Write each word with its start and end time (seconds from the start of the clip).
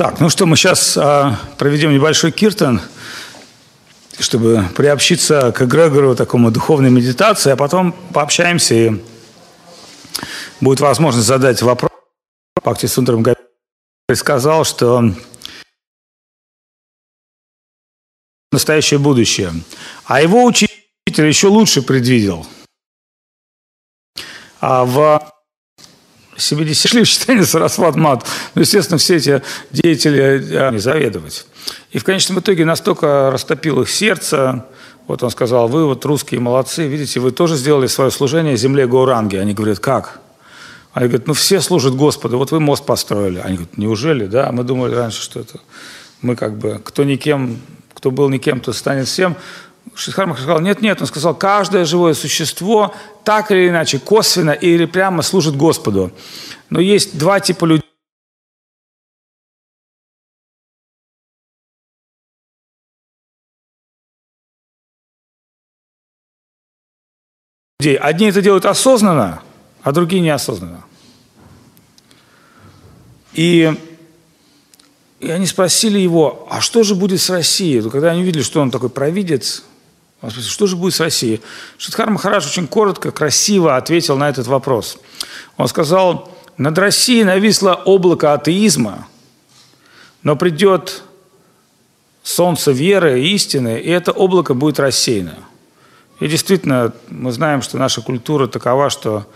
Так, 0.00 0.18
ну 0.18 0.30
что, 0.30 0.46
мы 0.46 0.56
сейчас 0.56 0.96
а, 0.96 1.38
проведем 1.58 1.92
небольшой 1.92 2.32
киртан, 2.32 2.80
чтобы 4.18 4.66
приобщиться 4.74 5.52
к 5.52 5.60
эгрегору, 5.60 6.16
такому 6.16 6.50
духовной 6.50 6.88
медитации, 6.88 7.50
а 7.50 7.56
потом 7.56 7.92
пообщаемся 8.14 8.74
и 8.74 9.04
будет 10.58 10.80
возможность 10.80 11.26
задать 11.26 11.60
вопрос. 11.60 11.90
Пакти 12.62 12.86
Сундарам 12.86 13.26
сказал, 14.14 14.64
что 14.64 15.12
настоящее 18.52 19.00
будущее. 19.00 19.52
А 20.06 20.22
его 20.22 20.46
учитель 20.46 20.78
еще 21.26 21.48
лучше 21.48 21.82
предвидел. 21.82 22.46
А 24.62 24.86
в 24.86 25.30
70 26.40 26.90
шли 26.90 27.04
в 27.04 27.08
читание 27.08 27.44
Сарасват 27.44 27.96
Мат. 27.96 28.26
Ну, 28.54 28.62
естественно, 28.62 28.98
все 28.98 29.16
эти 29.16 29.42
деятели 29.70 30.42
э, 30.50 30.70
не 30.72 30.78
заведовать. 30.78 31.46
И 31.90 31.98
в 31.98 32.04
конечном 32.04 32.40
итоге 32.40 32.64
настолько 32.64 33.30
растопил 33.30 33.80
их 33.82 33.90
сердце, 33.90 34.64
вот 35.06 35.22
он 35.22 35.30
сказал, 35.30 35.68
вы 35.68 35.86
вот 35.86 36.04
русские 36.04 36.40
молодцы, 36.40 36.86
видите, 36.86 37.20
вы 37.20 37.32
тоже 37.32 37.56
сделали 37.56 37.86
свое 37.86 38.10
служение 38.10 38.56
земле 38.56 38.86
Гауранги. 38.86 39.36
Они 39.36 39.54
говорят, 39.54 39.80
как? 39.80 40.20
Они 40.92 41.06
говорят, 41.08 41.26
ну 41.26 41.34
все 41.34 41.60
служат 41.60 41.94
Господу, 41.94 42.38
вот 42.38 42.50
вы 42.50 42.60
мост 42.60 42.84
построили. 42.84 43.38
Они 43.38 43.56
говорят, 43.56 43.76
неужели, 43.76 44.26
да? 44.26 44.50
Мы 44.52 44.64
думали 44.64 44.94
раньше, 44.94 45.22
что 45.22 45.40
это 45.40 45.60
мы 46.22 46.36
как 46.36 46.58
бы, 46.58 46.80
кто 46.84 47.04
никем, 47.04 47.58
кто 47.94 48.10
был 48.10 48.28
никем, 48.28 48.60
то 48.60 48.72
станет 48.72 49.06
всем. 49.06 49.36
Шидхарма 49.94 50.34
сказал, 50.34 50.60
нет, 50.60 50.80
нет, 50.82 51.00
он 51.00 51.06
сказал, 51.06 51.34
каждое 51.34 51.84
живое 51.84 52.14
существо 52.14 52.94
так 53.24 53.50
или 53.50 53.68
иначе, 53.68 53.98
косвенно 53.98 54.52
или 54.52 54.86
прямо 54.86 55.22
служит 55.22 55.56
Господу. 55.56 56.12
Но 56.70 56.80
есть 56.80 57.18
два 57.18 57.40
типа 57.40 57.64
людей. 57.64 57.84
Одни 68.00 68.28
это 68.28 68.42
делают 68.42 68.66
осознанно, 68.66 69.42
а 69.82 69.92
другие 69.92 70.22
неосознанно. 70.22 70.84
И, 73.32 73.72
и 75.20 75.30
они 75.30 75.46
спросили 75.46 75.98
его, 75.98 76.46
а 76.50 76.60
что 76.60 76.82
же 76.82 76.94
будет 76.94 77.20
с 77.20 77.30
Россией? 77.30 77.88
Когда 77.88 78.10
они 78.10 78.22
увидели, 78.22 78.42
что 78.42 78.60
он 78.60 78.70
такой 78.70 78.90
провидец, 78.90 79.64
он 80.22 80.30
спросил, 80.30 80.50
что 80.50 80.66
же 80.66 80.76
будет 80.76 80.94
с 80.94 81.00
Россией? 81.00 81.40
Шидхар 81.78 82.10
Махарадж 82.10 82.46
очень 82.46 82.66
коротко, 82.66 83.10
красиво 83.10 83.76
ответил 83.76 84.16
на 84.16 84.28
этот 84.28 84.46
вопрос. 84.46 84.98
Он 85.56 85.66
сказал, 85.66 86.36
над 86.58 86.76
Россией 86.78 87.24
нависло 87.24 87.74
облако 87.84 88.34
атеизма, 88.34 89.06
но 90.22 90.36
придет 90.36 91.02
солнце 92.22 92.72
веры 92.72 93.22
и 93.22 93.34
истины, 93.34 93.80
и 93.80 93.88
это 93.88 94.12
облако 94.12 94.52
будет 94.52 94.78
рассеяно. 94.78 95.36
И 96.20 96.28
действительно, 96.28 96.92
мы 97.08 97.32
знаем, 97.32 97.62
что 97.62 97.78
наша 97.78 98.02
культура 98.02 98.46
такова, 98.46 98.90
что 98.90 99.26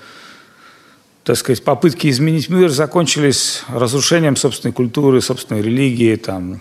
так 1.24 1.38
сказать, 1.38 1.64
попытки 1.64 2.08
изменить 2.08 2.50
мир 2.50 2.68
закончились 2.68 3.62
разрушением 3.68 4.36
собственной 4.36 4.74
культуры, 4.74 5.22
собственной 5.22 5.62
религии. 5.62 6.16
Там, 6.16 6.60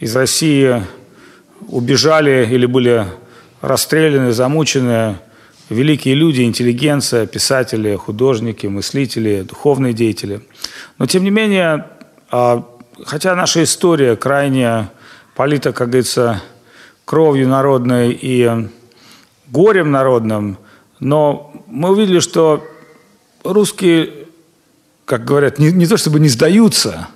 из 0.00 0.16
России 0.16 0.82
убежали 1.68 2.48
или 2.50 2.64
были 2.64 3.06
расстреляны, 3.64 4.32
замучены 4.32 5.16
великие 5.70 6.14
люди, 6.14 6.42
интеллигенция, 6.42 7.26
писатели, 7.26 7.96
художники, 7.96 8.66
мыслители, 8.66 9.42
духовные 9.42 9.94
деятели. 9.94 10.46
Но 10.98 11.06
тем 11.06 11.24
не 11.24 11.30
менее, 11.30 11.86
а, 12.30 12.64
хотя 13.04 13.34
наша 13.34 13.64
история 13.64 14.16
крайне 14.16 14.90
полита, 15.34 15.72
как 15.72 15.88
говорится, 15.88 16.42
кровью 17.06 17.48
народной 17.48 18.12
и 18.12 18.68
горем 19.48 19.90
народным, 19.90 20.58
но 21.00 21.52
мы 21.66 21.90
увидели, 21.90 22.20
что 22.20 22.62
русские, 23.42 24.26
как 25.06 25.24
говорят, 25.24 25.58
не, 25.58 25.72
не 25.72 25.86
то 25.86 25.96
чтобы 25.96 26.20
не 26.20 26.28
сдаются, 26.28 27.08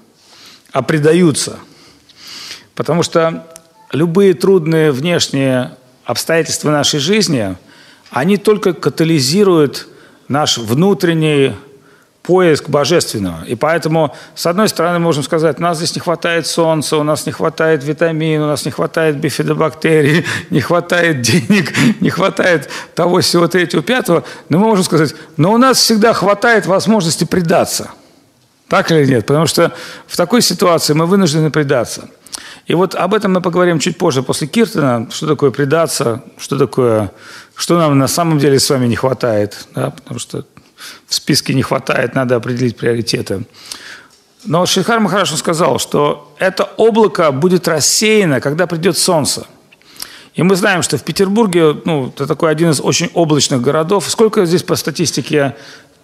а 0.73 0.83
предаются. 0.83 1.59
Потому 2.75 3.03
что 3.03 3.47
любые 3.93 4.35
трудные 4.35 4.93
внешние 4.93 5.73
обстоятельства 6.09 6.71
нашей 6.71 7.01
жизни, 7.01 7.55
они 8.11 8.39
только 8.39 8.73
катализируют 8.73 9.87
наш 10.27 10.57
внутренний 10.57 11.55
поиск 12.23 12.71
божественного. 12.71 13.45
И 13.45 13.55
поэтому, 13.55 14.15
с 14.35 14.47
одной 14.47 14.71
стороны, 14.71 14.99
можем 14.99 15.23
сказать, 15.23 15.59
у 15.59 15.63
нас 15.63 15.77
здесь 15.77 15.95
не 15.95 16.01
хватает 16.01 16.47
солнца, 16.47 16.97
у 16.97 17.03
нас 17.03 17.27
не 17.27 17.33
хватает 17.33 17.85
витамин, 17.85 18.41
у 18.41 18.47
нас 18.47 18.65
не 18.65 18.71
хватает 18.71 19.19
бифидобактерий, 19.19 20.25
не 20.51 20.63
хватает 20.63 21.21
денег, 21.21 21.75
не 22.01 22.09
хватает 22.09 22.71
того, 22.95 23.21
всего 23.21 23.47
третьего, 23.47 23.83
пятого. 23.83 24.25
Но 24.49 24.59
мы 24.59 24.65
можем 24.65 24.85
сказать, 24.85 25.15
но 25.37 25.53
у 25.53 25.59
нас 25.59 25.77
всегда 25.77 26.15
хватает 26.15 26.65
возможности 26.65 27.25
предаться. 27.25 27.91
Так 28.69 28.91
или 28.93 29.07
нет? 29.07 29.27
Потому 29.27 29.47
что 29.47 29.73
в 30.07 30.17
такой 30.17 30.43
ситуации 30.43 30.93
мы 30.93 31.07
вынуждены 31.07 31.51
предаться. 31.51 32.09
И 32.67 32.75
вот 32.75 32.95
об 32.95 33.15
этом 33.15 33.33
мы 33.33 33.41
поговорим 33.41 33.79
чуть 33.79 33.97
позже, 33.97 34.23
после 34.23 34.47
Киртона, 34.47 35.09
что 35.11 35.27
такое 35.27 35.51
предаться, 35.51 36.23
что 36.39 36.59
такое, 36.59 37.11
что 37.55 37.79
нам 37.79 37.99
на 37.99 38.09
самом 38.09 38.39
деле 38.39 38.59
с 38.59 38.69
вами 38.69 38.87
не 38.87 38.97
хватает, 38.97 39.67
да, 39.75 39.91
потому 39.91 40.21
что 40.21 40.45
в 41.07 41.15
списке 41.15 41.55
не 41.55 41.63
хватает, 41.63 42.15
надо 42.15 42.37
определить 42.37 42.77
приоритеты. 42.77 43.47
Но 44.45 44.67
Шрихар 44.67 45.01
Махараш 45.01 45.35
сказал, 45.35 45.79
что 45.79 46.35
это 46.39 46.65
облако 46.77 47.33
будет 47.33 47.67
рассеяно, 47.67 48.41
когда 48.41 48.67
придет 48.67 48.99
солнце. 48.99 49.47
И 50.35 50.43
мы 50.43 50.55
знаем, 50.55 50.83
что 50.83 50.99
в 50.99 51.03
Петербурге, 51.03 51.75
ну, 51.85 52.09
это 52.09 52.27
такой 52.27 52.53
один 52.53 52.71
из 52.71 52.81
очень 52.81 53.11
облачных 53.15 53.61
городов. 53.61 54.09
Сколько 54.09 54.47
здесь 54.47 54.63
по 54.63 54.77
статистике 54.77 55.57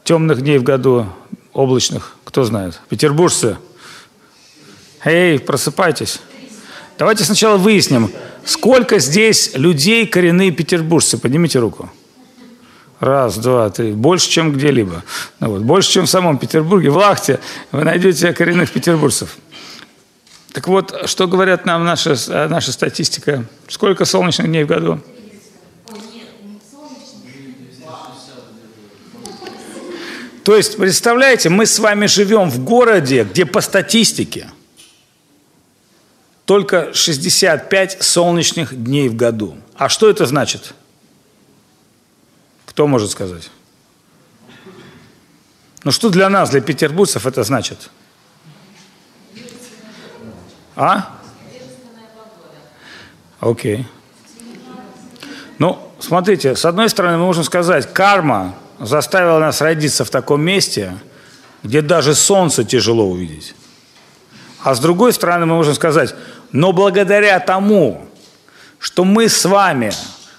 темных 0.04 0.42
дней 0.42 0.58
в 0.58 0.62
году 0.62 1.06
облачных? 1.52 2.16
Кто 2.24 2.44
знает? 2.44 2.80
Петербуржцы. 2.88 3.58
Эй, 5.04 5.38
просыпайтесь. 5.38 6.20
Давайте 6.98 7.24
сначала 7.24 7.56
выясним, 7.56 8.10
сколько 8.44 8.98
здесь 9.00 9.52
людей 9.54 10.06
коренные 10.06 10.52
петербуржцы. 10.52 11.18
Поднимите 11.18 11.58
руку. 11.58 11.90
Раз, 13.00 13.36
два, 13.38 13.68
три. 13.70 13.92
Больше, 13.92 14.30
чем 14.30 14.52
где-либо. 14.52 15.02
Ну, 15.40 15.50
вот. 15.50 15.62
Больше, 15.62 15.90
чем 15.90 16.06
в 16.06 16.10
самом 16.10 16.38
Петербурге. 16.38 16.90
В 16.90 16.96
Лахте 16.96 17.40
вы 17.72 17.84
найдете 17.84 18.32
коренных 18.32 18.70
петербуржцев. 18.70 19.36
Так 20.52 20.68
вот, 20.68 20.94
что 21.06 21.26
говорят 21.26 21.66
нам 21.66 21.84
наша, 21.84 22.16
наша 22.48 22.72
статистика? 22.72 23.44
Сколько 23.68 24.04
солнечных 24.04 24.46
дней 24.46 24.64
в 24.64 24.68
году? 24.68 25.00
То 30.44 30.56
есть, 30.56 30.76
представляете, 30.76 31.48
мы 31.48 31.66
с 31.66 31.78
вами 31.78 32.06
живем 32.06 32.50
в 32.50 32.62
городе, 32.62 33.24
где 33.24 33.46
по 33.46 33.60
статистике– 33.60 34.50
только 36.44 36.92
65 36.92 38.02
солнечных 38.02 38.82
дней 38.82 39.08
в 39.08 39.16
году. 39.16 39.56
А 39.76 39.88
что 39.88 40.10
это 40.10 40.26
значит? 40.26 40.74
Кто 42.66 42.86
может 42.86 43.10
сказать? 43.10 43.50
Ну 45.84 45.90
что 45.90 46.10
для 46.10 46.28
нас, 46.28 46.50
для 46.50 46.60
петербургцев 46.60 47.26
это 47.26 47.42
значит? 47.44 47.90
А? 50.76 51.18
Окей. 53.40 53.86
Ну, 55.58 55.92
смотрите, 55.98 56.56
с 56.56 56.64
одной 56.64 56.88
стороны, 56.88 57.18
мы 57.18 57.24
можем 57.24 57.44
сказать, 57.44 57.92
карма 57.92 58.54
заставила 58.78 59.38
нас 59.38 59.60
родиться 59.60 60.04
в 60.04 60.10
таком 60.10 60.42
месте, 60.42 60.94
где 61.62 61.82
даже 61.82 62.14
солнце 62.14 62.64
тяжело 62.64 63.06
увидеть. 63.08 63.54
А 64.62 64.74
с 64.74 64.80
другой 64.80 65.12
стороны, 65.12 65.46
мы 65.46 65.54
можем 65.54 65.74
сказать, 65.74 66.14
но 66.52 66.72
благодаря 66.72 67.38
тому, 67.40 68.06
что 68.78 69.04
мы 69.04 69.28
с 69.28 69.44
вами 69.44 69.92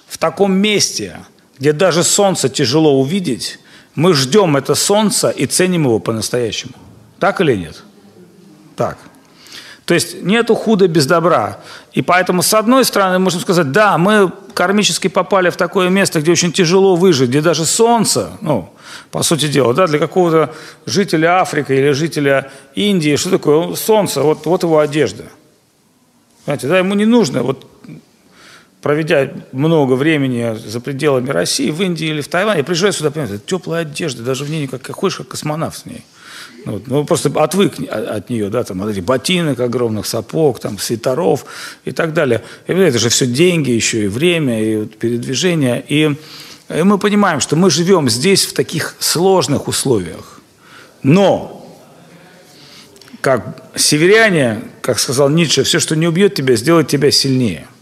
в 0.08 0.18
таком 0.18 0.52
месте, 0.52 1.20
где 1.58 1.72
даже 1.72 2.02
солнце 2.02 2.48
тяжело 2.48 3.00
увидеть, 3.00 3.58
мы 3.94 4.14
ждем 4.14 4.56
это 4.56 4.74
солнце 4.74 5.30
и 5.30 5.46
ценим 5.46 5.84
его 5.84 5.98
по-настоящему. 5.98 6.74
Так 7.18 7.40
или 7.40 7.56
нет? 7.56 7.82
Так. 8.76 8.98
То 9.84 9.94
есть 9.94 10.22
нету 10.22 10.54
худа 10.54 10.86
без 10.88 11.06
добра. 11.06 11.58
И 11.92 12.02
поэтому, 12.02 12.42
с 12.42 12.52
одной 12.52 12.84
стороны, 12.84 13.18
можно 13.18 13.40
сказать, 13.40 13.72
да, 13.72 13.96
мы 13.96 14.32
кармически 14.56 15.08
попали 15.08 15.50
в 15.50 15.56
такое 15.56 15.90
место, 15.90 16.20
где 16.22 16.32
очень 16.32 16.50
тяжело 16.50 16.96
выжить, 16.96 17.28
где 17.28 17.42
даже 17.42 17.66
солнце, 17.66 18.30
ну, 18.40 18.70
по 19.10 19.22
сути 19.22 19.48
дела, 19.48 19.74
да, 19.74 19.86
для 19.86 19.98
какого-то 19.98 20.54
жителя 20.86 21.40
Африки 21.40 21.72
или 21.72 21.90
жителя 21.90 22.50
Индии, 22.74 23.16
что 23.16 23.30
такое 23.30 23.74
солнце, 23.74 24.22
вот, 24.22 24.46
вот 24.46 24.62
его 24.62 24.78
одежда. 24.78 25.24
Понимаете, 26.46 26.68
да, 26.68 26.78
ему 26.78 26.94
не 26.94 27.04
нужно 27.04 27.42
вот 27.42 27.66
проведя 28.80 29.30
много 29.52 29.92
времени 29.92 30.56
за 30.56 30.80
пределами 30.80 31.28
России, 31.28 31.70
в 31.70 31.82
Индии 31.82 32.06
или 32.06 32.22
в 32.22 32.28
Тайване, 32.28 32.64
приезжаю 32.64 32.94
сюда, 32.94 33.10
понимаете, 33.10 33.42
теплая 33.44 33.82
одежда, 33.82 34.22
даже 34.22 34.44
в 34.44 34.50
ней 34.50 34.62
никак, 34.62 34.80
как 34.80 34.96
ходишь, 34.96 35.18
как 35.18 35.28
космонавт 35.28 35.78
с 35.78 35.84
ней. 35.84 36.02
Ну, 36.66 36.72
вот, 36.72 36.88
ну, 36.88 37.04
просто 37.04 37.30
отвык 37.40 37.74
от 37.88 38.28
нее, 38.28 38.50
да, 38.50 38.64
там, 38.64 38.82
от 38.82 38.90
этих 38.90 39.04
ботинок 39.04 39.60
огромных, 39.60 40.04
сапог, 40.04 40.58
там, 40.58 40.80
свитеров 40.80 41.46
и 41.84 41.92
так 41.92 42.12
далее. 42.12 42.42
И 42.66 42.72
это 42.72 42.98
же 42.98 43.08
все 43.08 43.24
деньги 43.24 43.70
еще, 43.70 44.04
и 44.04 44.08
время, 44.08 44.60
и 44.60 44.76
вот, 44.78 44.96
передвижение. 44.96 45.84
И, 45.86 46.16
и 46.68 46.82
мы 46.82 46.98
понимаем, 46.98 47.38
что 47.38 47.54
мы 47.54 47.70
живем 47.70 48.08
здесь 48.08 48.46
в 48.46 48.52
таких 48.52 48.96
сложных 48.98 49.68
условиях. 49.68 50.40
Но, 51.04 51.72
как 53.20 53.62
северяне, 53.76 54.64
как 54.80 54.98
сказал 54.98 55.28
Ницше, 55.28 55.62
все, 55.62 55.78
что 55.78 55.94
не 55.94 56.08
убьет 56.08 56.34
тебя, 56.34 56.56
сделает 56.56 56.88
тебя 56.88 57.12
сильнее– 57.12 57.68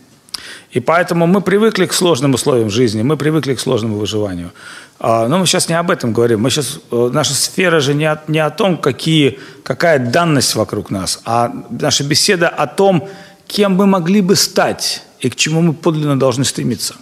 и 0.75 0.81
поэтому 0.81 1.29
мы 1.29 1.41
привыкли 1.41 1.87
к 1.87 1.93
сложным 1.93 2.35
условиям 2.35 2.69
жизни, 2.69 3.03
мы 3.03 3.17
привыкли 3.17 3.55
к 3.55 3.61
сложному 3.61 3.97
выживанию. 3.97 4.51
А, 4.99 5.29
но 5.29 5.39
мы 5.39 5.47
сейчас 5.47 5.69
не 5.69 5.79
об 5.79 5.89
этом 5.89 6.13
говорим. 6.13 6.41
Мы 6.41 6.51
сейчас, 6.51 6.81
э, 6.91 7.11
наша 7.13 7.33
сфера 7.33 7.79
же 7.79 7.95
не 7.95 8.07
о, 8.07 8.21
не 8.27 8.41
о 8.41 8.51
том, 8.51 8.77
какие, 8.77 9.39
какая 9.63 10.01
данность 10.01 10.57
вокруг 10.57 10.91
нас, 10.91 11.21
а 11.25 11.53
наша 11.71 12.03
беседа 12.03 12.49
о 12.49 12.67
том, 12.67 13.09
кем 13.47 13.77
мы 13.77 13.87
могли 13.87 14.21
бы 14.21 14.35
стать 14.35 15.05
и 15.21 15.31
к 15.31 15.37
чему 15.37 15.63
мы 15.63 15.75
подлинно 15.75 16.19
должны 16.19 16.45
стремиться. 16.45 16.97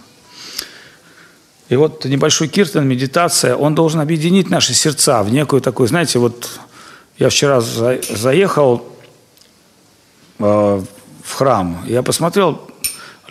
И 1.69 1.75
вот 1.75 2.05
небольшой 2.05 2.49
киртан, 2.49 2.87
медитация, 2.87 3.55
он 3.55 3.73
должен 3.73 4.01
объединить 4.01 4.51
наши 4.51 4.75
сердца 4.75 5.23
в 5.23 5.31
некую 5.31 5.61
такую, 5.61 5.87
знаете, 5.87 6.19
вот 6.19 6.47
я 7.17 7.29
вчера 7.29 7.59
за, 7.59 7.99
заехал 8.07 8.87
э, 10.37 10.81
в 11.23 11.33
храм, 11.33 11.83
я 11.87 12.03
посмотрел, 12.03 12.69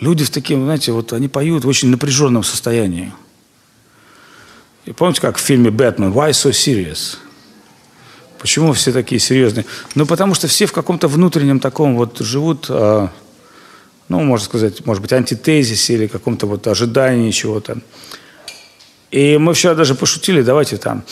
Люди 0.03 0.25
в 0.25 0.29
таким, 0.29 0.65
знаете, 0.65 0.91
вот 0.91 1.13
они 1.13 1.29
поют 1.29 1.63
в 1.63 1.67
очень 1.69 1.87
напряженном 1.87 2.43
состоянии. 2.43 3.13
И 4.83 4.91
помните, 4.91 5.21
как 5.21 5.37
в 5.37 5.39
фильме 5.39 5.71
«Бэтмен» 5.71 6.11
«Why 6.11 6.31
so 6.31 6.51
serious?» 6.51 7.15
Почему 8.37 8.73
все 8.73 8.91
такие 8.91 9.19
серьезные? 9.19 9.65
Ну, 9.95 10.05
потому 10.05 10.35
что 10.35 10.47
все 10.47 10.65
в 10.65 10.73
каком-то 10.73 11.07
внутреннем 11.07 11.61
таком 11.61 11.95
вот 11.95 12.19
живут, 12.19 12.65
э, 12.67 13.07
ну, 14.09 14.19
можно 14.19 14.45
сказать, 14.45 14.85
может 14.85 15.01
быть, 15.01 15.13
антитезисе 15.13 15.93
или 15.93 16.07
каком-то 16.07 16.47
вот 16.47 16.67
ожидании 16.67 17.31
чего-то. 17.31 17.77
И 19.09 19.37
мы 19.37 19.53
вчера 19.53 19.73
даже 19.73 19.95
пошутили, 19.95 20.41
давайте 20.41 20.75
там 20.75 21.05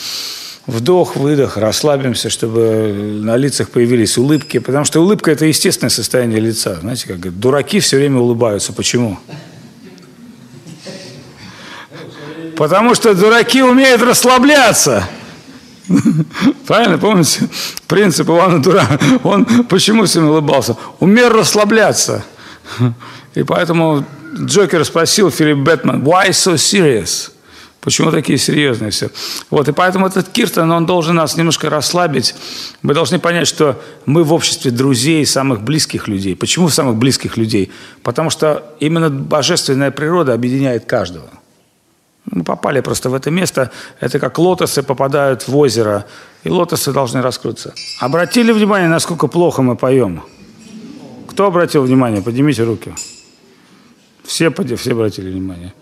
вдох, 0.66 1.16
выдох, 1.16 1.56
расслабимся, 1.56 2.30
чтобы 2.30 2.92
на 3.22 3.36
лицах 3.36 3.70
появились 3.70 4.16
улыбки, 4.18 4.58
потому 4.58 4.84
что 4.84 5.00
улыбка– 5.00 5.30
это 5.32 5.46
естественное 5.46 5.90
состояние 5.90 6.40
лица. 6.40 6.78
Знаете, 6.80 7.08
как 7.08 7.18
говорят, 7.18 7.40
дураки 7.40 7.80
все 7.80 7.96
время 7.96 8.20
улыбаются. 8.20 8.72
Почему? 8.72 9.18
Потому 12.56 12.94
что 12.94 13.14
дураки 13.14 13.62
умеют 13.62 14.02
расслабляться. 14.02 15.08
Правильно, 16.66 16.98
помните? 16.98 17.48
Принцип 17.88 18.28
Ивана 18.28 18.62
Дура. 18.62 18.86
Он 19.24 19.44
почему 19.64 20.04
всем 20.04 20.28
улыбался? 20.28 20.76
Умел 21.00 21.30
расслабляться. 21.30 22.24
И 23.34 23.42
поэтому 23.42 24.04
Джокер 24.38 24.84
спросил 24.84 25.30
Филипп 25.30 25.58
Бэтмен, 25.58 26.02
why 26.02 26.28
so 26.28 26.54
serious? 26.54 27.31
Почему 27.82 28.12
такие 28.12 28.38
серьезные 28.38 28.92
все? 28.92 29.10
Вот, 29.50 29.68
и 29.68 29.72
поэтому 29.72 30.06
этот 30.06 30.28
Киртон, 30.28 30.70
он 30.70 30.86
должен 30.86 31.16
нас 31.16 31.36
немножко 31.36 31.68
расслабить. 31.68 32.32
Мы 32.82 32.94
должны 32.94 33.18
понять, 33.18 33.48
что 33.48 33.82
мы 34.06 34.22
в 34.22 34.32
обществе 34.32 34.70
друзей, 34.70 35.26
самых 35.26 35.62
близких 35.62 36.06
людей. 36.06 36.36
Почему 36.36 36.68
самых 36.68 36.94
близких 36.94 37.36
людей? 37.36 37.72
Потому 38.04 38.30
что 38.30 38.62
именно 38.78 39.10
божественная 39.10 39.90
природа 39.90 40.32
объединяет 40.32 40.84
каждого. 40.84 41.28
Мы 42.24 42.44
попали 42.44 42.80
просто 42.80 43.10
в 43.10 43.14
это 43.14 43.32
место. 43.32 43.72
Это 43.98 44.20
как 44.20 44.38
лотосы 44.38 44.84
попадают 44.84 45.48
в 45.48 45.56
озеро, 45.56 46.06
и 46.44 46.50
лотосы 46.50 46.92
должны 46.92 47.20
раскрыться. 47.20 47.74
Обратили 47.98 48.52
внимание, 48.52 48.88
насколько 48.88 49.26
плохо 49.26 49.60
мы 49.62 49.74
поем? 49.74 50.22
Кто 51.28 51.46
обратил 51.46 51.82
внимание? 51.82 52.22
Поднимите 52.22 52.62
руки. 52.62 52.94
Все, 54.22 54.52
все 54.76 54.92
обратили 54.92 55.30
внимание. 55.30 55.74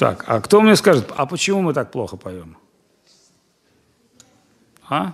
Так, 0.00 0.24
а 0.28 0.40
кто 0.40 0.62
мне 0.62 0.76
скажет, 0.76 1.12
а 1.14 1.26
почему 1.26 1.60
мы 1.60 1.74
так 1.74 1.90
плохо 1.92 2.16
поем? 2.16 2.56
А? 4.88 5.12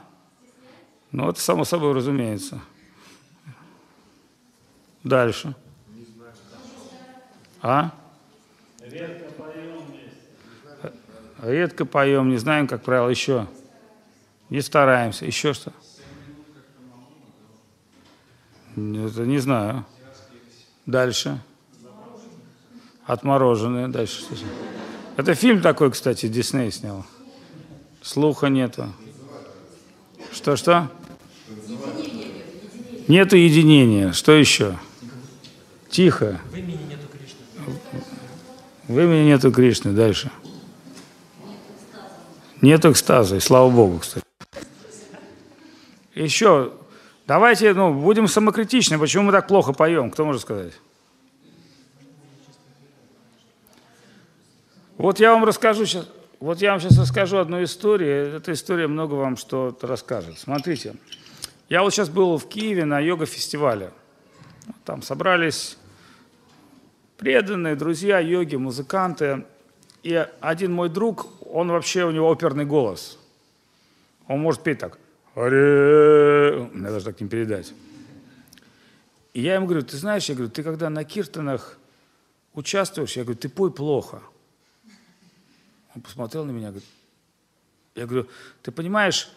Ну, 1.11 1.29
это 1.29 1.41
само 1.41 1.65
собой 1.65 1.93
разумеется. 1.93 2.61
Дальше. 5.03 5.57
А? 7.63 7.91
Редко 8.79 9.25
поем 9.33 9.83
Редко 11.43 11.85
поем, 11.85 12.29
не 12.29 12.37
знаем, 12.37 12.69
как 12.69 12.85
правило, 12.85 13.09
еще. 13.09 13.49
Не 14.51 14.61
стараемся. 14.61 15.27
Еще 15.27 15.53
что? 15.53 15.73
Это 18.77 19.27
не 19.27 19.39
знаю. 19.39 19.85
Дальше. 20.87 21.41
Отмороженные. 23.07 23.89
Дальше 23.89 24.21
что? 24.21 24.35
Это 25.17 25.35
фильм 25.35 25.63
такой, 25.63 25.91
кстати, 25.91 26.27
Дисней 26.27 26.71
снял. 26.71 27.05
Слуха 28.03 28.49
нету. 28.49 28.93
Что-что? 30.33 30.91
Нету 33.09 33.37
единения. 33.37 34.13
Что 34.13 34.33
еще? 34.33 34.77
Тихо. 35.89 36.41
В 36.51 36.57
имени 36.57 36.83
нету 36.89 37.07
Кришны. 37.11 37.81
В 38.89 38.99
имени 38.99 39.27
нету 39.27 39.53
Кришны. 39.53 39.93
Дальше. 39.93 40.31
Нету 42.61 42.91
экстаза. 42.91 43.39
Слава 43.41 43.71
Богу, 43.71 44.01
кстати. 44.01 44.27
Еще. 46.15 46.73
Давайте, 47.27 47.73
ну, 47.75 47.95
будем 47.95 48.29
самокритичны. 48.29 48.99
Почему 48.99 49.25
мы 49.25 49.33
так 49.33 49.47
плохо 49.47 49.73
поем? 49.73 50.11
Кто 50.11 50.25
может 50.25 50.43
сказать? 50.43 50.73
Вот 54.99 55.21
я 55.21 55.33
вам 55.33 55.45
расскажу 55.45 55.85
сейчас, 55.85 56.09
вот 56.41 56.63
я 56.63 56.71
вам 56.71 56.81
сейчас 56.81 56.99
расскажу 56.99 57.37
одну 57.37 57.63
историю. 57.63 58.37
Эта 58.37 58.53
история 58.53 58.87
много 58.87 59.15
вам 59.15 59.37
что-то 59.37 59.87
расскажет. 59.87 60.39
Смотрите, 60.39 60.95
я 61.69 61.83
вот 61.83 61.93
сейчас 61.93 62.09
был 62.09 62.39
в 62.39 62.49
Киеве 62.49 62.87
на 62.87 62.99
йога-фестивале. 62.99 63.91
Там 64.87 65.03
собрались 65.03 65.77
преданные 67.19 67.77
друзья, 67.77 68.21
йоги, 68.21 68.57
музыканты. 68.57 69.45
И 70.03 70.27
один 70.41 70.73
мой 70.73 70.89
друг, 70.89 71.27
он 71.47 71.71
вообще, 71.71 72.05
у 72.05 72.11
него 72.11 72.31
оперный 72.31 72.65
голос. 72.65 73.19
Он 74.29 74.41
может 74.41 74.63
петь 74.63 74.79
так. 74.79 74.99
Аре... 75.35 76.71
Мне 76.73 76.89
даже 76.89 77.05
так 77.05 77.21
не 77.21 77.29
передать. 77.29 77.75
И 79.35 79.43
я 79.43 79.57
ему 79.57 79.67
говорю, 79.67 79.85
ты 79.85 79.99
знаешь, 79.99 80.27
я 80.31 80.35
говорю, 80.35 80.51
ты 80.51 80.63
когда 80.63 80.89
на 80.89 81.05
киртанах 81.05 81.77
участвуешь, 82.55 83.17
я 83.19 83.25
говорю, 83.25 83.39
ты 83.39 83.51
пой 83.51 83.71
плохо. 83.71 84.23
Он 85.97 86.03
посмотрел 86.03 86.45
на 86.45 86.51
меня, 86.51 86.69
говорит, 86.69 86.89
я 87.95 88.05
говорю, 88.05 88.29
ты 88.63 88.71
понимаешь, 88.71 89.31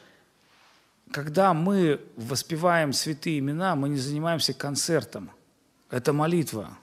когда 1.09 1.53
мы 1.53 2.01
воспеваем 2.17 2.91
святые 2.91 3.39
имена, 3.39 3.77
мы 3.77 3.87
не 3.87 3.97
занимаемся 3.97 4.53
концертом. 4.53 5.31
Это 5.89 6.11
молитва. 6.11 6.77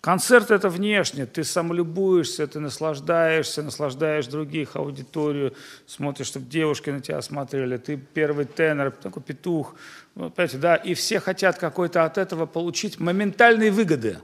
Концерт– 0.00 0.50
это 0.50 0.68
внешне. 0.68 1.26
Ты 1.26 1.44
самолюбуешься, 1.44 2.48
ты 2.48 2.58
наслаждаешься, 2.58 3.62
наслаждаешь 3.62 4.26
других, 4.26 4.74
аудиторию, 4.74 5.54
смотришь, 5.86 6.26
чтобы 6.26 6.46
девушки 6.46 6.90
на 6.90 7.00
тебя 7.00 7.22
смотрели. 7.22 7.76
Ты 7.76 7.96
первый 7.96 8.46
тенор, 8.46 8.90
такой 8.90 9.22
петух. 9.22 9.76
Понимаете, 10.14 10.58
да? 10.58 10.74
И 10.74 10.94
все 10.94 11.20
хотят 11.20 11.56
какой-то 11.56 12.04
от 12.04 12.18
этого 12.18 12.46
получить 12.46 12.98
моментальные 12.98 13.70
выгоды. 13.70 14.18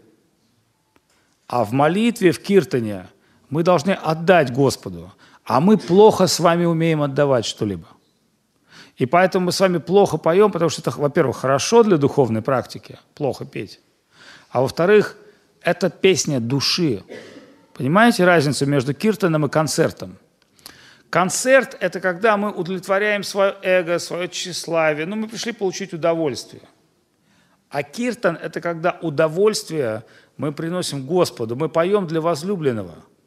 А 1.47 1.65
в 1.65 1.71
молитве, 1.71 2.33
в 2.33 2.41
киртане– 2.41 3.07
мы 3.51 3.63
должны 3.63 3.93
отдать 3.93 4.53
Господу, 4.53 5.13
а 5.45 5.61
мы 5.61 5.79
плохо 5.79 6.27
с 6.27 6.41
вами 6.41 6.65
умеем 6.65 7.03
отдавать 7.03 7.47
что-либо. 7.47 7.87
И 8.97 9.07
поэтому 9.07 9.47
мы 9.47 9.53
с 9.53 9.61
вами 9.61 9.79
плохо 9.79 10.19
поем, 10.19 10.51
потому 10.51 10.71
что 10.71 10.83
это, 10.83 10.91
во-первых, 10.91 11.39
хорошо 11.39 11.83
для 11.85 11.97
духовной 11.97 12.43
практики, 12.43 12.99
плохо 13.15 13.45
петь. 13.45 13.81
А 14.51 14.61
во-вторых, 14.61 15.17
это 15.63 15.89
песня 15.89 16.41
души. 16.41 17.05
Понимаете 17.75 18.25
разницу 18.25 18.67
между 18.67 18.93
киртаном 18.93 19.47
и 19.47 19.49
концертом? 19.49 20.19
Концерт– 21.11 21.77
это 21.81 22.01
когда 22.01 22.37
мы 22.37 22.51
удовлетворяем 22.51 23.23
свое 23.23 23.55
эго, 23.63 23.99
свое 23.99 24.29
тщеславие. 24.29 25.07
Ну, 25.07 25.17
мы 25.17 25.29
пришли 25.29 25.53
получить 25.53 25.95
удовольствие. 25.95 26.63
А 27.71 27.83
киртан– 27.83 28.37
это 28.43 28.61
когда 28.61 28.99
удовольствие 29.01 30.05
мы 30.37 30.53
приносим 30.53 31.07
Господу. 31.07 31.57
Мы 31.57 31.69
поем 31.69 32.07
для 32.07 32.21
возлюбленного– 32.21 32.97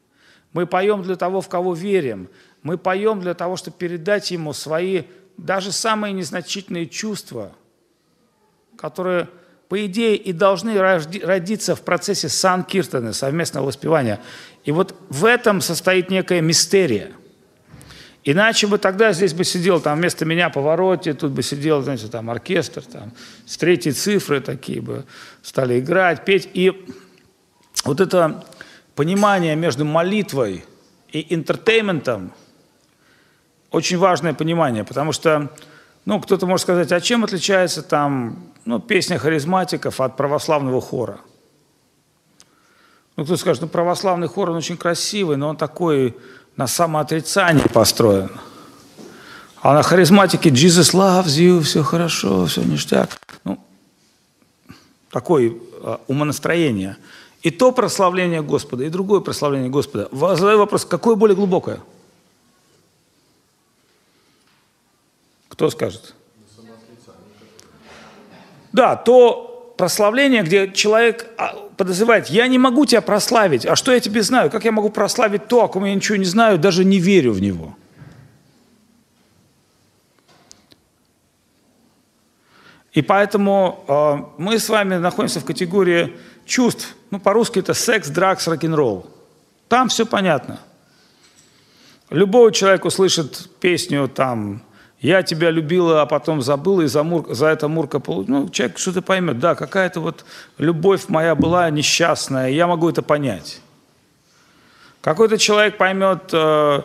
мы 0.52 0.66
поем 0.66 1.02
для 1.02 1.16
того, 1.16 1.40
в 1.40 1.48
кого 1.48 1.74
верим. 1.74 2.28
Мы 2.62 2.78
поем 2.78 3.20
для 3.20 3.34
того, 3.34 3.56
чтобы 3.56 3.76
передать 3.76 4.30
Ему 4.30 4.52
свои 4.52 5.02
даже 5.36 5.72
самые 5.72 6.12
незначительные 6.12 6.86
чувства, 6.86 7.52
которые 8.76 9.28
по 9.68 9.86
идее, 9.86 10.16
и 10.16 10.34
должны 10.34 10.78
родиться 10.78 11.74
в 11.74 11.80
процессе 11.80 12.28
сан-киртаны, 12.28 13.14
совместного 13.14 13.64
воспевания. 13.64 14.20
И 14.64 14.70
вот 14.70 14.94
в 15.08 15.24
этом 15.24 15.62
состоит 15.62 16.10
некая 16.10 16.42
мистерия. 16.42 17.12
Иначе 18.22 18.66
бы 18.66 18.76
тогда 18.76 19.14
здесь 19.14 19.32
бы 19.32 19.44
сидел, 19.44 19.80
там 19.80 19.98
вместо 19.98 20.26
меня 20.26 20.50
повороте, 20.50 21.14
тут 21.14 21.32
бы 21.32 21.42
сидел, 21.42 21.80
знаете, 21.80 22.08
там 22.08 22.28
оркестр, 22.28 22.82
там 22.82 23.12
с 23.46 23.56
третьей 23.56 23.92
цифры 23.92 24.42
такие 24.42 24.82
бы 24.82 25.06
стали 25.42 25.80
играть, 25.80 26.26
петь. 26.26 26.50
И 26.52 26.86
вот 27.84 28.02
это 28.02 28.44
понимание 29.02 29.56
между 29.56 29.84
молитвой 29.84 30.64
и 31.10 31.34
интертейментом 31.34 32.32
очень 33.72 33.98
важное 33.98 34.32
понимание, 34.32 34.84
потому 34.84 35.10
что 35.10 35.50
ну, 36.04 36.20
кто-то 36.20 36.46
может 36.46 36.62
сказать, 36.62 36.92
а 36.92 37.00
чем 37.00 37.24
отличается 37.24 37.82
там, 37.82 38.52
ну, 38.64 38.78
песня 38.78 39.18
харизматиков 39.18 40.00
от 40.00 40.16
православного 40.16 40.80
хора? 40.80 41.18
Ну, 43.16 43.24
кто 43.24 43.36
скажет, 43.36 43.62
ну, 43.62 43.68
православный 43.68 44.28
хор, 44.28 44.50
он 44.50 44.58
очень 44.58 44.76
красивый, 44.76 45.36
но 45.36 45.48
он 45.48 45.56
такой 45.56 46.16
на 46.56 46.68
самоотрицании 46.68 47.66
построен. 47.66 48.30
А 49.62 49.74
на 49.74 49.82
харизматике 49.82 50.50
Jesus 50.50 50.94
loves 50.94 51.40
you, 51.40 51.60
все 51.62 51.82
хорошо, 51.82 52.46
все 52.46 52.62
ништяк. 52.62 53.18
Ну, 53.42 53.58
такое 55.10 55.50
э, 55.50 55.96
умонастроение. 56.06 56.96
И 57.42 57.50
то 57.50 57.72
прославление 57.72 58.40
Господа, 58.40 58.84
и 58.84 58.88
другое 58.88 59.20
прославление 59.20 59.68
Господа. 59.68 60.08
Задаю 60.12 60.58
вопрос, 60.58 60.84
какое 60.84 61.16
более 61.16 61.34
глубокое? 61.34 61.80
Кто 65.48 65.68
скажет? 65.70 66.14
Да, 68.72 68.96
то 68.96 69.74
прославление, 69.76 70.42
где 70.42 70.70
человек 70.72 71.26
а, 71.36 71.56
подозревает, 71.76 72.28
я 72.28 72.46
не 72.46 72.58
могу 72.58 72.86
тебя 72.86 73.02
прославить, 73.02 73.66
а 73.66 73.76
что 73.76 73.92
я 73.92 74.00
тебе 74.00 74.22
знаю? 74.22 74.50
Как 74.50 74.64
я 74.64 74.72
могу 74.72 74.88
прославить 74.88 75.48
то, 75.48 75.64
о 75.64 75.68
ком 75.68 75.84
я 75.84 75.94
ничего 75.94 76.16
не 76.16 76.24
знаю, 76.24 76.58
даже 76.58 76.84
не 76.84 76.98
верю 76.98 77.32
в 77.32 77.42
него? 77.42 77.76
И 82.92 83.02
поэтому 83.02 83.84
э, 83.88 84.42
мы 84.42 84.58
с 84.58 84.68
вами 84.68 84.96
находимся 84.96 85.40
в 85.40 85.44
категории 85.44 86.16
чувств. 86.44 86.94
Ну, 87.10 87.18
по-русски 87.18 87.58
это 87.58 87.74
секс, 87.74 88.08
дракс, 88.08 88.46
рок-н-ролл. 88.46 89.06
Там 89.68 89.88
все 89.88 90.04
понятно. 90.04 90.60
Любой 92.10 92.52
человек 92.52 92.84
услышит 92.84 93.48
песню 93.60 94.08
там 94.08 94.62
я 95.02 95.24
тебя 95.24 95.50
любила, 95.50 96.00
а 96.00 96.06
потом 96.06 96.40
забыла, 96.42 96.82
и 96.82 96.86
за, 96.86 97.02
мур, 97.02 97.26
за 97.28 97.48
это 97.48 97.66
Мурка 97.66 97.98
получила. 97.98 98.38
Ну, 98.38 98.48
человек 98.48 98.78
что-то 98.78 99.02
поймет. 99.02 99.40
Да, 99.40 99.56
какая-то 99.56 99.98
вот 100.00 100.24
любовь 100.58 101.08
моя 101.08 101.34
была 101.34 101.68
несчастная, 101.70 102.50
я 102.50 102.68
могу 102.68 102.88
это 102.88 103.02
понять. 103.02 103.60
Какой-то 105.00 105.38
человек 105.38 105.76
поймет 105.76 106.30
э, 106.32 106.82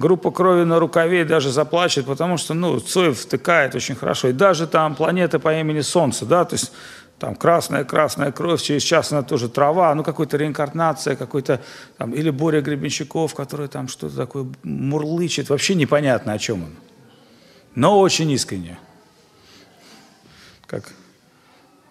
группу 0.00 0.32
крови 0.32 0.64
на 0.64 0.80
рукаве 0.80 1.20
и 1.20 1.24
даже 1.24 1.50
заплачет, 1.50 2.06
потому 2.06 2.36
что, 2.36 2.54
ну, 2.54 2.80
Цоев 2.80 3.20
втыкает 3.20 3.74
очень 3.74 3.94
хорошо. 3.94 4.28
И 4.28 4.32
даже 4.32 4.66
там 4.66 4.96
планета 4.96 5.38
по 5.38 5.54
имени 5.54 5.82
Солнце, 5.82 6.26
да, 6.26 6.44
то 6.44 6.54
есть 6.54 6.72
там 7.18 7.36
красная-красная 7.36 8.32
кровь, 8.32 8.62
через 8.62 8.82
час 8.82 9.12
она 9.12 9.22
тоже 9.22 9.48
трава, 9.48 9.94
ну, 9.94 10.02
какая-то 10.02 10.36
реинкарнация, 10.36 11.14
какой-то 11.14 11.60
там, 11.98 12.12
или 12.12 12.30
Боря 12.30 12.62
Гребенщиков, 12.62 13.34
который 13.34 13.68
там 13.68 13.86
что-то 13.86 14.16
такое 14.16 14.46
мурлычет, 14.64 15.50
вообще 15.50 15.74
непонятно, 15.74 16.32
о 16.32 16.38
чем 16.38 16.64
он 16.64 16.70
но 17.74 18.00
очень 18.00 18.30
искренне. 18.30 18.78
Как 20.66 20.92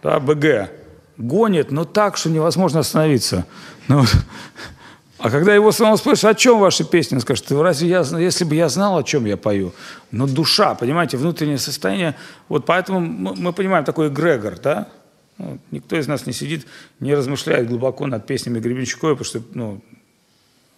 да, 0.02 0.20
БГ 0.20 0.72
гонит, 1.18 1.72
но 1.72 1.84
так, 1.84 2.16
что 2.16 2.30
невозможно 2.30 2.80
остановиться. 2.80 3.46
Ну, 3.88 4.04
а 5.20 5.30
когда 5.30 5.54
его 5.54 5.72
самого 5.72 5.98
спрашивают, 5.98 6.38
о 6.38 6.40
чем 6.40 6.60
ваши 6.60 6.90
песни, 6.90 7.16
он 7.16 7.22
скажет, 7.22 7.52
разве 7.52 7.90
я, 7.90 8.06
если 8.18 8.46
бы 8.46 8.56
я 8.56 8.70
знал, 8.70 8.98
о 8.98 9.04
чем 9.04 9.26
я 9.26 9.36
пою? 9.36 9.74
Но 10.12 10.28
душа, 10.28 10.76
понимаете, 10.76 11.18
внутреннее 11.18 11.58
состояние, 11.58 12.16
вот 12.48 12.66
поэтому 12.66 13.02
мы, 13.02 13.36
мы 13.36 13.54
понимаем 13.54 13.84
такой 13.84 14.08
эгрегор, 14.08 14.58
да? 14.60 14.88
Ну, 15.38 15.60
никто 15.72 15.98
из 15.98 16.08
нас 16.08 16.26
не 16.26 16.34
сидит, 16.34 16.66
не 17.00 17.14
размышляет 17.14 17.68
глубоко 17.68 18.08
над 18.08 18.26
песнями 18.26 18.60
Гребенщикова, 18.60 19.12
потому 19.16 19.26
что, 19.26 19.42
ну, 19.54 19.82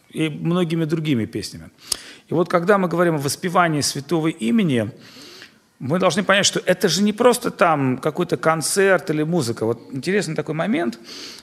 и 0.09 0.29
многими 0.29 0.85
другими 0.85 1.25
песнями. 1.25 1.69
И 2.27 2.33
вот 2.33 2.49
когда 2.49 2.77
мы 2.77 2.87
говорим 2.87 3.15
о 3.15 3.19
воспевании 3.19 3.81
святого 3.81 4.27
имени, 4.27 4.91
мы 5.81 5.97
должны 5.97 6.23
понять, 6.23 6.45
что 6.45 6.61
это 6.63 6.87
же 6.87 7.01
не 7.01 7.11
просто 7.11 7.49
там 7.49 7.97
какой-то 7.97 8.37
концерт 8.37 9.09
или 9.09 9.23
музыка. 9.23 9.65
Вот 9.65 9.81
интересный 9.91 10.35
такой 10.35 10.53
момент, 10.53 10.99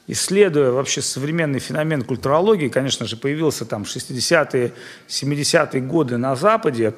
исследуя 0.06 0.70
вообще 0.70 1.02
современный 1.02 1.58
феномен 1.58 2.02
культурологии, 2.02 2.68
конечно 2.68 3.04
же, 3.04 3.16
появился 3.16 3.64
там 3.66 3.82
60-е, 3.82 4.72
70-е 5.08 5.80
годы 5.80 6.18
на 6.18 6.36
Западе, 6.36 6.94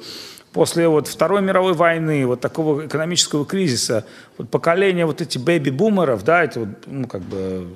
после 0.53 0.87
вот 0.87 1.07
Второй 1.07 1.41
мировой 1.41 1.73
войны, 1.73 2.27
вот 2.27 2.41
такого 2.41 2.85
экономического 2.85 3.43
кризиса, 3.43 4.05
вот 4.37 4.51
поколение 4.51 5.07
вот 5.07 5.21
эти 5.21 5.39
бэби-бумеров, 5.39 6.23
да, 6.23 6.43
это 6.43 6.59
вот, 6.59 6.69
ну, 6.85 7.07
как 7.07 7.23
бы, 7.23 7.69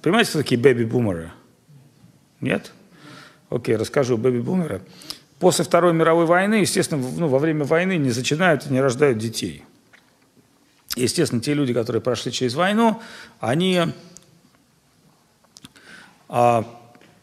понимаете, 0.00 0.30
кто 0.30 0.38
такие 0.38 0.58
бэби-бумеры? 0.58 1.32
Нет? 2.40 2.72
Окей, 3.50 3.76
расскажу, 3.76 4.16
бэби-бумеры– 4.16 4.80
После 5.42 5.64
Второй 5.64 5.92
мировой 5.92 6.24
войны, 6.24 6.54
естественно, 6.54 7.04
ну, 7.16 7.26
во 7.26 7.40
время 7.40 7.64
войны 7.64 7.96
не 7.96 8.10
зачинают 8.10 8.64
и 8.64 8.72
не 8.72 8.80
рождают 8.80 9.18
детей. 9.18 9.64
Естественно, 10.94 11.42
те 11.42 11.52
люди, 11.52 11.74
которые 11.74 12.00
прошли 12.00 12.30
через 12.30 12.54
войну, 12.54 13.02
они, 13.40 13.92
а, 16.28 16.64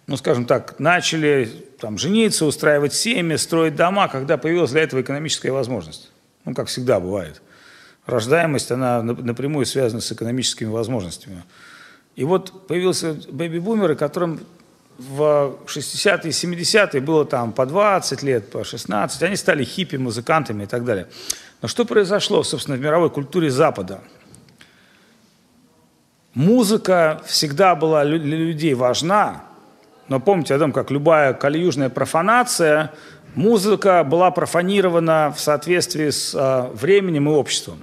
ну, 0.06 0.18
скажем 0.18 0.44
так, 0.44 0.82
начали 0.82 1.46
там, 1.80 1.98
жениться, 1.98 2.46
устраивать 2.46 2.94
семьи, 2.94 3.38
строить 3.38 3.78
дома, 3.78 4.10
когда 4.10 4.38
появилась 4.38 4.72
для 4.72 4.82
этого 4.82 5.00
экономическая 5.00 5.52
возможность. 5.52 6.12
Ну, 6.44 6.54
как 6.54 6.68
всегда 6.68 7.00
бывает. 7.00 7.42
Рождаемость, 8.06 8.70
она 8.74 9.02
напрямую 9.02 9.66
связана 9.66 10.02
с 10.02 10.12
экономическими 10.12 10.68
возможностями. 10.68 11.46
И 12.18 12.26
вот 12.26 12.68
появился 12.68 13.14
бэби-бумеры, 13.14 13.96
которым 13.96 14.42
в 15.00 15.58
60-е, 15.66 16.32
70-е 16.32 17.02
было 17.02 17.26
там 17.26 17.54
по 17.54 17.66
20 17.66 18.22
лет, 18.24 18.52
по 18.52 18.64
16, 18.64 19.24
они 19.24 19.36
стали 19.38 19.64
хиппи, 19.64 19.96
музыкантами 19.96 20.64
и 20.64 20.68
так 20.68 20.84
далее. 20.84 21.08
Но 21.62 21.68
что 21.68 21.86
произошло, 21.86 22.44
собственно, 22.44 22.78
в 22.78 22.82
мировой 22.82 23.10
культуре 23.10 23.50
Запада? 23.50 24.02
Музыка 26.34 27.22
всегда 27.26 27.76
была 27.76 28.04
для 28.04 28.18
людей 28.18 28.74
важна, 28.74 29.44
но 30.10 30.20
помните 30.20 30.54
о 30.54 30.60
том, 30.60 30.74
как 30.74 30.92
любая 30.92 31.34
калиюжная 31.34 31.90
профанация, 31.90 32.92
музыка 33.36 34.04
была 34.04 34.32
профанирована 34.32 35.34
в 35.36 35.40
соответствии 35.40 36.10
с 36.10 36.36
э, 36.36 36.70
временем 36.74 37.30
и 37.30 37.32
обществом. 37.32 37.80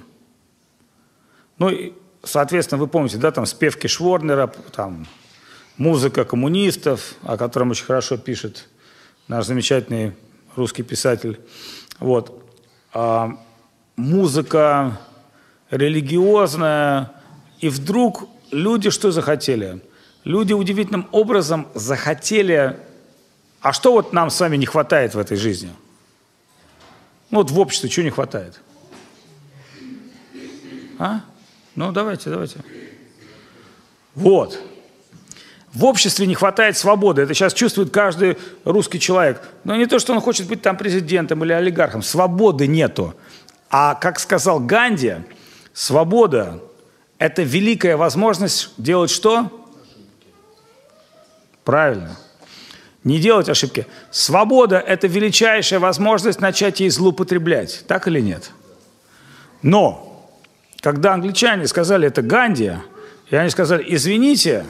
Ну, 1.59 1.71
и, 1.71 1.93
соответственно, 2.23 2.79
вы 2.79 2.89
помните, 2.89 3.17
да, 3.17 3.31
там 3.31 3.47
спевки 3.47 3.87
Шворнера, 3.87 4.53
там 4.75 5.07
музыка 5.77 6.25
коммунистов, 6.25 7.15
о 7.23 7.37
котором 7.37 7.71
очень 7.71 7.85
хорошо 7.85 8.17
пишет 8.17 8.69
наш 9.29 9.47
замечательный 9.47 10.15
русский 10.57 10.83
писатель. 10.83 11.39
Вот. 11.99 12.43
А, 12.93 13.39
музыка 13.97 14.99
религиозная. 15.71 17.13
И 17.61 17.69
вдруг 17.69 18.29
люди 18.51 18.91
что 18.91 19.11
захотели? 19.11 19.81
Люди 20.25 20.53
удивительным 20.53 21.09
образом 21.13 21.69
захотели... 21.75 22.79
А 23.61 23.73
что 23.73 23.93
вот 23.93 24.13
нам 24.13 24.31
с 24.31 24.39
вами 24.39 24.57
не 24.57 24.67
хватает 24.67 25.15
в 25.15 25.19
этой 25.19 25.37
жизни? 25.37 25.71
Ну 27.31 27.39
вот 27.39 27.51
в 27.51 27.59
обществе 27.59 27.89
чего 27.89 28.05
не 28.05 28.11
хватает? 28.11 28.61
А? 30.99 31.23
Ну 31.75 31.91
давайте, 31.91 32.31
давайте. 32.31 32.61
Вот. 34.15 34.61
В 35.77 35.85
обществе 35.85 36.27
не 36.27 36.35
хватает 36.35 36.79
свободы. 36.79 37.21
Это 37.21 37.35
сейчас 37.35 37.53
чувствует 37.53 37.91
каждый 37.91 38.39
русский 38.65 38.99
человек. 38.99 39.43
Но 39.63 39.77
не 39.77 39.85
то, 39.85 39.99
что 39.99 40.15
он 40.15 40.23
хочет 40.23 40.47
быть 40.47 40.63
там 40.63 40.79
президентом 40.79 41.45
или 41.45 41.53
олигархом. 41.53 42.01
Свободы 42.01 42.67
нету. 42.67 43.15
А 43.69 43.95
как 43.95 44.19
сказал 44.19 44.59
Ганди, 44.59 45.17
свобода– 45.75 46.61
это 47.19 47.43
великая 47.43 47.99
возможность 47.99 48.71
делать 48.79 49.11
что? 49.11 49.51
Правильно. 51.63 52.17
Не 53.05 53.19
делать 53.19 53.51
ошибки. 53.51 53.87
Свобода– 54.11 54.79
это 54.87 55.09
величайшая 55.09 55.79
возможность 55.79 56.41
начать 56.41 56.81
ей 56.81 56.89
злоупотреблять. 56.89 57.85
Так 57.87 58.09
или 58.09 58.21
нет? 58.21 58.51
Но, 59.61 60.27
когда 60.81 61.13
англичане 61.13 61.67
сказали 61.67 62.09
это 62.09 62.23
Ганди, 62.23 62.73
и 63.29 63.37
они 63.37 63.51
сказали, 63.51 63.85
извините, 63.87 64.65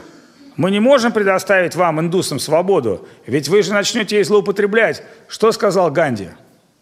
мы 0.57 0.71
не 0.71 0.79
можем 0.79 1.11
предоставить 1.11 1.75
вам, 1.75 1.99
индусам, 1.99 2.39
свободу, 2.39 3.07
ведь 3.27 3.47
вы 3.47 3.61
же 3.61 3.73
начнете 3.73 4.17
ей 4.17 4.23
злоупотреблять. 4.23 5.03
Что 5.27 5.51
сказал 5.51 5.91
Ганди 5.91 6.29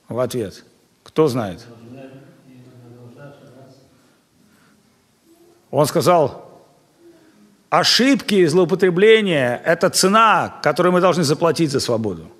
в 0.08 0.18
ответ? 0.20 0.64
Кто 1.04 1.28
знает? 1.28 1.66
Он 5.72 5.86
сказал, 5.86 6.50
ошибки 7.70 8.36
и 8.36 8.46
злоупотребления– 8.46 9.62
это 9.66 9.90
цена, 9.90 10.56
которую 10.64 10.94
мы 10.94 11.02
должны 11.02 11.24
заплатить 11.24 11.72
за 11.72 11.82
свободу. 11.82 12.32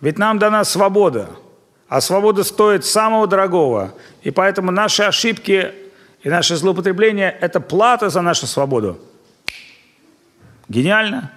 Ведь 0.00 0.18
нам 0.18 0.40
дана 0.40 0.64
свобода, 0.64 1.30
а 1.88 2.00
свобода 2.00 2.42
стоит 2.42 2.84
самого 2.84 3.28
дорогого. 3.28 3.94
И 4.24 4.32
поэтому 4.32 4.72
наши 4.72 5.04
ошибки 5.04 5.72
и 6.24 6.28
наши 6.28 6.56
злоупотребления– 6.56 7.30
это 7.40 7.60
плата 7.60 8.10
за 8.10 8.22
нашу 8.22 8.48
свободу. 8.48 8.98
Гениально? 10.68 11.30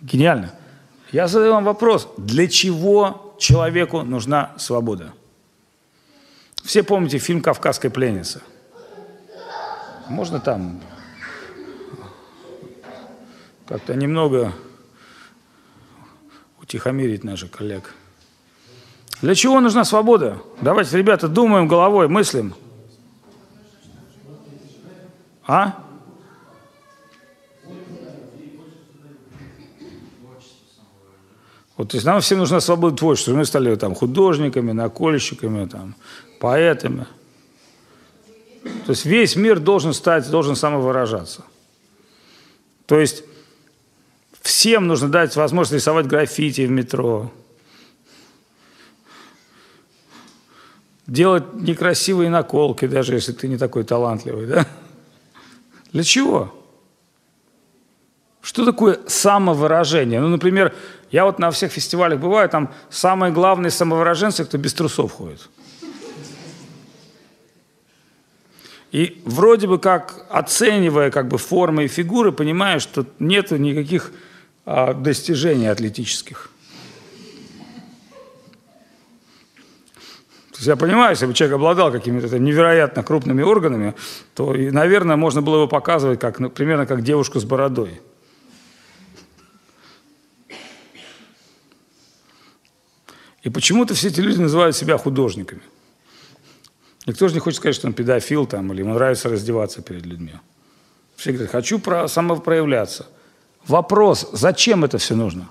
Гениально. 0.00 0.54
Я 1.12 1.26
задаю 1.26 1.54
вам 1.54 1.64
вопрос, 1.64 2.08
для 2.16 2.48
чего 2.48 3.34
человеку 3.38 4.02
нужна 4.02 4.52
свобода? 4.58 5.12
Все 6.62 6.82
помните 6.82 7.18
фильм 7.18 7.40
«Кавказская 7.40 7.90
пленница»? 7.90 8.42
Можно 10.08 10.40
там 10.40 10.80
как-то 13.66 13.94
немного 13.94 14.52
утихомирить 16.60 17.24
наших 17.24 17.50
коллег. 17.50 17.94
Для 19.20 19.34
чего 19.34 19.60
нужна 19.60 19.84
свобода? 19.84 20.38
Давайте, 20.60 20.96
ребята, 20.96 21.28
думаем 21.28 21.68
головой, 21.68 22.08
мыслим. 22.08 22.54
А? 25.46 25.82
Вот, 31.78 31.90
то 31.90 31.96
есть 31.96 32.04
нам 32.04 32.20
всем 32.20 32.40
нужна 32.40 32.60
свобода 32.60 32.96
творчества. 32.96 33.34
Мы 33.34 33.44
стали 33.44 33.74
там 33.76 33.94
художниками, 33.94 34.72
накольщиками, 34.72 35.64
там, 35.66 35.94
поэтами. 36.40 37.06
То 38.84 38.90
есть 38.90 39.06
весь 39.06 39.36
мир 39.36 39.60
должен 39.60 39.94
стать, 39.94 40.28
должен 40.28 40.56
самовыражаться. 40.56 41.44
То 42.86 42.98
есть 42.98 43.22
всем 44.42 44.88
нужно 44.88 45.08
дать 45.08 45.36
возможность 45.36 45.74
рисовать 45.74 46.06
граффити 46.06 46.62
в 46.62 46.70
метро, 46.70 47.30
делать 51.06 51.54
некрасивые 51.54 52.28
наколки, 52.28 52.88
даже 52.88 53.14
если 53.14 53.30
ты 53.32 53.46
не 53.46 53.56
такой 53.56 53.84
талантливый, 53.84 54.46
да? 54.46 54.66
Для 55.92 56.02
чего? 56.02 56.52
Что 58.42 58.64
такое 58.64 58.98
самовыражение? 59.06 60.20
Ну, 60.20 60.28
например, 60.28 60.74
я 61.10 61.24
вот 61.24 61.38
на 61.38 61.50
всех 61.50 61.72
фестивалях 61.72 62.20
бываю, 62.20 62.48
там 62.48 62.72
самые 62.90 63.32
главные 63.32 63.70
самовыраженцы, 63.70 64.44
кто 64.44 64.58
без 64.58 64.74
трусов 64.74 65.12
ходит. 65.12 65.48
И 68.90 69.20
вроде 69.24 69.66
бы 69.66 69.78
как, 69.78 70.26
оценивая 70.30 71.10
как 71.10 71.28
бы 71.28 71.36
формы 71.36 71.84
и 71.84 71.88
фигуры, 71.88 72.32
понимаешь, 72.32 72.82
что 72.82 73.04
нет 73.18 73.50
никаких 73.50 74.12
а, 74.64 74.94
достижений 74.94 75.66
атлетических. 75.66 76.50
То 80.50 80.60
есть 80.60 80.66
я 80.66 80.76
понимаю, 80.76 81.10
если 81.10 81.26
бы 81.26 81.34
человек 81.34 81.56
обладал 81.56 81.92
какими-то 81.92 82.38
невероятно 82.38 83.04
крупными 83.04 83.42
органами, 83.42 83.94
то, 84.34 84.52
наверное, 84.52 85.16
можно 85.16 85.40
было 85.40 85.64
бы 85.64 85.68
показывать 85.68 86.18
как, 86.18 86.40
ну, 86.40 86.50
примерно 86.50 86.84
как 86.84 87.02
девушку 87.02 87.38
с 87.38 87.44
бородой. 87.44 88.00
И 93.42 93.50
почему-то 93.50 93.94
все 93.94 94.08
эти 94.08 94.20
люди 94.20 94.40
называют 94.40 94.76
себя 94.76 94.98
художниками. 94.98 95.62
Никто 97.06 97.28
же 97.28 97.34
не 97.34 97.40
хочет 97.40 97.58
сказать, 97.58 97.76
что 97.76 97.86
он 97.86 97.94
педофил 97.94 98.46
там, 98.46 98.72
или 98.72 98.80
ему 98.80 98.94
нравится 98.94 99.28
раздеваться 99.28 99.80
перед 99.80 100.04
людьми. 100.04 100.34
Все 101.16 101.32
говорят, 101.32 101.50
хочу 101.50 101.78
про 101.78 102.08
самопроявляться. 102.08 103.06
Вопрос, 103.66 104.28
зачем 104.32 104.84
это 104.84 104.98
все 104.98 105.14
нужно? 105.14 105.48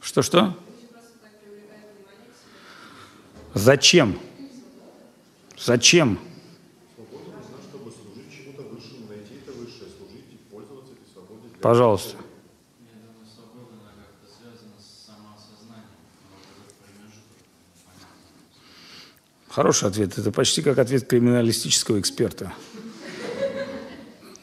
Что-что? 0.00 0.56
Зачем? 3.54 4.18
Зачем? 5.58 6.18
Пожалуйста. 11.60 12.16
Хороший 19.48 19.88
ответ. 19.88 20.16
Это 20.16 20.30
почти 20.30 20.62
как 20.62 20.78
ответ 20.78 21.08
криминалистического 21.08 21.98
эксперта. 21.98 22.52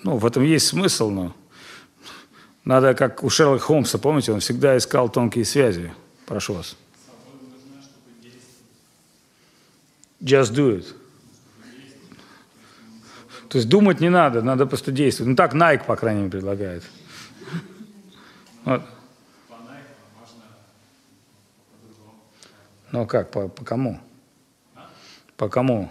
Ну, 0.03 0.17
в 0.17 0.25
этом 0.25 0.43
есть 0.43 0.67
смысл, 0.67 1.09
но 1.09 1.33
надо, 2.65 2.93
как 2.93 3.23
у 3.23 3.29
Шерлока 3.29 3.63
Холмса, 3.63 3.97
помните, 3.97 4.33
он 4.33 4.39
всегда 4.39 4.77
искал 4.77 5.07
тонкие 5.07 5.45
связи. 5.45 5.93
Прошу 6.25 6.55
вас. 6.55 6.75
Just 10.21 10.53
do 10.53 10.79
it. 10.79 10.85
То 13.47 13.59
есть 13.59 13.69
думать 13.69 14.01
не 14.01 14.09
надо, 14.09 14.41
надо 14.41 14.65
просто 14.65 14.91
действовать. 14.91 15.29
Ну 15.29 15.35
так 15.35 15.53
Nike, 15.53 15.85
по 15.85 15.95
крайней 15.95 16.21
мере, 16.21 16.31
предлагает. 16.31 16.83
Ну 22.91 23.05
как, 23.05 23.29
по, 23.31 23.47
по 23.47 23.63
кому? 23.63 23.99
По 25.37 25.49
кому? 25.49 25.89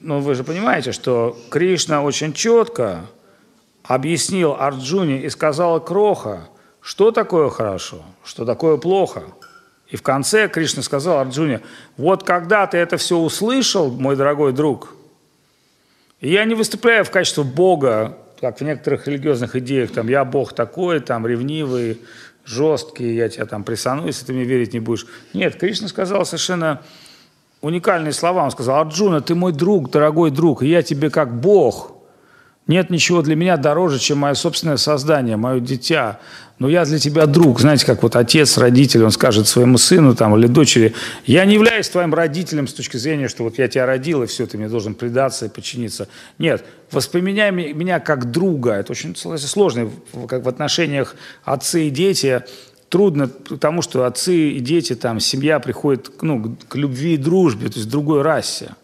Ну 0.00 0.20
вы 0.20 0.34
же 0.34 0.44
понимаете, 0.44 0.92
что 0.92 1.36
Кришна 1.50 2.02
очень 2.02 2.32
четко 2.32 3.06
объяснил 3.82 4.56
Арджуне 4.58 5.22
и 5.22 5.28
сказал 5.28 5.80
Кроха, 5.84 6.48
что 6.80 7.10
такое 7.10 7.50
хорошо, 7.50 8.02
что 8.24 8.44
такое 8.44 8.76
плохо. 8.76 9.24
И 9.88 9.96
в 9.96 10.02
конце 10.02 10.48
Кришна 10.48 10.82
сказал 10.82 11.18
Арджуне, 11.18 11.60
вот 11.96 12.24
когда 12.24 12.66
ты 12.66 12.78
это 12.78 12.96
все 12.96 13.18
услышал, 13.18 13.90
мой 13.90 14.16
дорогой 14.16 14.52
друг, 14.52 14.94
я 16.20 16.44
не 16.44 16.54
выступляю 16.54 17.04
в 17.04 17.10
качестве 17.10 17.44
Бога, 17.44 18.16
как 18.42 18.58
в 18.58 18.64
некоторых 18.64 19.06
религиозных 19.06 19.54
идеях, 19.54 19.92
там, 19.92 20.08
я 20.08 20.24
Бог 20.24 20.52
такой, 20.52 20.98
там, 20.98 21.24
ревнивый, 21.28 22.00
жесткий, 22.44 23.14
я 23.14 23.28
тебя 23.28 23.46
там 23.46 23.62
присану, 23.62 24.08
если 24.08 24.26
ты 24.26 24.32
мне 24.32 24.42
верить 24.42 24.72
не 24.72 24.80
будешь. 24.80 25.06
Нет, 25.32 25.54
Кришна 25.54 25.86
сказал 25.86 26.26
совершенно 26.26 26.82
уникальные 27.60 28.12
слова. 28.12 28.42
Он 28.42 28.50
сказал, 28.50 28.80
Арджуна, 28.80 29.20
ты 29.20 29.36
мой 29.36 29.52
друг, 29.52 29.92
дорогой 29.92 30.32
друг, 30.32 30.64
и 30.64 30.68
я 30.68 30.82
тебе 30.82 31.08
как 31.08 31.32
Бог. 31.32 31.92
Нет 32.66 32.90
ничего 32.90 33.22
для 33.22 33.36
меня 33.36 33.56
дороже, 33.56 34.00
чем 34.00 34.18
мое 34.18 34.34
собственное 34.34 34.76
создание, 34.76 35.36
мое 35.36 35.60
дитя. 35.60 36.18
Но 36.62 36.68
я 36.68 36.84
для 36.84 37.00
тебя 37.00 37.26
друг. 37.26 37.58
Знаете, 37.60 37.84
как 37.84 38.04
вот 38.04 38.14
отец, 38.14 38.56
родитель, 38.56 39.02
он 39.02 39.10
скажет 39.10 39.48
своему 39.48 39.78
сыну 39.78 40.14
там, 40.14 40.36
или 40.36 40.46
дочери, 40.46 40.94
я 41.26 41.44
не 41.44 41.54
являюсь 41.54 41.88
твоим 41.88 42.14
родителем 42.14 42.68
с 42.68 42.72
точки 42.72 42.98
зрения, 42.98 43.26
что 43.26 43.42
вот 43.42 43.58
я 43.58 43.66
тебя 43.66 43.84
родил, 43.84 44.22
и 44.22 44.26
все, 44.26 44.46
ты 44.46 44.58
мне 44.58 44.68
должен 44.68 44.94
предаться 44.94 45.46
и 45.46 45.48
подчиниться. 45.48 46.06
Нет, 46.38 46.64
воспоминай 46.92 47.50
меня 47.50 47.98
как 47.98 48.30
друга. 48.30 48.74
Это 48.74 48.92
очень 48.92 49.16
сложно, 49.16 49.90
как 50.28 50.44
в 50.44 50.48
отношениях 50.48 51.16
отцы 51.42 51.88
и 51.88 51.90
дети. 51.90 52.44
Трудно, 52.88 53.26
потому 53.26 53.82
что 53.82 54.04
отцы 54.04 54.50
и 54.50 54.60
дети, 54.60 54.94
там, 54.94 55.18
семья 55.18 55.58
приходит 55.58 56.12
ну, 56.22 56.56
к 56.68 56.76
любви 56.76 57.14
и 57.14 57.16
дружбе, 57.16 57.70
то 57.70 57.78
есть 57.78 57.90
другой 57.90 58.22
расе. 58.22 58.76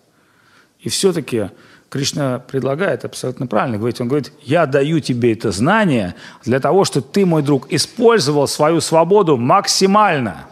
И 0.80 0.88
все-таки 0.88 1.50
Кришна 1.88 2.38
предлагает 2.38 3.04
абсолютно 3.04 3.46
правильно. 3.46 3.78
Говорит, 3.78 4.00
он 4.00 4.08
говорит, 4.08 4.32
я 4.42 4.66
даю 4.66 5.00
тебе 5.00 5.32
это 5.32 5.50
знание 5.52 6.14
для 6.44 6.60
того, 6.60 6.84
чтобы 6.84 7.06
ты, 7.10 7.24
мой 7.24 7.42
друг, 7.42 7.72
использовал 7.72 8.46
свою 8.46 8.80
свободу 8.80 9.38
максимально. 9.38 10.46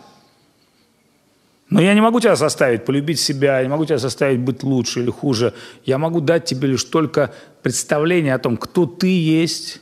Но 1.68 1.81
я 1.83 1.94
не 1.94 2.01
могу 2.01 2.20
тебя 2.20 2.37
заставить 2.37 2.85
полюбить 2.85 3.20
себя, 3.20 3.59
я 3.59 3.64
не 3.64 3.68
могу 3.68 3.85
тебя 3.85 3.99
заставить 3.99 4.38
быть 4.38 4.62
лучше 4.62 5.01
или 5.01 5.11
хуже. 5.11 5.53
Я 5.85 5.99
могу 5.99 6.20
дать 6.20 6.44
тебе 6.44 6.68
лишь 6.68 6.85
только 6.85 7.35
представление 7.62 8.35
о 8.35 8.38
том, 8.38 8.57
кто 8.57 8.87
ты 8.87 9.09
есть, 9.09 9.81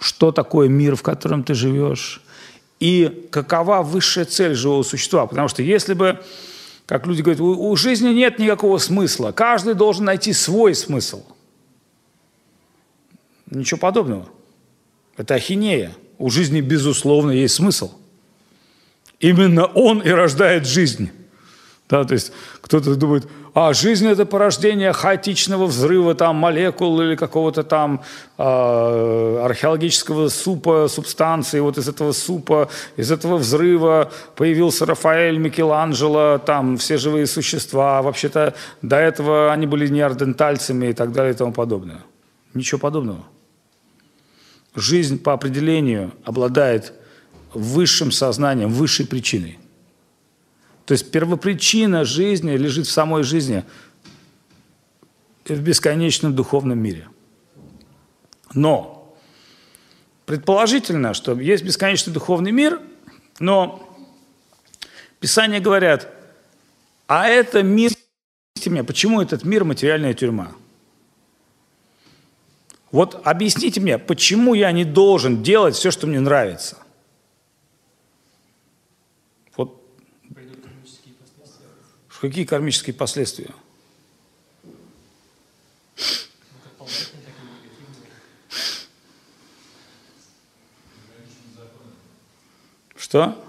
что 0.00 0.32
такое 0.32 0.68
мир, 0.68 0.96
в 0.96 1.02
котором 1.02 1.44
ты 1.44 1.54
живешь, 1.54 2.22
и 2.80 3.28
какова 3.30 3.82
высшая 3.82 4.24
цель 4.24 4.54
живого 4.54 4.82
существа. 4.82 5.26
Потому 5.26 5.48
что 5.48 5.62
если 5.62 5.94
бы 5.94 6.18
как 6.88 7.06
люди 7.06 7.20
говорят, 7.20 7.42
у, 7.42 7.70
у 7.70 7.76
жизни 7.76 8.08
нет 8.08 8.38
никакого 8.38 8.78
смысла. 8.78 9.30
Каждый 9.30 9.74
должен 9.74 10.06
найти 10.06 10.32
свой 10.32 10.74
смысл. 10.74 11.22
Ничего 13.50 13.78
подобного. 13.78 14.26
Это 15.18 15.34
ахинея. 15.34 15.94
У 16.16 16.30
жизни, 16.30 16.62
безусловно, 16.62 17.30
есть 17.30 17.56
смысл. 17.56 17.92
Именно 19.20 19.66
он 19.66 20.00
и 20.00 20.08
рождает 20.08 20.66
жизнь. 20.66 21.10
Да, 21.90 22.04
то 22.04 22.14
есть 22.14 22.32
кто-то 22.62 22.94
думает, 22.94 23.28
а 23.54 23.72
жизнь 23.72 24.06
это 24.06 24.26
порождение 24.26 24.92
хаотичного 24.92 25.66
взрыва 25.66 26.14
там 26.14 26.36
молекул 26.36 27.00
или 27.00 27.16
какого-то 27.16 27.62
там 27.62 28.02
э, 28.36 28.42
археологического 29.44 30.28
супа, 30.28 30.88
субстанции. 30.88 31.60
Вот 31.60 31.78
из 31.78 31.88
этого 31.88 32.12
супа, 32.12 32.68
из 32.96 33.10
этого 33.10 33.36
взрыва 33.36 34.10
появился 34.36 34.86
Рафаэль, 34.86 35.38
Микеланджело, 35.38 36.38
там 36.38 36.76
все 36.76 36.98
живые 36.98 37.26
существа. 37.26 38.02
Вообще-то 38.02 38.54
до 38.82 38.96
этого 38.96 39.52
они 39.52 39.66
были 39.66 39.88
неордентальцами 39.88 40.88
и 40.88 40.92
так 40.92 41.12
далее 41.12 41.34
и 41.34 41.36
тому 41.36 41.52
подобное. 41.52 42.00
Ничего 42.54 42.78
подобного. 42.78 43.24
Жизнь 44.74 45.18
по 45.18 45.32
определению 45.32 46.12
обладает 46.24 46.92
высшим 47.54 48.12
сознанием, 48.12 48.70
высшей 48.70 49.06
причиной– 49.06 49.58
то 50.88 50.92
есть 50.92 51.10
первопричина 51.10 52.06
жизни 52.06 52.52
лежит 52.52 52.86
в 52.86 52.90
самой 52.90 53.22
жизни, 53.22 53.62
в 55.44 55.60
бесконечном 55.60 56.34
духовном 56.34 56.78
мире. 56.78 57.08
Но 58.54 59.14
предположительно, 60.24 61.12
что 61.12 61.38
есть 61.38 61.62
бесконечный 61.62 62.14
духовный 62.14 62.52
мир, 62.52 62.80
но 63.38 63.86
Писания 65.20 65.60
говорят, 65.60 66.08
а 67.06 67.28
это 67.28 67.62
мир, 67.62 67.90
почему 68.86 69.20
этот 69.20 69.44
мир 69.44 69.64
материальная 69.64 70.14
тюрьма? 70.14 70.52
Вот 72.92 73.20
объясните 73.24 73.82
мне, 73.82 73.98
почему 73.98 74.54
я 74.54 74.72
не 74.72 74.86
должен 74.86 75.42
делать 75.42 75.74
все, 75.74 75.90
что 75.90 76.06
мне 76.06 76.20
нравится? 76.20 76.78
Какие 82.20 82.44
кармические 82.44 82.94
последствия? 82.94 83.50
Что? 92.96 93.44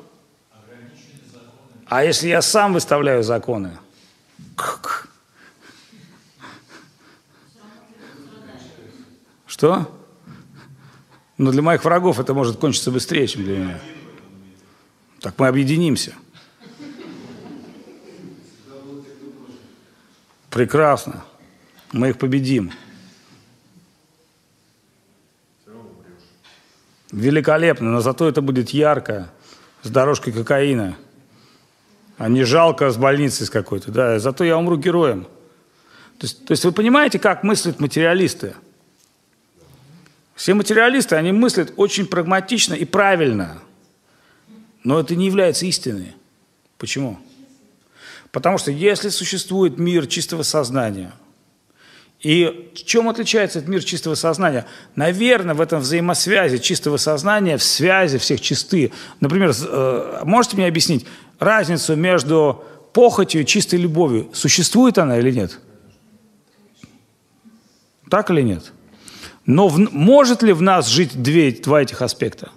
А 1.87 2.03
если 2.03 2.27
я 2.27 2.41
сам 2.41 2.73
выставляю 2.73 3.23
законы? 3.23 3.77
Что? 9.47 9.91
Но 11.37 11.45
ну, 11.45 11.51
для 11.51 11.61
моих 11.61 11.83
врагов 11.83 12.19
это 12.19 12.33
может 12.33 12.59
кончиться 12.59 12.91
быстрее, 12.91 13.27
чем 13.27 13.43
для 13.43 13.57
меня. 13.57 13.81
Так 15.19 15.39
мы 15.39 15.47
объединимся. 15.47 16.13
Прекрасно. 20.49 21.23
Мы 21.91 22.09
их 22.09 22.17
победим. 22.17 22.71
Великолепно, 27.11 27.89
но 27.91 28.01
зато 28.01 28.27
это 28.29 28.41
будет 28.41 28.69
ярко, 28.69 29.31
с 29.81 29.89
дорожкой 29.89 30.31
кокаина, 30.31 30.95
а 32.17 32.29
не 32.29 32.43
жалко 32.43 32.91
с 32.91 32.97
больницы 32.97 33.45
с 33.45 33.49
какой-то. 33.49 33.91
Да, 33.91 34.19
зато 34.19 34.43
я 34.43 34.57
умру 34.57 34.77
героем. 34.77 35.23
То 36.19 36.25
есть, 36.25 36.45
то 36.45 36.51
есть 36.51 36.65
вы 36.65 36.71
понимаете, 36.71 37.17
как 37.17 37.43
мыслят 37.43 37.79
материалисты? 37.79 38.55
Все 40.35 40.53
материалисты, 40.53 41.15
они 41.15 41.31
мыслят 41.31 41.73
очень 41.77 42.05
прагматично 42.05 42.73
и 42.73 42.85
правильно, 42.85 43.59
но 44.83 44.99
это 44.99 45.15
не 45.15 45.25
является 45.25 45.65
истиной. 45.65 46.15
Почему? 46.77 47.19
Потому 48.31 48.57
что 48.57 48.71
если 48.71 49.09
существует 49.09 49.79
мир 49.79 50.07
чистого 50.07 50.43
сознания, 50.43 51.13
и 52.21 52.71
чем 52.73 53.07
отличается 53.07 53.59
этот 53.59 53.69
мир 53.69 53.83
чистого 53.83 54.15
сознания? 54.15 54.65
Наверное, 54.95 55.55
в 55.55 55.61
этом 55.61 55.79
взаимосвязи 55.79 56.57
чистого 56.57 56.97
сознания, 56.97 57.55
в 57.55 57.63
связи 57.63 58.17
всех 58.17 58.41
чисты. 58.41 58.91
Например, 59.21 59.53
э, 59.57 60.21
можете 60.25 60.57
мне 60.57 60.67
объяснить 60.67 61.05
разницу 61.39 61.95
между 61.95 62.65
похотью 62.91 63.41
и 63.41 63.45
чистой 63.45 63.79
любовью? 63.79 64.29
Существует 64.33 64.97
она 64.97 65.17
или 65.17 65.31
нет? 65.31 65.59
Так 68.09 68.29
или 68.31 68.41
нет? 68.41 68.73
Но 69.45 69.69
в, 69.69 69.77
может 69.93 70.43
ли 70.43 70.51
в 70.51 70.61
нас 70.61 70.87
жить 70.87 71.21
две, 71.21 71.51
два 71.51 71.81
этих 71.81 72.01
аспекта? 72.01 72.51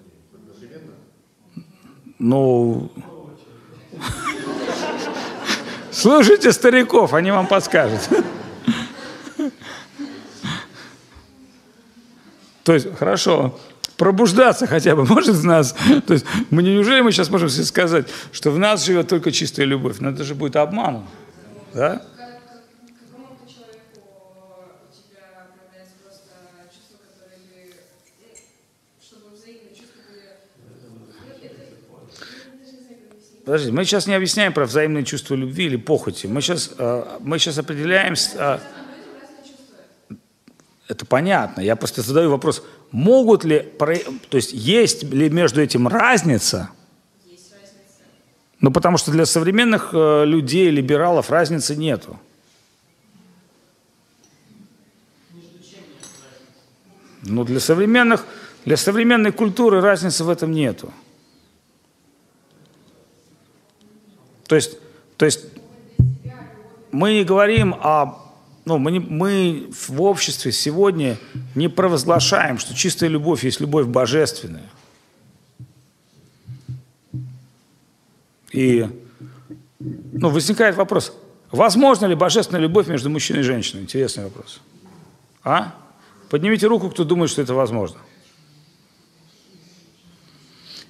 Ну... 2.18 2.90
Слушайте 5.92 6.52
стариков, 6.52 7.12
они 7.12 7.30
вам 7.30 7.46
подскажут. 7.46 8.00
То 12.64 12.74
есть, 12.74 12.96
хорошо, 12.96 13.58
пробуждаться 13.96 14.66
хотя 14.66 14.96
бы 14.96 15.04
может 15.04 15.36
в 15.36 15.44
нас. 15.44 15.76
То 16.06 16.14
есть, 16.14 16.24
мы 16.50 16.62
неужели 16.62 17.02
мы 17.02 17.12
сейчас 17.12 17.28
можем 17.28 17.48
себе 17.48 17.64
сказать, 17.64 18.06
что 18.32 18.50
в 18.50 18.58
нас 18.58 18.84
живет 18.84 19.08
только 19.08 19.30
чистая 19.32 19.66
любовь? 19.66 19.96
Но 20.00 20.10
это 20.10 20.24
же 20.24 20.34
будет 20.34 20.56
обманом. 20.56 21.06
Да? 21.74 22.02
Подождите, 33.44 33.72
мы 33.72 33.84
сейчас 33.84 34.06
не 34.06 34.14
объясняем 34.14 34.52
про 34.52 34.66
взаимное 34.66 35.02
чувство 35.02 35.34
любви 35.34 35.64
или 35.66 35.76
похоти. 35.76 36.26
Мы 36.28 36.40
сейчас, 36.40 36.70
э, 36.78 37.18
мы 37.20 37.38
сейчас 37.38 37.58
определяем... 37.58 38.14
Э, 38.36 38.58
это 40.86 41.06
понятно. 41.06 41.60
Я 41.60 41.74
просто 41.74 42.02
задаю 42.02 42.30
вопрос, 42.30 42.62
могут 42.92 43.44
ли... 43.44 43.60
То 43.78 44.36
есть 44.36 44.52
есть 44.52 45.02
ли 45.02 45.28
между 45.28 45.60
этим 45.60 45.88
разница? 45.88 46.70
Есть 47.24 47.52
разница. 47.52 48.02
Ну, 48.60 48.70
потому 48.70 48.96
что 48.96 49.10
для 49.10 49.26
современных 49.26 49.90
э, 49.92 50.24
людей, 50.24 50.70
либералов, 50.70 51.30
разницы 51.30 51.74
нету. 51.74 52.20
Ну, 57.22 57.44
для 57.44 57.58
современных, 57.58 58.24
для 58.64 58.76
современной 58.76 59.32
культуры 59.32 59.80
разницы 59.80 60.22
в 60.22 60.28
этом 60.28 60.52
нету. 60.52 60.92
То 64.52 64.56
есть, 64.56 64.76
то 65.16 65.24
есть 65.24 65.46
мы 66.90 67.14
не 67.14 67.24
говорим 67.24 67.72
о... 67.72 68.18
Ну, 68.66 68.76
мы, 68.76 68.92
не, 68.92 68.98
мы 68.98 69.70
в 69.88 70.02
обществе 70.02 70.52
сегодня 70.52 71.16
не 71.54 71.68
провозглашаем, 71.68 72.58
что 72.58 72.74
чистая 72.74 73.08
любовь 73.08 73.44
есть 73.44 73.60
любовь 73.60 73.86
божественная. 73.86 74.68
И 78.50 78.86
ну, 79.80 80.28
возникает 80.28 80.76
вопрос, 80.76 81.14
возможно 81.50 82.04
ли 82.04 82.14
божественная 82.14 82.60
любовь 82.60 82.88
между 82.88 83.08
мужчиной 83.08 83.40
и 83.40 83.44
женщиной? 83.44 83.84
Интересный 83.84 84.24
вопрос. 84.24 84.60
А? 85.42 85.74
Поднимите 86.28 86.66
руку, 86.66 86.90
кто 86.90 87.04
думает, 87.04 87.30
что 87.30 87.40
это 87.40 87.54
возможно. 87.54 88.00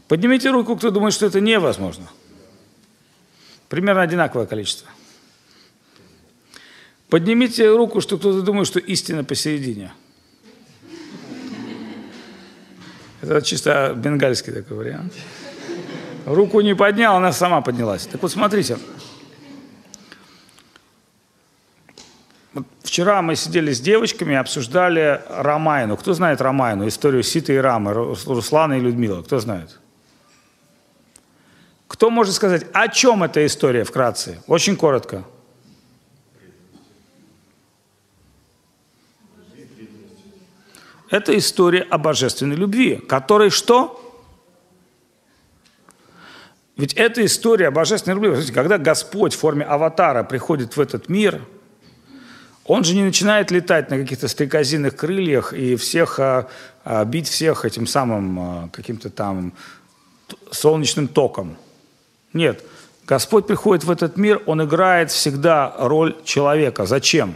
Поднимите 0.09 0.51
руку, 0.51 0.75
кто 0.75 0.91
думает, 0.91 1.15
что 1.15 1.27
это 1.27 1.41
невозможно. 1.41 2.09
Примерно 3.73 4.03
одинаковое 4.03 4.45
количество. 4.45 4.87
Поднимите 7.09 7.71
руку, 7.71 8.03
что 8.03 8.19
кто-то 8.19 8.43
думает, 8.43 8.67
что 8.67 8.79
истина 8.79 9.25
посередине. 9.25 9.95
Это 13.23 13.41
чисто 13.41 13.95
бенгальский 13.97 14.53
такой 14.53 14.77
вариант. 14.77 15.15
Руку 16.27 16.61
не 16.61 16.77
поднял, 16.77 17.17
она 17.17 17.33
сама 17.33 17.63
поднялась. 17.63 18.05
Так 18.05 18.21
вот, 18.21 18.31
смотрите. 18.31 18.77
Вот 22.53 22.67
вчера 22.83 23.23
мы 23.23 23.37
сидели 23.37 23.73
с 23.73 23.81
девочками 23.81 24.37
обсуждали 24.37 25.23
Рамайну. 25.31 25.97
Кто 25.97 26.13
знает 26.13 26.43
Рамайну, 26.43 26.87
историю 26.87 27.23
Ситы 27.23 27.55
и 27.55 27.57
Рамы, 27.57 27.95
Руслана 27.95 28.75
и 28.75 28.81
Людмила? 28.81 29.23
Кто 29.23 29.41
знает? 29.41 29.79
Кто 31.93 32.09
может 32.09 32.35
сказать, 32.35 32.65
о 32.73 32.89
чем 32.89 33.23
эта 33.23 33.45
история 33.45 33.85
вкратце? 33.85 34.43
Очень 34.47 34.77
коротко. 34.77 35.25
Это 41.11 41.37
история 41.37 41.83
о 41.83 41.99
божественной 41.99 42.57
любви, 42.57 42.97
которой 42.97 43.51
что? 43.51 44.01
Ведь 46.79 46.95
это 46.95 47.27
история 47.27 47.69
о 47.69 47.71
божественной 47.71 48.19
любви. 48.19 48.51
Когда 48.53 48.79
Господь 48.79 49.35
в 49.35 49.39
форме 49.39 49.67
аватара 49.67 50.25
приходит 50.25 50.75
в 50.79 50.81
этот 50.81 51.11
мир, 51.11 51.43
он 52.65 52.85
же 52.85 52.95
не 52.95 53.03
начинает 53.03 53.51
летать 53.51 53.91
на 53.91 53.99
каких-то 53.99 54.29
стрекозиных 54.29 54.97
крыльях 54.97 55.53
и 55.53 55.77
всех 55.77 56.19
а, 56.19 56.49
а, 56.85 57.05
бить 57.05 57.29
всех 57.29 57.67
этим 57.67 57.87
самым 57.87 58.41
а, 58.41 58.69
каким-то 58.73 59.11
там 59.11 59.53
солнечным 60.51 61.07
током. 61.07 61.59
Нет. 62.33 62.65
Господь 63.07 63.47
приходит 63.47 63.85
в 63.85 63.91
этот 63.91 64.17
мир, 64.17 64.43
Он 64.47 64.63
играет 64.63 65.11
всегда 65.11 65.75
роль 65.79 66.17
человека. 66.25 66.87
Зачем? 66.87 67.35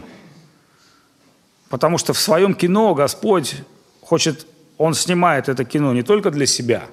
Потому 1.69 1.97
что 1.97 2.13
в 2.13 2.19
своем 2.19 2.53
кино 2.53 2.93
Господь 2.95 3.55
хочет, 4.01 4.47
Он 4.77 4.93
снимает 4.93 5.49
это 5.49 5.65
кино 5.65 5.93
не 5.93 6.03
только 6.03 6.31
для 6.31 6.45
себя, 6.45 6.85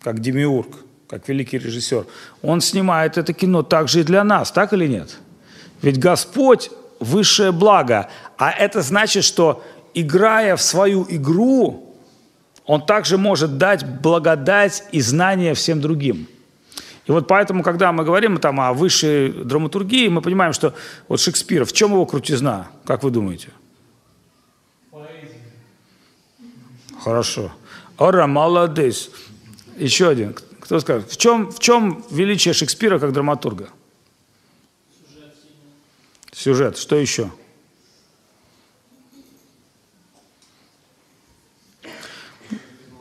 как 0.00 0.20
демиург, 0.20 0.68
как 1.08 1.28
великий 1.28 1.58
режиссер. 1.58 2.06
Он 2.42 2.60
снимает 2.60 3.16
это 3.16 3.32
кино 3.32 3.62
также 3.62 4.00
и 4.00 4.04
для 4.04 4.24
нас, 4.24 4.50
так 4.50 4.72
или 4.72 4.86
нет? 4.86 5.18
Ведь 5.80 5.98
Господь– 5.98 6.70
высшее 7.00 7.52
благо. 7.52 8.08
А 8.36 8.50
это 8.50 8.82
значит, 8.82 9.22
что 9.22 9.64
играя 9.94 10.56
в 10.56 10.62
свою 10.62 11.06
игру, 11.08 11.94
Он 12.64 12.84
также 12.84 13.16
может 13.16 13.56
дать 13.56 13.86
благодать 14.00 14.82
и 14.90 15.00
знания 15.00 15.54
всем 15.54 15.80
другим– 15.80 16.26
и 17.08 17.10
вот 17.10 17.26
поэтому, 17.26 17.62
когда 17.62 17.90
мы 17.90 18.04
говорим 18.04 18.36
там, 18.36 18.60
о 18.60 18.74
высшей 18.74 19.32
драматургии, 19.32 20.08
мы 20.08 20.20
понимаем, 20.20 20.52
что 20.52 20.74
вот 21.08 21.20
Шекспир, 21.20 21.64
в 21.64 21.72
чем 21.72 21.92
его 21.92 22.04
крутизна, 22.04 22.68
как 22.84 23.02
вы 23.02 23.10
думаете? 23.10 23.48
Поэзия. 24.90 25.40
Хорошо. 27.02 27.50
Ора, 27.96 28.26
молодец. 28.26 29.08
Еще 29.78 30.06
один. 30.06 30.36
Кто 30.60 30.80
скажет? 30.80 31.10
В 31.10 31.16
чем, 31.16 31.50
в 31.50 31.58
чем 31.60 32.04
величие 32.10 32.52
Шекспира 32.52 32.98
как 32.98 33.14
драматурга? 33.14 33.70
Сюжет. 36.30 36.76
Сюжет. 36.76 36.76
Что 36.76 36.96
еще? 36.96 37.30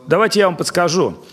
Давайте 0.07 0.39
я 0.39 0.45
вам 0.45 0.55
подскажу 0.55 1.25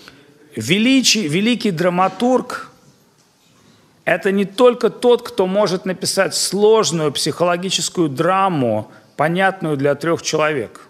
величий, 0.56 1.28
великий 1.28 1.70
драматург– 1.70 2.70
это 4.04 4.32
не 4.32 4.44
только 4.44 4.90
тот, 4.90 5.22
кто 5.22 5.46
может 5.46 5.86
написать 5.86 6.34
сложную 6.34 7.12
психологическую 7.12 8.08
драму, 8.08 8.90
понятную 9.16 9.76
для 9.76 9.94
трех 9.94 10.22
человек. 10.22 10.88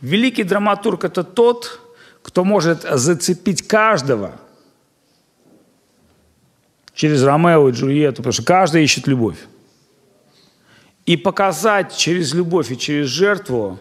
Великий 0.00 0.44
драматург– 0.44 1.04
это 1.04 1.22
тот, 1.22 1.80
кто 2.22 2.44
может 2.44 2.82
зацепить 2.82 3.66
каждого 3.66 4.32
через 6.94 7.22
Ромео 7.22 7.68
и 7.68 7.72
Джульетту, 7.72 8.16
потому 8.16 8.32
что 8.32 8.44
каждый 8.44 8.84
ищет 8.84 9.06
любовь. 9.06 9.38
И 11.06 11.16
показать 11.16 11.96
через 11.96 12.34
любовь 12.34 12.70
и 12.70 12.78
через 12.78 13.06
жертву, 13.06 13.80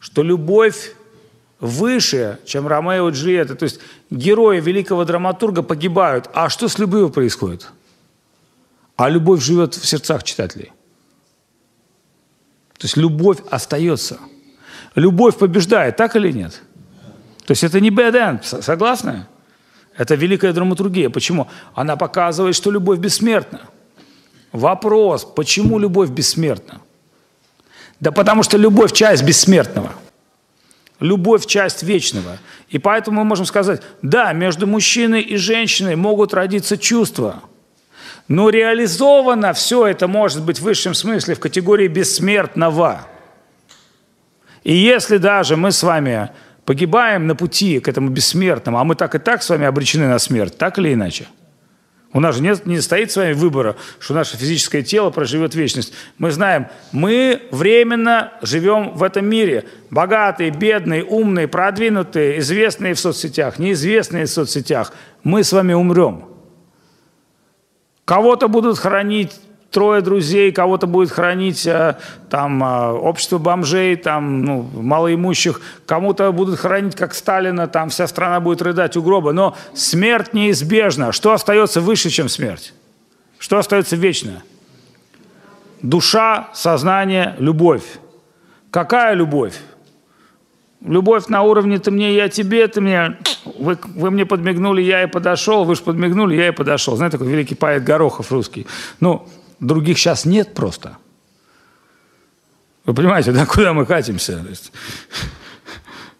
что 0.00 0.22
любовь 0.22 0.95
выше, 1.60 2.38
чем 2.44 2.66
Ромео 2.66 3.08
и 3.08 3.12
Джульетта. 3.12 3.54
То 3.54 3.64
есть 3.64 3.80
герои 4.10 4.60
великого 4.60 5.04
драматурга 5.04 5.62
погибают. 5.62 6.28
А 6.34 6.48
что 6.48 6.68
с 6.68 6.78
любовью 6.78 7.10
происходит? 7.10 7.68
А 8.96 9.08
любовь 9.08 9.42
живет 9.42 9.74
в 9.74 9.86
сердцах 9.86 10.22
читателей. 10.22 10.72
То 12.78 12.84
есть 12.84 12.96
любовь 12.96 13.38
остается. 13.50 14.18
Любовь 14.94 15.36
побеждает, 15.36 15.96
так 15.96 16.16
или 16.16 16.30
нет? 16.32 16.62
То 17.46 17.52
есть 17.52 17.64
это 17.64 17.80
не 17.80 17.90
bad 17.90 18.14
end, 18.14 18.62
согласны? 18.62 19.26
Это 19.96 20.14
великая 20.14 20.52
драматургия. 20.52 21.08
Почему? 21.08 21.48
Она 21.74 21.96
показывает, 21.96 22.54
что 22.54 22.70
любовь 22.70 22.98
бессмертна. 22.98 23.62
Вопрос, 24.52 25.24
почему 25.24 25.78
любовь 25.78 26.10
бессмертна? 26.10 26.80
Да 28.00 28.12
потому 28.12 28.42
что 28.42 28.58
любовь– 28.58 28.92
часть 28.94 29.22
бессмертного– 29.22 29.92
Любовь– 31.00 31.44
часть 31.46 31.82
вечного. 31.82 32.38
И 32.68 32.78
поэтому 32.78 33.20
мы 33.20 33.24
можем 33.24 33.44
сказать, 33.44 33.82
да, 34.02 34.32
между 34.32 34.66
мужчиной 34.66 35.20
и 35.20 35.36
женщиной 35.36 35.96
могут 35.96 36.32
родиться 36.32 36.78
чувства, 36.78 37.42
но 38.28 38.48
реализовано 38.48 39.52
все 39.52 39.86
это 39.86 40.08
может 40.08 40.42
быть 40.42 40.58
в 40.58 40.62
высшем 40.62 40.94
смысле 40.94 41.34
в 41.34 41.40
категории 41.40 41.88
бессмертного. 41.88 43.06
И 44.64 44.74
если 44.74 45.18
даже 45.18 45.56
мы 45.56 45.70
с 45.70 45.82
вами 45.82 46.30
погибаем 46.64 47.26
на 47.26 47.36
пути 47.36 47.78
к 47.78 47.88
этому 47.88 48.08
бессмертному, 48.08 48.78
а 48.78 48.84
мы 48.84 48.94
так 48.96 49.14
и 49.14 49.18
так 49.18 49.42
с 49.42 49.50
вами 49.50 49.66
обречены 49.66 50.08
на 50.08 50.18
смерть, 50.18 50.56
так 50.56 50.78
или 50.78 50.94
иначе– 50.94 51.26
у 52.16 52.20
нас 52.20 52.36
же 52.36 52.42
нет, 52.42 52.64
не 52.64 52.80
стоит 52.80 53.12
с 53.12 53.16
вами 53.16 53.34
выбора, 53.34 53.76
что 53.98 54.14
наше 54.14 54.38
физическое 54.38 54.80
тело 54.80 55.10
проживет 55.10 55.54
вечность. 55.54 55.92
Мы 56.16 56.30
знаем, 56.30 56.68
мы 56.90 57.42
временно 57.50 58.32
живем 58.40 58.94
в 58.94 59.02
этом 59.02 59.26
мире. 59.26 59.66
Богатые, 59.90 60.48
бедные, 60.48 61.04
умные, 61.04 61.46
продвинутые, 61.46 62.38
известные 62.38 62.94
в 62.94 63.00
соцсетях, 63.00 63.58
неизвестные 63.58 64.24
в 64.24 64.30
соцсетях. 64.30 64.94
Мы 65.24 65.44
с 65.44 65.52
вами 65.52 65.74
умрем. 65.74 66.24
Кого-то 68.06 68.48
будут 68.48 68.78
хранить 68.78 69.38
трое 69.76 70.00
друзей, 70.00 70.52
кого-то 70.52 70.86
будет 70.86 71.10
хранить 71.10 71.66
э, 71.66 71.98
там 72.30 72.64
э, 72.64 72.92
общество 72.92 73.36
бомжей, 73.36 73.96
там 73.96 74.42
ну, 74.42 74.62
малоимущих, 74.62 75.60
кому-то 75.84 76.32
будут 76.32 76.58
хранить 76.58 76.96
как 76.96 77.12
Сталина, 77.12 77.68
там 77.68 77.90
вся 77.90 78.06
страна 78.06 78.40
будет 78.40 78.62
рыдать 78.62 78.96
у 78.96 79.02
гроба. 79.02 79.32
Но 79.32 79.54
смерть 79.74 80.32
неизбежна. 80.32 81.12
Что 81.12 81.34
остается 81.34 81.82
выше, 81.82 82.08
чем 82.08 82.30
смерть? 82.30 82.72
Что 83.38 83.58
остается 83.58 83.96
вечно? 83.96 84.42
Душа, 85.82 86.48
сознание, 86.54 87.36
любовь. 87.38 87.84
Какая 88.70 89.12
любовь? 89.12 89.56
Любовь 90.80 91.26
на 91.26 91.42
уровне 91.42 91.78
«ты 91.78 91.90
мне, 91.90 92.14
я 92.14 92.30
тебе», 92.30 92.66
«ты 92.66 92.80
мне...» 92.80 93.18
вы, 93.58 93.76
вы 93.94 94.10
мне 94.10 94.24
подмигнули, 94.24 94.80
я 94.80 95.02
и 95.02 95.06
подошел, 95.06 95.64
вы 95.64 95.74
же 95.74 95.82
подмигнули, 95.82 96.34
я 96.34 96.48
и 96.48 96.50
подошел. 96.50 96.96
Знаете, 96.96 97.18
такой 97.18 97.30
великий 97.30 97.54
поэт 97.54 97.84
Горохов 97.84 98.32
русский. 98.32 98.66
Ну, 99.00 99.28
других 99.60 99.98
сейчас 99.98 100.24
нет 100.24 100.54
просто. 100.54 100.96
Вы 102.84 102.94
понимаете, 102.94 103.32
да, 103.32 103.46
куда 103.46 103.72
мы 103.72 103.84
катимся? 103.84 104.44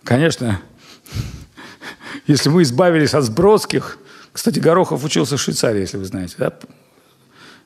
Конечно, 0.02 0.60
если 2.26 2.48
мы 2.48 2.62
избавились 2.62 3.14
от 3.14 3.24
сбродских, 3.24 3.98
кстати, 4.32 4.58
Горохов 4.58 5.04
учился 5.04 5.36
в 5.36 5.40
Швейцарии, 5.40 5.80
если 5.80 5.96
вы 5.96 6.04
знаете, 6.04 6.34
да? 6.38 6.52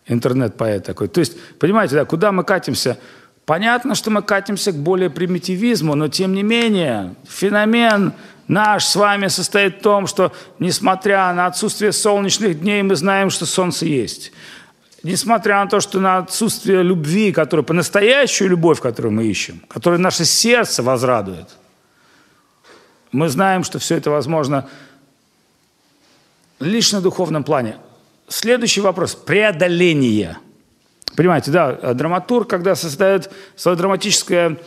интернет-поэт 0.06 0.84
такой. 0.84 1.08
То 1.08 1.20
есть, 1.20 1.38
понимаете, 1.58 1.94
да, 1.94 2.04
куда 2.04 2.32
мы 2.32 2.44
катимся? 2.44 2.98
Понятно, 3.46 3.94
что 3.94 4.10
мы 4.10 4.22
катимся 4.22 4.72
к 4.72 4.76
более 4.76 5.10
примитивизму, 5.10 5.94
но 5.94 6.08
тем 6.08 6.34
не 6.34 6.42
менее 6.42 7.14
феномен 7.28 8.12
наш 8.48 8.84
с 8.84 8.96
вами 8.96 9.28
состоит 9.28 9.78
в 9.78 9.82
том, 9.82 10.06
что 10.06 10.32
несмотря 10.58 11.32
на 11.32 11.46
отсутствие 11.46 11.92
солнечных 11.92 12.60
дней, 12.60 12.82
мы 12.82 12.96
знаем, 12.96 13.30
что 13.30 13.46
солнце 13.46 13.86
есть 13.86 14.32
несмотря 15.02 15.62
на 15.64 15.66
то, 15.68 15.80
что 15.80 16.00
на 16.00 16.18
отсутствие 16.18 16.82
любви, 16.82 17.32
которая 17.32 17.64
по-настоящую 17.64 18.50
любовь, 18.50 18.80
которую 18.80 19.12
мы 19.12 19.26
ищем, 19.26 19.62
которая 19.68 19.98
наше 19.98 20.24
сердце 20.24 20.82
возрадует, 20.82 21.48
мы 23.12 23.28
знаем, 23.28 23.64
что 23.64 23.78
все 23.78 23.96
это 23.96 24.10
возможно 24.10 24.68
лишь 26.60 26.92
на 26.92 27.00
духовном 27.00 27.44
плане. 27.44 27.76
Следующий 28.28 28.80
вопрос– 28.80 29.14
преодоление. 29.26 30.38
Понимаете, 31.16 31.50
да, 31.50 31.94
драматург, 31.94 32.48
когда 32.48 32.76
создает 32.76 33.32
свое 33.56 33.76
драматическое 33.76 34.58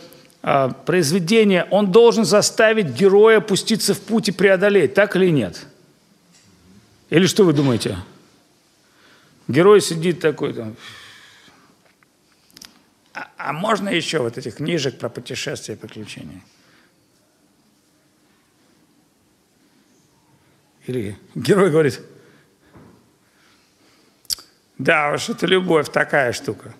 а, 0.42 0.68
произведение, 0.68 1.66
он 1.70 1.90
должен 1.90 2.26
заставить 2.26 2.88
героя 2.88 3.40
пуститься 3.40 3.94
в 3.94 4.00
путь 4.00 4.28
и 4.28 4.32
преодолеть, 4.32 4.92
так 4.92 5.16
или 5.16 5.30
нет? 5.30 5.66
Или 7.08 7.26
что 7.26 7.44
вы 7.44 7.54
думаете? 7.54 7.96
Герой 9.48 9.80
сидит 9.80 10.20
такой 10.20 10.54
там. 10.54 10.76
А, 13.12 13.30
а 13.36 13.52
можно 13.52 13.88
еще 13.88 14.18
вот 14.18 14.38
этих 14.38 14.56
книжек 14.56 14.98
про 14.98 15.08
путешествия 15.08 15.74
и 15.74 15.78
приключения? 15.78 16.40
Или 20.86 21.16
герой 21.34 21.70
говорит, 21.70 22.00
да 24.78 25.12
уж, 25.12 25.28
это 25.28 25.46
любовь 25.46 25.90
такая 25.90 26.32
штука. 26.32 26.74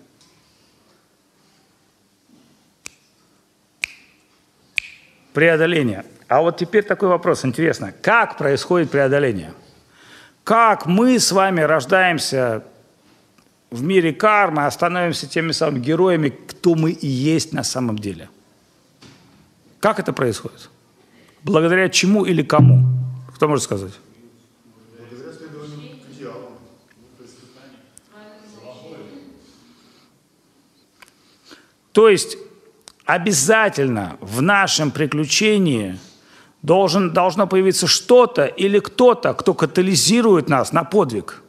Преодоление. 5.33 6.05
А 6.29 6.43
вот 6.43 6.59
теперь 6.59 6.85
такой 6.85 7.09
вопрос, 7.09 7.45
интересно. 7.45 7.93
Как 7.93 8.37
происходит 8.37 8.91
преодоление? 8.91 9.53
Как 10.45 10.85
мы 10.85 11.19
с 11.19 11.33
вами 11.33 11.63
рождаемся 11.63 12.65
в 13.71 13.83
мире 13.83 14.13
кармы, 14.13 14.67
а 14.67 14.71
становимся 14.71 15.27
теми 15.27 15.53
самыми 15.53 15.81
героями, 15.81 16.29
кто 16.29 16.75
мы 16.75 16.93
и 16.93 17.07
есть 17.07 17.53
на 17.53 17.65
самом 17.65 17.99
деле. 17.99 18.29
Как 19.81 19.99
это 19.99 20.13
происходит? 20.13 20.71
Благодаря 21.43 21.89
чему 21.89 22.25
или 22.25 22.43
кому? 22.43 22.85
Кто 23.35 23.49
может 23.49 23.65
сказать? 23.65 23.95
То 31.93 32.09
есть 32.09 32.37
обязательно 33.07 34.17
в 34.21 34.43
нашем 34.43 34.91
приключении– 34.91 35.99
должен, 36.65 37.13
должно 37.13 37.47
появиться 37.47 37.87
что-то 37.87 38.47
или 38.47 38.79
кто-то, 38.79 39.35
кто 39.35 39.53
катализирует 39.53 40.49
нас 40.49 40.73
на 40.73 40.83
подвиг. 40.83 41.43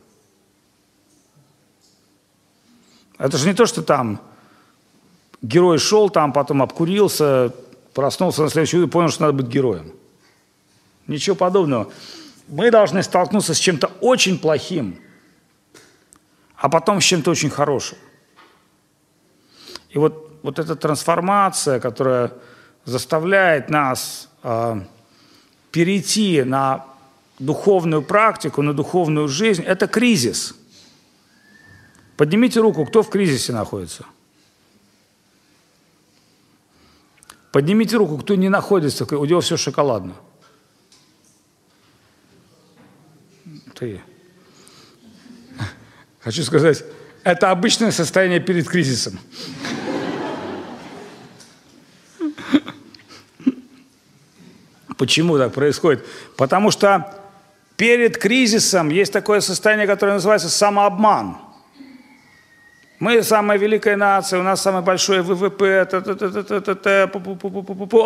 Это 3.17 3.37
же 3.37 3.47
не 3.47 3.53
то, 3.53 3.65
что 3.65 3.81
там 3.81 4.19
герой 5.41 5.77
шел 5.77 6.09
там, 6.09 6.33
потом 6.33 6.61
обкурился, 6.61 7.53
проснулся 7.93 8.41
на 8.43 8.49
следующий 8.49 8.75
день 8.75 8.87
и 8.87 8.89
понял, 8.89 9.07
что 9.07 9.21
надо 9.21 9.33
быть 9.33 9.47
героем. 9.47 9.93
Ничего 11.07 11.37
подобного. 11.37 11.89
Мы 12.49 12.69
должны 12.69 13.01
столкнуться 13.01 13.53
с 13.53 13.57
чем-то 13.57 13.89
очень 14.01 14.37
плохим, 14.37 14.99
а 16.57 16.67
потом 16.67 16.99
с 16.99 17.05
чем-то 17.05 17.31
очень 17.31 17.49
хорошим. 17.49 17.97
И 19.91 19.97
вот, 19.97 20.39
вот 20.43 20.59
эта 20.59 20.75
трансформация, 20.75 21.79
которая 21.79 22.33
заставляет 22.83 23.69
нас 23.69 24.29
э, 24.43 24.81
перейти 25.75 26.41
на 26.45 26.85
духовную 27.37 28.01
практику, 28.01 28.61
на 28.61 28.73
духовную 28.73 29.27
жизнь, 29.27 29.61
это 29.61 29.87
кризис. 29.87 30.55
Поднимите 32.15 32.61
руку, 32.61 32.85
кто 32.85 33.03
в 33.03 33.09
кризисе 33.09 33.51
находится. 33.51 34.05
Поднимите 37.51 37.97
руку, 37.97 38.17
кто 38.17 38.35
не 38.35 38.47
находится, 38.47 39.03
у 39.17 39.25
него 39.25 39.41
все 39.41 39.57
шоколадно. 39.57 40.15
Ты. 43.73 44.01
Хочу 46.21 46.43
сказать, 46.43 46.85
это 47.25 47.51
обычное 47.51 47.91
состояние 47.91 48.39
перед 48.39 48.65
кризисом. 48.69 49.19
Почему 54.97 55.37
так 55.37 55.53
происходит? 55.53 56.05
Потому 56.37 56.71
что 56.71 57.13
перед 57.75 58.17
кризисом 58.17 58.89
есть 58.89 59.11
такое 59.11 59.41
состояние, 59.41 59.87
которое 59.87 60.13
называется 60.13 60.49
самообман. 60.49 61.37
Мы 62.99 63.21
самая 63.23 63.57
великая 63.57 63.97
нация, 63.97 64.39
у 64.39 64.43
нас 64.43 64.61
самый 64.61 64.81
большой 64.81 65.21
ВВП, 65.21 65.85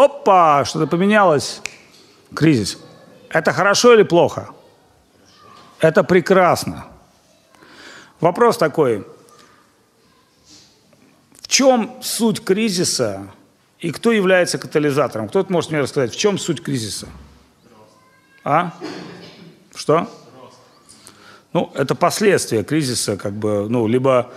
опа, 0.04 0.65
что-то 0.65 0.88
поменялось. 0.88 1.62
Кризис. 2.36 2.80
Это 3.30 3.54
хорошо 3.54 3.93
или 3.93 4.04
плохо? 4.04 4.49
Это 5.80 6.04
прекрасно. 6.04 6.88
Вопрос 8.19 8.58
такой. 8.58 9.06
В 11.41 11.47
чем 11.47 11.97
суть 12.02 12.43
кризиса 12.43 13.28
и 13.80 13.92
кто 13.92 14.12
является 14.12 14.58
катализатором? 14.58 15.30
Кто-то 15.30 15.52
может 15.52 15.72
мне 15.72 15.80
рассказать, 15.80 16.12
в 16.12 16.18
чем 16.18 16.38
суть 16.38 16.62
кризиса? 16.62 17.08
А? 18.44 18.74
Что? 19.74 20.10
Ну, 21.54 21.72
это 21.76 21.96
последствия 21.96 22.63
кризиса, 22.63 23.18
как 23.18 23.34
бы, 23.34 23.68
ну, 23.70 23.88
либо 23.88 24.32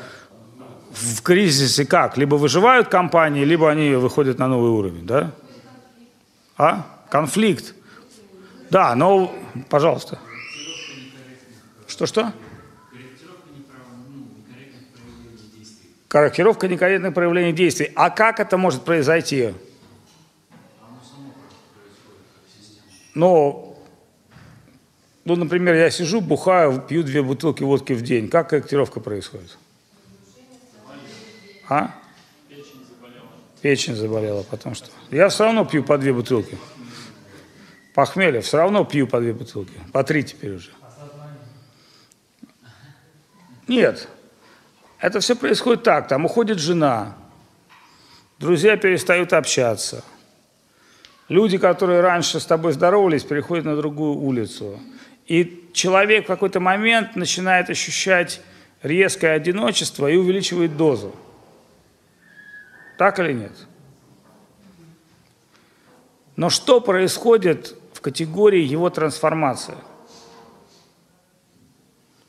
в 0.92 1.22
кризисе 1.22 1.84
как? 1.84 2.16
Либо 2.16 2.36
выживают 2.36 2.88
компании, 2.88 3.44
либо 3.44 3.70
они 3.70 3.94
выходят 3.94 4.38
на 4.38 4.48
новый 4.48 4.70
уровень, 4.70 5.06
да? 5.06 5.32
А? 6.56 6.86
Конфликт. 7.10 7.74
Да, 8.70 8.94
но, 8.94 9.34
пожалуйста. 9.68 10.18
Что-что? 11.86 12.32
Корректировка 16.12 16.68
некорректных 16.68 17.14
проявлений 17.14 17.54
действий. 17.54 17.90
А 17.94 18.10
как 18.10 18.38
это 18.38 18.58
может 18.58 18.84
произойти? 18.84 19.54
Ну, 23.14 23.78
ну, 25.24 25.36
например, 25.36 25.74
я 25.74 25.90
сижу, 25.90 26.20
бухаю, 26.20 26.82
пью 26.86 27.02
две 27.02 27.22
бутылки 27.22 27.62
водки 27.62 27.94
в 27.94 28.02
день. 28.02 28.28
Как 28.28 28.50
корректировка 28.50 29.00
происходит? 29.00 29.56
А? 31.66 31.94
Печень 32.46 32.84
заболела. 32.84 33.28
Печень 33.62 33.94
заболела, 33.94 34.42
потому 34.42 34.74
что... 34.74 34.90
Я 35.10 35.30
все 35.30 35.44
равно 35.44 35.64
пью 35.64 35.82
по 35.82 35.96
две 35.96 36.12
бутылки. 36.12 36.58
Похмелье, 37.94 38.42
все 38.42 38.58
равно 38.58 38.84
пью 38.84 39.06
по 39.06 39.18
две 39.18 39.32
бутылки. 39.32 39.80
По 39.94 40.04
три 40.04 40.24
теперь 40.24 40.56
уже. 40.56 40.72
Нет. 43.66 44.10
Это 45.02 45.18
все 45.18 45.34
происходит 45.34 45.82
так. 45.82 46.06
Там 46.06 46.24
уходит 46.24 46.60
жена, 46.60 47.16
друзья 48.38 48.76
перестают 48.76 49.32
общаться. 49.32 50.04
Люди, 51.28 51.58
которые 51.58 52.00
раньше 52.00 52.38
с 52.38 52.46
тобой 52.46 52.72
здоровались, 52.72 53.24
переходят 53.24 53.64
на 53.64 53.76
другую 53.76 54.14
улицу. 54.14 54.78
И 55.26 55.68
человек 55.72 56.24
в 56.24 56.26
какой-то 56.28 56.60
момент 56.60 57.16
начинает 57.16 57.68
ощущать 57.68 58.40
резкое 58.82 59.32
одиночество 59.32 60.06
и 60.06 60.16
увеличивает 60.16 60.76
дозу. 60.76 61.12
Так 62.96 63.18
или 63.18 63.32
нет? 63.32 63.52
Но 66.36 66.48
что 66.48 66.80
происходит 66.80 67.74
в 67.92 68.00
категории 68.00 68.62
его 68.62 68.88
трансформации? 68.88 69.76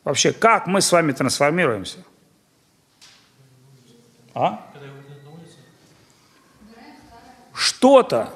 Вообще, 0.03 0.31
как 0.31 0.65
мы 0.65 0.81
с 0.81 0.91
вами 0.91 1.12
трансформируемся? 1.12 1.99
А? 4.33 4.67
Что-то, 7.53 8.29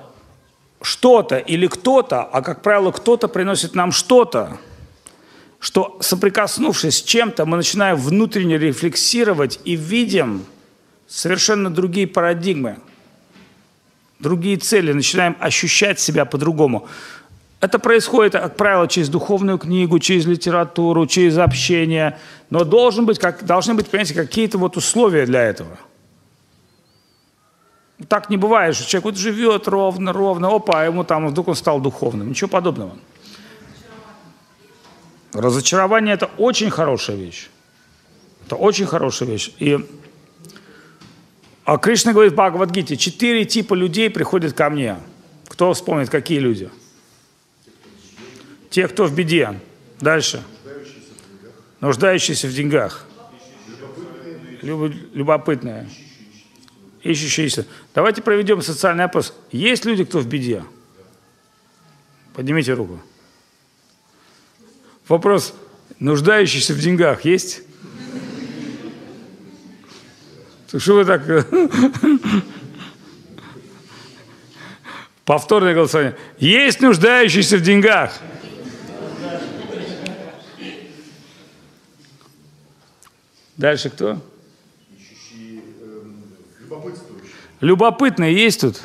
что-то 0.81 1.37
или 1.37 1.67
кто-то, 1.67 2.23
а 2.23 2.41
как 2.41 2.61
правило, 2.61 2.91
кто-то 2.91 3.27
приносит 3.27 3.73
нам 3.73 3.91
что-то, 3.91 4.57
что 5.59 5.97
соприкоснувшись 6.01 6.97
с 6.97 7.01
чем-то, 7.01 7.45
мы 7.45 7.57
начинаем 7.57 7.97
внутренне 7.97 8.57
рефлексировать 8.57 9.59
и 9.65 9.75
видим 9.75 10.45
совершенно 11.07 11.71
другие 11.71 12.05
парадигмы, 12.05 12.77
другие 14.19 14.57
цели, 14.57 14.93
начинаем 14.93 15.35
ощущать 15.39 15.99
себя 15.99 16.25
по-другому. 16.25 16.87
Это 17.59 17.79
происходит, 17.79 18.33
как 18.33 18.55
правило, 18.55 18.87
через 18.87 19.09
духовную 19.09 19.57
книгу, 19.57 19.97
через 19.97 20.27
литературу, 20.27 21.07
через 21.07 21.39
общение. 21.39 22.19
Но 22.51 22.63
должен 22.63 23.07
быть, 23.07 23.17
как, 23.17 23.43
должны 23.43 23.73
быть, 23.73 23.87
понимаете, 23.87 24.13
какие-то 24.13 24.59
вот 24.59 24.77
условия 24.77 25.25
для 25.25 25.41
этого– 25.41 25.79
так 28.05 28.29
не 28.29 28.37
бывает, 28.37 28.75
что 28.75 28.85
человек 28.85 29.05
вот 29.05 29.17
живет 29.17 29.67
ровно, 29.67 30.13
ровно, 30.13 30.55
опа, 30.55 30.81
а 30.81 30.85
ему 30.85 31.03
там 31.03 31.27
вдруг 31.27 31.47
он 31.47 31.55
стал 31.55 31.79
духовным. 31.79 32.29
Ничего 32.29 32.47
подобного. 32.47 32.95
Разочарование– 35.33 36.13
это 36.15 36.27
очень 36.37 36.69
хорошая 36.69 37.15
вещь. 37.15 37.49
Это 38.45 38.55
очень 38.55 38.85
хорошая 38.85 39.29
вещь. 39.29 39.51
И 39.59 39.79
а 41.65 41.77
Кришна 41.77 42.13
говорит 42.13 42.33
в 42.33 42.35
Бхагавадгите, 42.35 42.95
четыре 42.95 43.45
типа 43.45 43.73
людей 43.73 44.09
приходят 44.09 44.53
ко 44.53 44.69
мне. 44.69 44.97
Кто 45.47 45.73
вспомнит, 45.73 46.09
какие 46.09 46.39
люди? 46.39 46.69
Те, 48.69 48.87
кто 48.87 49.05
в 49.05 49.13
беде. 49.13 49.59
Дальше. 49.99 50.43
Нуждающиеся 51.81 52.47
в 52.47 52.53
деньгах. 52.53 53.05
Любопытные 54.61 55.89
ищущиеся. 57.11 57.65
Давайте 57.95 58.21
проведем 58.21 58.61
социальный 58.61 59.03
опрос. 59.03 59.33
Есть 59.51 59.85
люди, 59.85 60.03
кто 60.03 60.19
в 60.19 60.27
беде? 60.27 60.63
Поднимите 62.33 62.73
руку. 62.73 63.01
Вопрос, 65.07 65.53
нуждающийся 65.99 66.73
в 66.73 66.79
деньгах 66.79 67.25
есть? 67.25 67.61
Что 70.75 70.95
вы 70.95 71.05
так... 71.05 71.23
Повторное 75.25 75.73
голосование. 75.73 76.15
Есть 76.37 76.79
нуждающийся 76.81 77.57
в 77.57 77.61
деньгах? 77.61 78.13
Дальше 83.57 83.89
кто? 83.89 84.21
Любопытные 87.59 88.35
есть 88.35 88.61
тут? 88.61 88.81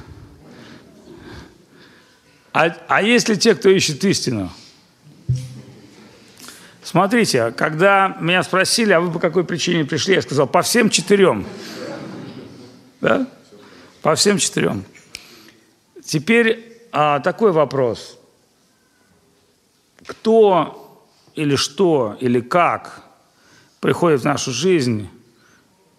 А, 2.53 2.75
а 2.89 3.03
есть 3.03 3.29
ли 3.29 3.37
те, 3.37 3.55
кто 3.55 3.69
ищет 3.69 4.05
истину? 4.05 4.51
Смотрите, 6.83 7.53
когда 7.53 8.17
меня 8.21 8.43
спросили, 8.43 8.93
а 8.93 9.01
вы 9.01 9.13
по 9.13 9.19
какой 9.19 9.45
причине 9.45 9.85
пришли, 9.85 10.15
я 10.15 10.23
сказал, 10.23 10.47
по 10.47 10.63
всем 10.63 10.91
четырем. 10.91 11.47
Да? 13.01 13.27
По 14.03 14.15
всем 14.15 14.39
четырем. 14.39 14.85
Теперь 16.05 16.83
а, 16.93 17.21
такой 17.21 17.53
вопрос. 17.53 18.19
Кто 20.07 21.09
или 21.35 21.57
что 21.57 22.17
или 22.21 22.41
как 22.41 23.03
приходит 23.81 24.23
в 24.23 24.25
нашу 24.25 24.53
жизнь 24.53 25.09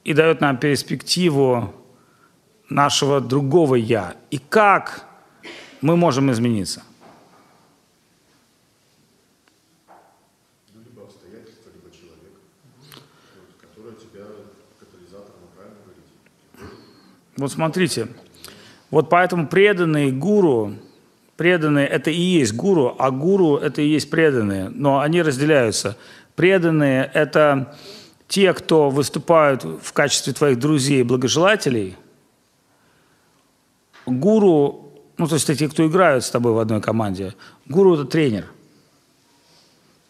и 0.03 0.13
дает 0.13 0.41
нам 0.41 0.57
перспективу 0.57 1.73
нашего 2.73 3.21
другого 3.21 3.75
«я» 3.75 4.15
и 4.31 4.37
как 4.37 5.05
мы 5.81 5.95
можем 5.95 6.31
измениться. 6.31 6.83
Вот 17.35 17.51
смотрите, 17.51 18.07
вот 18.89 19.09
поэтому 19.09 19.47
преданные 19.47 20.11
гуру, 20.11 20.75
преданные 21.35 21.87
это 21.87 22.11
и 22.11 22.21
есть 22.21 22.53
гуру, 22.53 22.95
а 22.97 23.11
гуру 23.11 23.57
это 23.57 23.81
и 23.81 23.87
есть 23.87 24.09
преданные, 24.09 24.69
но 24.69 24.99
они 24.99 25.21
разделяются. 25.21 25.97
Преданные 26.35 27.09
это 27.13 27.75
те, 28.27 28.53
кто 28.53 28.89
выступают 28.89 29.63
в 29.63 29.93
качестве 29.93 30.33
твоих 30.33 30.59
друзей 30.59 31.01
и 31.01 31.03
благожелателей. 31.03 31.97
Гуру, 34.05 34.91
ну 35.17 35.27
то 35.27 35.35
есть 35.35 35.47
те, 35.47 35.69
кто 35.69 35.87
играют 35.87 36.23
с 36.23 36.29
тобой 36.29 36.53
в 36.53 36.59
одной 36.59 36.81
команде. 36.81 37.33
Гуру 37.65 37.95
это 37.95 38.05
тренер. 38.05 38.45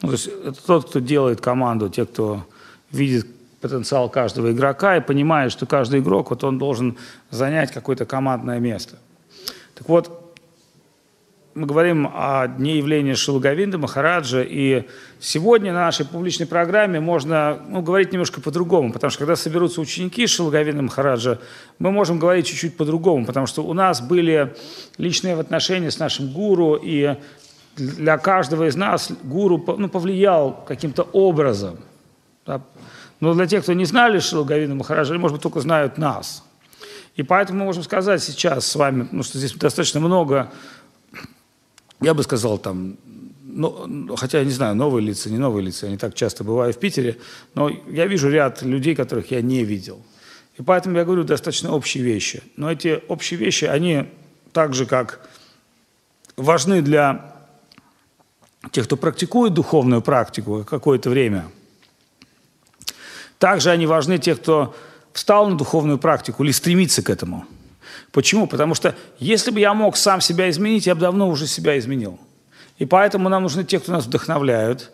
Ну, 0.02 0.10
то 0.10 0.14
есть 0.14 0.28
это 0.28 0.66
тот, 0.66 0.90
кто 0.90 1.00
делает 1.00 1.40
команду, 1.40 1.90
те, 1.90 2.06
кто 2.06 2.46
видит 2.92 3.26
потенциал 3.62 4.10
каждого 4.10 4.52
игрока 4.52 4.98
и 4.98 5.02
понимает, 5.02 5.52
что 5.52 5.66
каждый 5.66 6.02
игрок, 6.02 6.32
вот 6.32 6.44
он 6.44 6.58
должен 6.58 6.98
занять 7.32 7.72
какое-то 7.72 8.06
командное 8.06 8.60
место. 8.60 8.98
Так 9.76 9.88
вот, 9.88 10.23
мы 11.56 11.68
говорим 11.68 12.10
о 12.12 12.48
дне 12.48 12.78
явления 12.78 13.16
Шилговинда 13.16 13.78
Махараджа, 13.78 14.42
и 14.42 14.88
сегодня 15.20 15.72
на 15.72 15.82
нашей 15.82 16.06
публичной 16.06 16.48
программе 16.48 17.00
можно 17.00 17.62
ну, 17.68 17.82
говорить 17.82 18.12
немножко 18.12 18.42
по-другому, 18.42 18.92
потому 18.92 19.12
что 19.12 19.20
когда 19.20 19.36
соберутся 19.36 19.80
ученики 19.82 20.26
Шилговинда 20.26 20.82
Махараджа, 20.82 21.40
мы 21.78 21.92
можем 21.92 22.18
говорить 22.18 22.48
чуть-чуть 22.48 22.76
по-другому, 22.76 23.26
потому 23.26 23.46
что 23.46 23.64
у 23.64 23.74
нас 23.74 24.02
были 24.02 24.56
личные 24.98 25.36
отношения 25.36 25.92
с 25.92 26.00
нашим 26.00 26.32
гуру, 26.34 26.80
и 26.82 27.16
для 27.76 28.18
каждого 28.18 28.68
из 28.68 28.76
нас 28.76 29.12
гуру 29.24 29.64
ну, 29.78 29.90
повлиял 29.90 30.64
каким-то 30.68 31.04
образом. 31.14 31.78
Да? 32.46 32.62
Но 33.20 33.34
для 33.36 33.46
тех, 33.46 33.64
кто 33.64 33.74
не 33.74 33.86
знали 33.86 34.18
Шилговина 34.18 34.74
Махараджа, 34.74 35.14
они, 35.14 35.22
может 35.22 35.36
быть, 35.36 35.44
только 35.44 35.60
знают 35.60 36.00
нас. 36.00 36.44
И 37.16 37.22
поэтому 37.22 37.60
мы 37.60 37.66
можем 37.66 37.84
сказать 37.84 38.24
сейчас 38.24 38.66
с 38.66 38.76
вами, 38.76 39.08
ну, 39.12 39.22
что 39.22 39.38
здесь 39.38 39.54
достаточно 39.54 40.00
много, 40.00 40.52
я 42.04 42.14
бы 42.14 42.24
сказал, 42.24 42.58
там, 42.58 42.98
ну, 43.44 44.16
хотя 44.16 44.40
я 44.40 44.46
не 44.46 44.52
знаю, 44.52 44.76
новые 44.76 45.06
лица, 45.06 45.30
не 45.30 45.38
новые 45.38 45.66
лица, 45.66 45.86
я 45.86 45.92
не 45.92 45.98
так 45.98 46.16
часто 46.16 46.44
бываю 46.44 46.74
в 46.74 46.78
Питере, 46.78 47.18
но 47.56 47.70
я 47.90 48.06
вижу 48.08 48.30
ряд 48.30 48.62
людей, 48.62 48.96
которых 48.96 49.32
я 49.32 49.42
не 49.42 49.64
видел. 49.64 50.02
И 50.58 50.62
поэтому 50.62 50.98
я 50.98 51.06
говорю 51.06 51.24
достаточно 51.24 51.72
общие 51.72 52.04
вещи. 52.04 52.44
Но 52.58 52.72
эти 52.72 53.02
общие 53.08 53.40
вещи, 53.40 53.66
они 53.66 54.06
так 54.52 54.74
же, 54.74 54.86
как 54.86 55.28
важны 56.38 56.82
для 56.82 57.34
тех, 58.72 58.86
кто 58.86 58.98
практикует 58.98 59.54
духовную 59.54 60.02
практику 60.02 60.64
какое-то 60.64 61.10
время– 61.10 61.46
также 63.44 63.72
они 63.72 63.86
важны 63.86 64.20
те, 64.20 64.36
кто 64.36 64.74
встал 65.12 65.50
на 65.50 65.58
духовную 65.58 65.98
практику 65.98 66.46
или 66.46 66.54
стремится 66.54 67.04
к 67.04 67.10
этому. 67.10 67.46
Почему? 68.12 68.48
Потому 68.48 68.76
что 68.76 68.96
если 69.20 69.52
бы 69.52 69.60
я 69.60 69.74
мог 69.74 69.98
сам 69.98 70.22
себя 70.22 70.50
изменить, 70.50 70.86
я 70.86 70.96
бы 70.96 71.02
давно 71.02 71.30
уже 71.30 71.48
себя 71.48 71.78
изменил. 71.78 72.20
И 72.78 72.86
поэтому 72.86 73.30
нам 73.30 73.44
нужны 73.44 73.64
те, 73.64 73.80
кто 73.80 73.92
нас 73.92 74.06
вдохновляют 74.06 74.92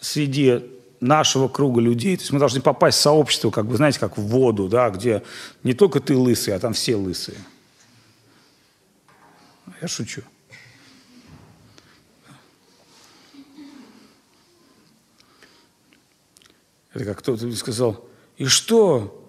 среди 0.00 0.62
нашего 1.00 1.48
круга 1.48 1.80
людей. 1.80 2.16
То 2.16 2.22
есть 2.22 2.32
мы 2.32 2.38
должны 2.38 2.60
попасть 2.60 2.98
в 2.98 3.02
сообщество, 3.02 3.50
как 3.50 3.66
бы, 3.66 3.76
знаете, 3.76 4.00
как 4.00 4.16
в 4.16 4.22
воду, 4.22 4.68
да, 4.68 4.90
где 4.90 5.22
не 5.62 5.74
только 5.74 6.00
ты 6.00 6.16
лысый, 6.16 6.54
а 6.54 6.58
там 6.58 6.72
все 6.72 6.96
лысые. 6.96 7.38
Я 9.80 9.88
шучу. 9.88 10.22
Это 16.92 17.04
как 17.04 17.18
кто-то 17.18 17.50
сказал, 17.56 18.08
и 18.36 18.46
что? 18.46 19.20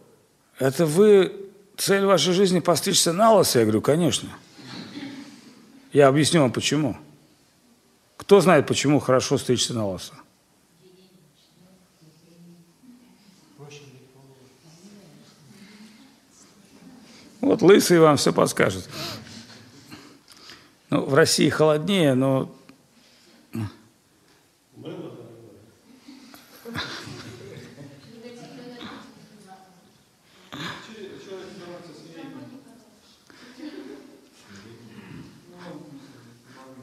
Это 0.60 0.86
вы, 0.86 1.45
цель 1.78 2.06
вашей 2.06 2.34
жизни 2.34 2.60
постричься 2.60 3.14
на 3.14 3.34
лысо? 3.34 3.60
Я 3.60 3.66
говорю, 3.66 3.82
конечно. 3.82 4.30
Я 5.94 6.08
объясню 6.08 6.42
вам, 6.42 6.52
почему. 6.52 6.98
Кто 8.18 8.42
знает, 8.42 8.68
почему 8.68 9.00
хорошо 9.00 9.38
стричься 9.38 9.74
на 9.74 9.88
лысо? 9.88 10.14
Вот 17.42 17.62
лысый 17.62 18.00
вам 18.00 18.18
все 18.18 18.34
подскажет. 18.34 18.90
Ну, 20.90 21.06
в 21.06 21.14
России 21.14 21.48
холоднее, 21.50 22.16
но 22.16 22.52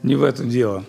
Не 0.03 0.15
в 0.15 0.23
этом 0.23 0.49
дело. 0.49 0.85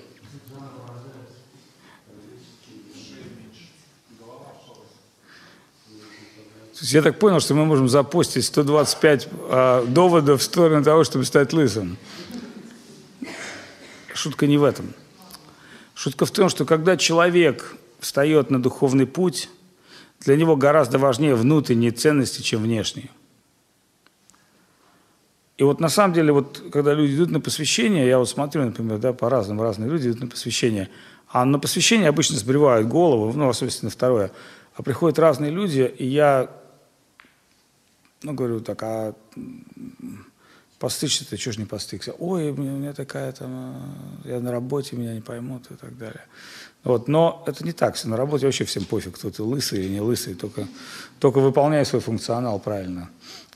Я 6.81 7.01
так 7.01 7.19
понял, 7.19 7.41
что 7.41 7.55
мы 7.55 7.65
можем 7.65 7.89
запустить 7.89 8.45
125 8.45 9.29
э, 9.33 9.85
доводов 9.89 10.41
в 10.41 10.45
сторону 10.45 10.85
того, 10.85 11.05
чтобы 11.05 11.25
стать 11.25 11.53
лысым. 11.53 11.97
Шутка 14.13 14.47
не 14.47 14.59
в 14.59 14.65
этом. 14.65 14.93
Шутка 15.95 16.27
в 16.27 16.31
том, 16.31 16.49
что 16.49 16.65
когда 16.65 16.97
человек 16.97 17.77
встает 18.01 18.51
на 18.51 18.61
духовный 18.61 19.07
путь, 19.07 19.49
для 20.21 20.37
него 20.37 20.57
гораздо 20.57 20.99
важнее 20.99 21.37
внутренние 21.37 21.93
ценности, 21.93 22.43
чем 22.43 22.63
внешние. 22.63 23.11
И 25.57 25.63
вот 25.63 25.81
на 25.81 25.89
самом 25.89 26.15
деле, 26.15 26.33
вот 26.33 26.63
когда 26.73 26.95
люди 26.95 27.15
идут 27.15 27.31
на 27.31 27.41
посвящение, 27.41 28.07
я 28.07 28.19
вот 28.19 28.29
смотрю, 28.29 28.65
например, 28.65 28.99
да, 28.99 29.13
по-разному, 29.13 29.63
разные 29.63 29.89
люди 29.89 30.09
идут 30.09 30.21
на 30.23 30.27
посвящение, 30.27 30.89
а 31.29 31.45
на 31.45 31.59
посвящение 31.59 32.09
обычно 32.09 32.37
сбривают 32.37 32.89
голову, 32.89 33.33
ну, 33.33 33.49
особенно 33.49 33.91
второе, 33.91 34.33
а 34.75 34.83
приходят 34.83 35.19
разные 35.19 35.53
люди, 35.53 35.83
и 35.99 36.07
я, 36.07 36.51
ну, 38.23 38.35
говорю 38.35 38.61
так, 38.61 38.83
а 38.83 39.15
постричься 40.81 41.29
ты, 41.29 41.37
что 41.37 41.53
ж 41.53 41.59
не 41.59 41.67
постригся? 41.67 42.13
Ой, 42.19 42.51
у 42.51 42.57
меня 42.57 42.93
такая 42.93 43.33
там, 43.33 43.95
я 44.25 44.41
на 44.41 44.51
работе, 44.51 44.97
меня 44.97 45.15
не 45.15 45.21
поймут 45.21 45.71
и 45.71 45.75
так 45.75 45.97
далее. 45.97 46.23
Вот, 46.83 47.09
но 47.09 47.43
это 47.47 47.65
не 47.65 47.73
так 47.73 47.95
все. 47.95 48.09
На 48.09 48.17
работе 48.17 48.45
вообще 48.45 48.65
всем 48.65 48.85
пофиг, 48.85 49.15
кто 49.15 49.31
ты 49.31 49.43
лысый 49.43 49.79
или 49.79 49.89
не 49.89 50.01
лысый, 50.01 50.35
только, 50.35 50.69
только 51.21 51.39
выполняй 51.39 51.87
свой 51.87 52.03
функционал 52.03 52.59
правильно. 52.59 53.09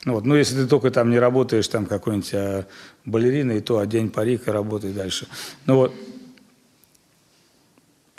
Ну, 0.05 0.13
вот. 0.13 0.25
ну, 0.25 0.35
если 0.35 0.55
ты 0.55 0.67
только 0.67 0.91
там 0.91 1.09
не 1.09 1.19
работаешь, 1.19 1.67
там 1.67 1.85
какой-нибудь 1.85 2.33
а, 2.33 2.65
балерина, 3.05 3.53
и 3.53 3.59
то 3.59 3.79
одень 3.79 4.09
парик 4.09 4.47
и 4.47 4.51
работай 4.51 4.93
дальше. 4.93 5.27
Ну 5.65 5.75
вот, 5.75 5.93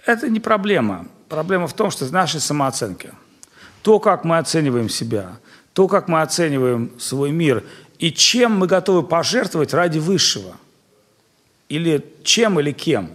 это 0.05 0.29
не 0.29 0.41
проблема. 0.41 1.07
Проблема 1.29 1.67
в 1.69 1.73
том, 1.73 1.91
что 1.91 2.05
в 2.05 2.13
нашей 2.13 2.41
самооценке. 2.41 3.13
То, 3.83 3.99
как 3.99 4.25
мы 4.25 4.39
оцениваем 4.39 4.89
себя, 4.91 5.39
то, 5.73 5.89
как 5.89 6.09
мы 6.09 6.21
оцениваем 6.21 6.93
свой 6.99 7.31
мир, 7.31 7.65
и 7.99 8.13
чем 8.13 8.59
мы 8.59 8.67
готовы 8.67 9.03
пожертвовать 9.03 9.73
ради 9.73 9.99
высшего. 9.99 10.57
Или 11.69 12.05
чем 12.25 12.61
или 12.61 12.73
кем. 12.73 13.11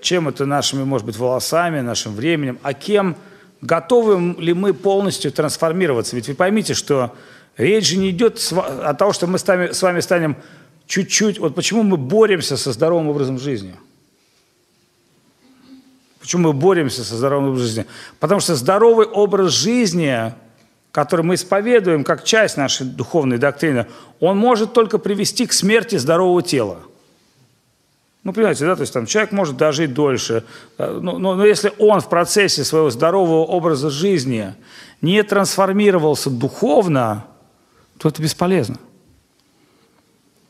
Чем 0.00 0.28
это 0.28 0.46
нашими, 0.46 0.82
может 0.82 1.06
быть, 1.06 1.16
волосами, 1.16 1.80
нашим 1.80 2.14
временем, 2.14 2.58
а 2.62 2.74
кем– 2.74 3.16
готовы 3.60 4.34
ли 4.40 4.52
мы 4.52 4.74
полностью 4.74 5.32
трансформироваться? 5.32 6.16
Ведь 6.16 6.28
вы 6.28 6.34
поймите, 6.34 6.74
что 6.74 7.14
речь 7.56 7.88
же 7.88 7.96
не 7.96 8.10
идет 8.10 8.40
о 8.52 8.94
том, 8.94 9.12
что 9.12 9.26
мы 9.26 9.38
с 9.38 9.82
вами 9.82 10.00
станем 10.00 10.36
чуть-чуть... 10.86 11.38
Вот 11.38 11.54
почему 11.54 11.82
мы 11.82 11.96
боремся 11.96 12.56
со 12.56 12.72
здоровым 12.72 13.08
образом 13.08 13.38
жизни? 13.38 13.74
Почему 16.20 16.48
мы 16.48 16.52
боремся 16.52 17.04
со 17.04 17.16
здоровым 17.16 17.50
образом 17.50 17.66
жизни? 17.66 17.86
Потому 18.20 18.40
что 18.40 18.54
здоровый 18.54 19.06
образ 19.06 19.52
жизни, 19.52 20.32
который 20.92 21.24
мы 21.24 21.34
исповедуем 21.34 22.04
как 22.04 22.24
часть 22.24 22.56
нашей 22.56 22.86
духовной 22.86 23.38
доктрины, 23.38 23.86
он 24.20 24.36
может 24.36 24.72
только 24.72 24.98
привести 24.98 25.46
к 25.46 25.52
смерти 25.52 25.96
здорового 25.96 26.42
тела. 26.42 26.78
Ну, 28.24 28.32
понимаете, 28.32 28.66
да, 28.66 28.74
то 28.74 28.82
есть 28.82 28.92
там 28.92 29.06
человек 29.06 29.32
может 29.32 29.56
дожить 29.56 29.94
дольше, 29.94 30.44
но, 30.76 31.18
но, 31.18 31.34
но 31.36 31.46
если 31.46 31.72
он 31.78 32.00
в 32.00 32.08
процессе 32.08 32.64
своего 32.64 32.90
здорового 32.90 33.44
образа 33.44 33.90
жизни 33.90 34.54
не 35.00 35.22
трансформировался 35.22 36.28
духовно, 36.28 37.26
то 37.98 38.08
это 38.08 38.20
бесполезно. 38.20 38.78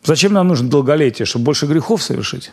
Зачем 0.03 0.33
нам 0.33 0.49
нужно 0.49 0.71
долголетие, 0.71 1.27
чтобы 1.27 1.45
больше 1.45 1.66
грехов 1.66 2.03
совершить? 2.03 2.53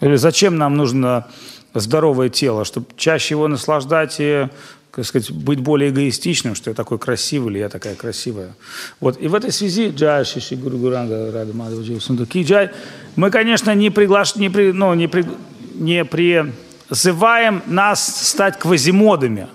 Или 0.00 0.16
зачем 0.16 0.56
нам 0.56 0.76
нужно 0.76 1.28
здоровое 1.74 2.30
тело, 2.30 2.64
чтобы 2.64 2.86
чаще 2.96 3.34
его 3.34 3.48
наслаждать 3.48 4.16
и 4.18 4.48
как 4.90 5.04
сказать, 5.04 5.30
быть 5.30 5.60
более 5.60 5.90
эгоистичным, 5.90 6.54
что 6.54 6.70
я 6.70 6.74
такой 6.74 6.98
красивый 6.98 7.52
или 7.52 7.58
я 7.60 7.68
такая 7.68 7.94
красивая. 7.94 8.54
Вот. 8.98 9.20
И 9.20 9.28
в 9.28 9.34
этой 9.34 9.52
связи, 9.52 9.92
джай, 9.94 10.24
шиши, 10.24 10.56
гуру, 10.56 10.78
гуранга, 10.78 11.30
рада, 11.32 11.54
мадава, 11.54 11.82
сундуки, 12.00 12.42
джай, 12.42 12.70
мы, 13.16 13.30
конечно, 13.30 13.74
не, 13.74 13.90
приглаш... 13.90 14.36
не, 14.36 14.50
при... 14.50 14.72
ну, 14.72 14.92
не, 14.94 15.06
при... 15.06 15.24
не 15.74 16.04
призываем 16.04 17.62
нас 17.66 18.28
стать 18.28 18.58
квазимодами. 18.58 19.46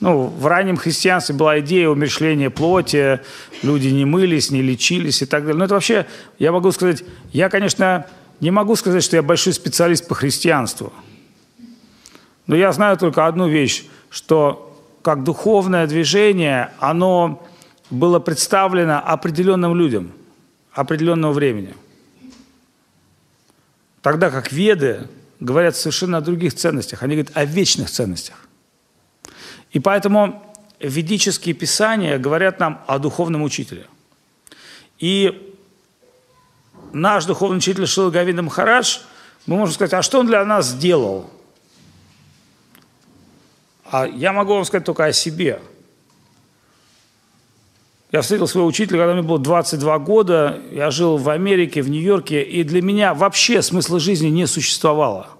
ну, 0.00 0.26
в 0.26 0.46
раннем 0.46 0.76
христианстве 0.76 1.36
была 1.36 1.60
идея 1.60 1.88
умершления 1.88 2.50
плоти, 2.50 3.20
люди 3.62 3.88
не 3.88 4.04
мылись, 4.04 4.50
не 4.50 4.62
лечились 4.62 5.22
и 5.22 5.26
так 5.26 5.42
далее. 5.44 5.58
Но 5.58 5.66
это 5.66 5.74
вообще, 5.74 6.06
я 6.40 6.50
могу 6.50 6.72
сказать, 6.72 7.04
я, 7.32 7.48
конечно, 7.48 8.06
не 8.40 8.50
могу 8.50 8.74
сказать, 8.74 9.04
что 9.04 9.14
я 9.14 9.22
большой 9.22 9.52
специалист 9.52 10.08
по 10.08 10.16
христианству. 10.16 10.92
Но 12.46 12.56
я 12.56 12.72
знаю 12.72 12.96
только 12.96 13.26
одну 13.26 13.48
вещь, 13.48 13.84
что 14.10 14.68
как 15.02 15.24
духовное 15.24 15.86
движение, 15.86 16.72
оно 16.78 17.46
было 17.90 18.18
представлено 18.18 19.02
определенным 19.04 19.74
людям, 19.74 20.12
определенного 20.72 21.32
времени. 21.32 21.74
Тогда 24.00 24.30
как 24.30 24.50
веды 24.52 25.08
говорят 25.40 25.76
совершенно 25.76 26.18
о 26.18 26.20
других 26.20 26.54
ценностях, 26.54 27.02
они 27.02 27.16
говорят 27.16 27.36
о 27.36 27.44
вечных 27.44 27.90
ценностях. 27.90 28.36
И 29.70 29.78
поэтому 29.78 30.42
ведические 30.80 31.54
писания 31.54 32.18
говорят 32.18 32.58
нам 32.60 32.82
о 32.86 32.98
духовном 32.98 33.42
учителе. 33.42 33.86
И 34.98 35.54
наш 36.92 37.24
духовный 37.24 37.58
учитель 37.58 37.86
Шила 37.86 38.10
Гавинда 38.10 38.42
Махарадж, 38.42 38.98
мы 39.46 39.56
можем 39.56 39.74
сказать, 39.74 39.94
а 39.94 40.02
что 40.02 40.20
он 40.20 40.26
для 40.26 40.44
нас 40.44 40.68
сделал? 40.68 41.30
А 43.92 44.06
я 44.06 44.32
могу 44.32 44.54
вам 44.54 44.64
сказать 44.64 44.84
только 44.84 45.04
о 45.04 45.12
себе. 45.12 45.60
Я 48.10 48.22
встретил 48.22 48.48
своего 48.48 48.66
учителя, 48.66 48.98
когда 48.98 49.12
мне 49.12 49.22
было 49.22 49.38
22 49.38 49.98
года. 50.00 50.60
Я 50.72 50.90
жил 50.90 51.16
в 51.16 51.28
Америке, 51.30 51.82
в 51.82 51.88
Нью-Йорке, 51.88 52.42
и 52.42 52.64
для 52.64 52.82
меня 52.82 53.14
вообще 53.14 53.62
смысла 53.62 54.00
жизни 54.00 54.26
не 54.28 54.46
существовало– 54.46 55.28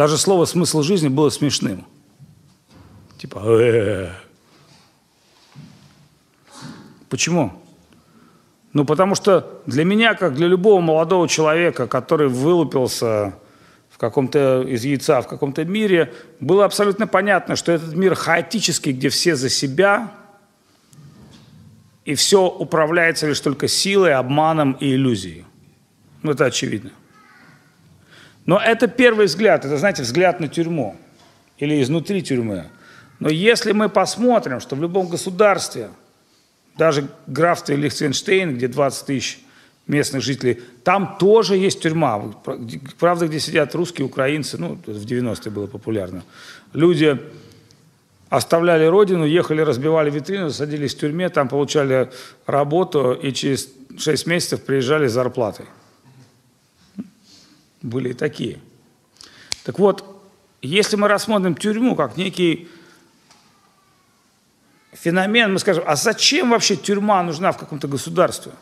даже 0.00 0.16
слово 0.16 0.46
«смысл 0.46 0.80
жизни» 0.80 1.08
было 1.08 1.28
смешным. 1.28 1.84
Типа 3.18 3.38
«э-э-э». 3.44 4.08
Почему? 7.10 7.52
Ну, 8.72 8.86
потому 8.86 9.14
что 9.14 9.60
для 9.66 9.84
меня, 9.84 10.14
как 10.14 10.34
для 10.36 10.46
любого 10.46 10.80
молодого 10.80 11.28
человека, 11.28 11.86
который 11.86 12.28
вылупился 12.28 13.34
каком-то 14.00 14.62
из 14.62 14.82
яйца 14.84 15.20
в 15.20 15.28
каком-то 15.28 15.62
мире, 15.66 16.12
было 16.40 16.64
абсолютно 16.64 17.06
понятно, 17.06 17.54
что 17.54 17.70
этот 17.70 17.94
мир 17.94 18.14
хаотический, 18.14 18.92
где 18.92 19.10
все 19.10 19.36
за 19.36 19.50
себя, 19.50 20.10
и 22.06 22.14
все 22.14 22.46
управляется 22.46 23.28
лишь 23.28 23.40
только 23.40 23.68
силой, 23.68 24.14
обманом 24.14 24.72
и 24.80 24.94
иллюзией. 24.94 25.44
Ну, 26.22 26.32
это 26.32 26.46
очевидно. 26.46 26.92
Но 28.46 28.58
это 28.58 28.88
первый 28.88 29.26
взгляд, 29.26 29.66
это, 29.66 29.76
знаете, 29.76 30.02
взгляд 30.02 30.40
на 30.40 30.48
тюрьму 30.48 30.96
или 31.58 31.82
изнутри 31.82 32.22
тюрьмы. 32.22 32.70
Но 33.18 33.28
если 33.28 33.72
мы 33.72 33.90
посмотрим, 33.90 34.60
что 34.60 34.76
в 34.76 34.80
любом 34.80 35.08
государстве, 35.08 35.90
даже 36.78 37.06
графстве 37.26 37.76
Лихтенштейн, 37.76 38.56
где 38.56 38.66
20 38.66 39.06
тысяч 39.06 39.40
местных 39.90 40.22
жителей, 40.22 40.60
там 40.84 41.16
тоже 41.18 41.56
есть 41.56 41.80
тюрьма. 41.80 42.32
Правда, 42.98 43.26
где 43.26 43.40
сидят 43.40 43.74
русские, 43.74 44.06
украинцы, 44.06 44.56
ну, 44.58 44.78
в 44.86 45.04
90-е 45.04 45.50
было 45.50 45.66
популярно. 45.66 46.22
Люди 46.72 47.20
оставляли 48.28 48.86
родину, 48.86 49.24
ехали, 49.24 49.60
разбивали 49.60 50.10
витрину, 50.10 50.50
садились 50.50 50.94
в 50.94 50.98
тюрьме, 50.98 51.28
там 51.28 51.48
получали 51.48 52.10
работу 52.46 53.12
и 53.12 53.32
через 53.32 53.68
6 53.98 54.26
месяцев 54.26 54.62
приезжали 54.62 55.08
с 55.08 55.12
зарплатой. 55.12 55.66
Были 57.82 58.10
и 58.10 58.14
такие. 58.14 58.58
Так 59.64 59.78
вот, 59.78 60.04
если 60.62 60.96
мы 60.96 61.08
рассмотрим 61.08 61.54
тюрьму 61.54 61.96
как 61.96 62.16
некий 62.16 62.68
феномен, 64.92 65.52
мы 65.52 65.58
скажем, 65.58 65.84
а 65.86 65.96
зачем 65.96 66.50
вообще 66.50 66.76
тюрьма 66.76 67.22
нужна 67.22 67.50
в 67.52 67.58
каком-то 67.58 67.88
государстве? 67.88 68.52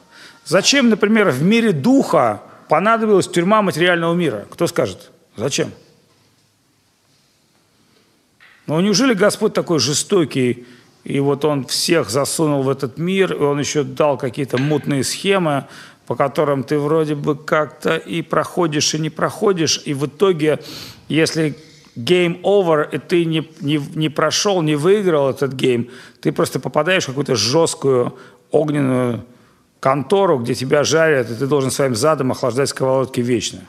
Зачем, 0.45 0.89
например, 0.89 1.31
в 1.31 1.43
мире 1.43 1.73
духа 1.73 2.43
понадобилась 2.69 3.29
тюрьма 3.29 3.63
материального 3.63 4.15
мира? 4.15 4.47
Кто 4.51 4.67
скажет? 4.67 5.11
Зачем? 5.37 5.71
Но 8.67 8.81
неужели 8.81 9.15
Господь 9.15 9.55
такой 9.55 9.79
жестокий, 9.79 10.67
и 11.05 11.21
вот 11.21 11.45
Он 11.45 11.65
всех 11.65 12.11
засунул 12.11 12.63
в 12.63 12.69
этот 12.69 12.99
мир, 12.99 13.33
и 13.33 13.39
Он 13.39 13.59
еще 13.59 13.83
дал 13.83 14.19
какие-то 14.19 14.59
мутные 14.59 15.05
схемы, 15.05 15.67
по 16.07 16.17
которым 16.17 16.65
ты 16.65 16.79
вроде 16.79 17.15
бы 17.15 17.37
как-то 17.37 17.97
и 17.97 18.23
проходишь, 18.23 18.95
и 18.95 18.99
не 18.99 19.11
проходишь, 19.11 19.83
и 19.85 19.95
в 19.95 20.07
итоге, 20.07 20.59
если 21.09 21.57
game 21.97 22.41
over, 22.43 22.89
и 22.91 22.99
ты 22.99 23.25
не, 23.25 23.51
не, 23.61 23.81
не 23.95 24.09
прошел, 24.09 24.63
не 24.63 24.77
выиграл 24.77 25.31
этот 25.31 25.53
гейм, 25.55 25.91
ты 26.21 26.33
просто 26.33 26.61
попадаешь 26.61 27.05
в 27.05 27.09
какую-то 27.09 27.37
жесткую 27.37 28.15
огненную 28.51 29.25
контору, 29.81 30.39
где 30.39 30.55
тебя 30.55 30.85
жарят, 30.85 31.31
и 31.31 31.35
ты 31.35 31.47
должен 31.47 31.71
своим 31.71 31.95
задом 31.95 32.33
охлаждать 32.33 32.69
сковородки 32.69 33.21
вечно. 33.21 33.61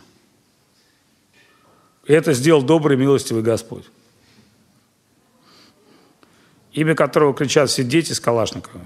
И 2.05 2.13
это 2.13 2.33
сделал 2.33 2.63
добрый, 2.63 2.97
милостивый 2.97 3.43
Господь. 3.43 3.85
Имя 6.73 6.95
которого 6.95 7.33
кричат 7.33 7.69
все 7.69 7.83
дети 7.83 8.13
с 8.13 8.19
Калашникова. 8.19 8.81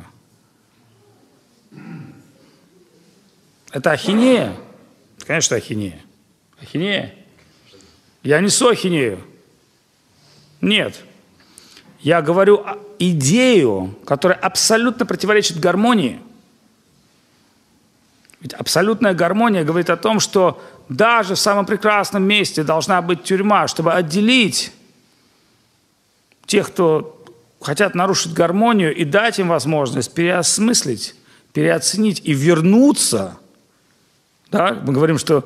Это 3.71 3.91
ахинея? 3.91 4.55
Конечно, 5.25 5.55
ахинея. 5.55 5.99
Ахинея? 6.61 7.15
Я 8.21 8.39
несу 8.39 8.69
ахинею. 8.69 9.19
Нет. 10.61 11.01
Я 11.99 12.21
говорю 12.21 12.65
идею, 12.99 13.97
которая 14.05 14.37
абсолютно 14.37 15.05
противоречит 15.05 15.59
гармонии. 15.59 16.19
Ведь 18.43 18.53
абсолютная 18.53 19.15
гармония 19.15 19.63
говорит 19.63 19.89
о 19.89 19.97
том, 19.97 20.19
что 20.19 20.61
даже 20.89 21.33
в 21.33 21.39
самом 21.39 21.65
прекрасном 21.65 22.23
месте 22.23 22.63
должна 22.63 23.01
быть 23.01 23.23
тюрьма, 23.23 23.67
чтобы 23.67 23.93
отделить 23.93 24.71
тех, 26.45 26.67
кто 26.67 27.25
хотят 27.59 27.95
нарушить 27.95 28.33
гармонию, 28.33 28.93
и 28.93 29.03
дать 29.03 29.39
им 29.39 29.47
возможность 29.47 30.13
переосмыслить, 30.13 31.15
переоценить 31.53 32.21
и 32.23 32.33
вернуться– 32.33 33.37
да? 34.53 34.79
Мы 34.85 34.93
говорим, 34.93 35.17
что 35.17 35.45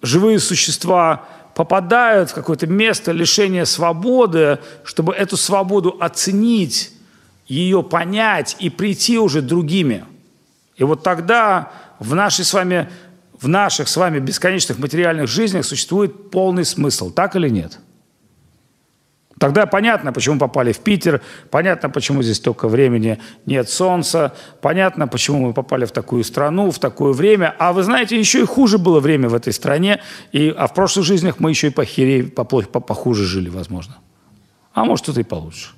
живые 0.00 0.38
существа 0.38 1.28
попадают 1.54 2.30
в 2.30 2.34
какое-то 2.34 2.66
место 2.66 3.12
лишения 3.12 3.66
свободы, 3.66 4.58
чтобы 4.84 5.14
эту 5.14 5.36
свободу 5.36 5.98
оценить, 6.00 6.92
ее 7.46 7.82
понять 7.82 8.56
и 8.58 8.70
прийти 8.70 9.18
уже 9.18 9.42
другими. 9.42 10.06
И 10.78 10.84
вот 10.84 11.02
тогда 11.02 11.70
в 11.98 12.14
нашей 12.14 12.44
с 12.44 12.54
вами 12.54 12.88
в 13.40 13.46
наших 13.46 13.86
с 13.88 13.96
вами 13.96 14.18
бесконечных 14.18 14.78
материальных 14.78 15.28
жизнях 15.28 15.64
существует 15.64 16.30
полный 16.30 16.64
смысл, 16.64 17.10
так 17.10 17.36
или 17.36 17.48
нет? 17.48 17.78
Тогда 19.38 19.66
понятно, 19.66 20.12
почему 20.12 20.38
попали 20.38 20.72
в 20.72 20.80
Питер, 20.80 21.22
понятно, 21.50 21.88
почему 21.90 22.24
здесь 22.24 22.38
столько 22.38 22.66
времени 22.66 23.20
нет 23.46 23.70
солнца, 23.70 24.34
понятно, 24.60 25.06
почему 25.06 25.46
мы 25.46 25.52
попали 25.52 25.84
в 25.84 25.92
такую 25.92 26.24
страну, 26.24 26.72
в 26.72 26.80
такое 26.80 27.12
время. 27.12 27.54
А 27.60 27.72
вы 27.72 27.84
знаете, 27.84 28.18
еще 28.18 28.42
и 28.42 28.44
хуже 28.44 28.78
было 28.78 28.98
время 28.98 29.28
в 29.28 29.34
этой 29.34 29.52
стране, 29.52 30.02
и, 30.32 30.48
а 30.48 30.66
в 30.66 30.74
прошлых 30.74 31.06
жизнях 31.06 31.38
мы 31.38 31.50
еще 31.50 31.68
и 31.68 31.70
похерее, 31.70 32.24
поплохе, 32.24 32.66
похуже 32.66 33.24
жили, 33.24 33.48
возможно. 33.48 33.98
А 34.72 34.84
может, 34.84 35.04
что-то 35.04 35.20
и 35.20 35.24
получше. 35.24 35.70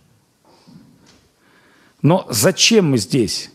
Но 2.01 2.27
зачем 2.31 2.91
мы 2.93 2.97
здесь? 2.97 3.51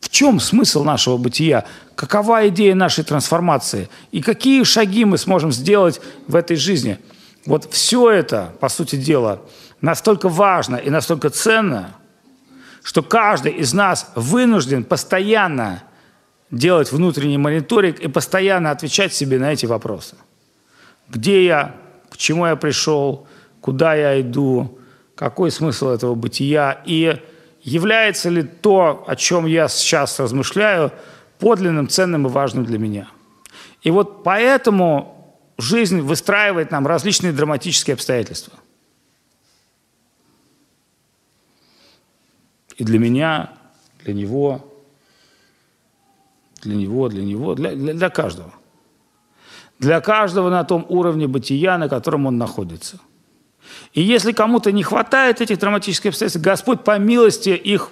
В 0.00 0.08
чем 0.08 0.40
смысл 0.40 0.82
нашего 0.82 1.16
бытия? 1.16 1.64
Какова 1.94 2.48
идея 2.48 2.74
нашей 2.74 3.04
трансформации? 3.04 3.88
И 4.10 4.22
какие 4.22 4.64
шаги 4.64 5.04
мы 5.04 5.18
сможем 5.18 5.52
сделать 5.52 6.00
в 6.26 6.34
этой 6.34 6.56
жизни– 6.56 6.98
вот 7.46 7.72
все 7.72 8.10
это, 8.10 8.52
по 8.60 8.68
сути 8.68 8.96
дела, 8.96 9.40
настолько 9.80 10.28
важно 10.28 10.76
и 10.76 10.90
настолько 10.90 11.30
ценно, 11.30 11.94
что 12.82 13.02
каждый 13.02 13.52
из 13.52 13.72
нас 13.72 14.10
вынужден 14.14 14.84
постоянно 14.84 15.82
делать 16.50 16.92
внутренний 16.92 17.38
мониторинг 17.38 17.98
и 18.00 18.08
постоянно 18.08 18.70
отвечать 18.70 19.14
себе 19.14 19.38
на 19.38 19.52
эти 19.52 19.66
вопросы. 19.66 20.16
Где 21.08 21.44
я, 21.44 21.76
к 22.10 22.16
чему 22.16 22.46
я 22.46 22.56
пришел, 22.56 23.26
куда 23.60 23.94
я 23.94 24.20
иду, 24.20 24.78
какой 25.14 25.50
смысл 25.50 25.88
этого 25.88 26.14
бытия 26.14 26.82
и 26.84 27.22
является 27.62 28.30
ли 28.30 28.42
то, 28.42 29.04
о 29.06 29.16
чем 29.16 29.46
я 29.46 29.68
сейчас 29.68 30.18
размышляю, 30.18 30.92
подлинным, 31.38 31.88
ценным 31.88 32.26
и 32.26 32.30
важным 32.30 32.64
для 32.64 32.78
меня. 32.78 33.08
И 33.82 33.90
вот 33.90 34.22
поэтому 34.24 35.38
жизнь 35.58 36.00
выстраивает 36.00 36.70
нам 36.70 36.86
различные 36.86 37.32
драматические 37.32 37.94
обстоятельства. 37.94 38.54
И 42.76 42.84
для 42.84 42.98
меня, 42.98 43.52
для 44.04 44.14
него, 44.14 44.66
для 46.62 46.76
него, 46.76 47.08
для 47.08 47.22
него, 47.22 47.54
для, 47.54 47.74
для, 47.74 47.94
для 47.94 48.10
каждого. 48.10 48.54
Для 49.78 50.00
каждого 50.00 50.50
на 50.50 50.64
том 50.64 50.86
уровне 50.88 51.26
бытия, 51.26 51.78
на 51.78 51.88
котором 51.88 52.26
он 52.26 52.38
находится. 52.38 52.98
И 53.92 54.02
если 54.02 54.32
кому-то 54.32 54.72
не 54.72 54.82
хватает 54.82 55.40
этих 55.40 55.58
драматических 55.58 56.10
обстоятельств, 56.10 56.44
Господь 56.44 56.84
по 56.84 56.98
милости 56.98 57.50
их 57.50 57.90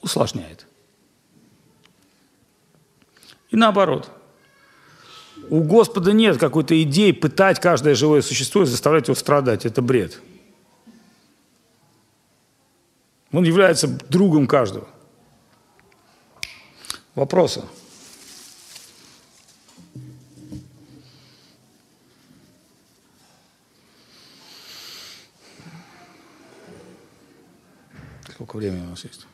усложняет. 0.00 0.66
И 3.50 3.56
наоборот. 3.56 4.10
У 5.48 5.62
Господа 5.62 6.12
нет 6.12 6.38
какой-то 6.38 6.80
идеи 6.82 7.12
пытать 7.12 7.60
каждое 7.60 7.94
живое 7.94 8.22
существо 8.22 8.62
и 8.62 8.66
заставлять 8.66 9.08
его 9.08 9.14
страдать. 9.14 9.66
Это 9.66 9.82
бред. 9.82 10.20
Он 13.32 13.44
является 13.44 13.86
другом 13.86 14.46
каждого. 14.46 14.88
Вопросы? 17.14 17.64
Сколько 28.46 28.58
времени 28.58 28.86
у 28.86 28.90
нас 28.90 29.02
есть? 29.02 29.26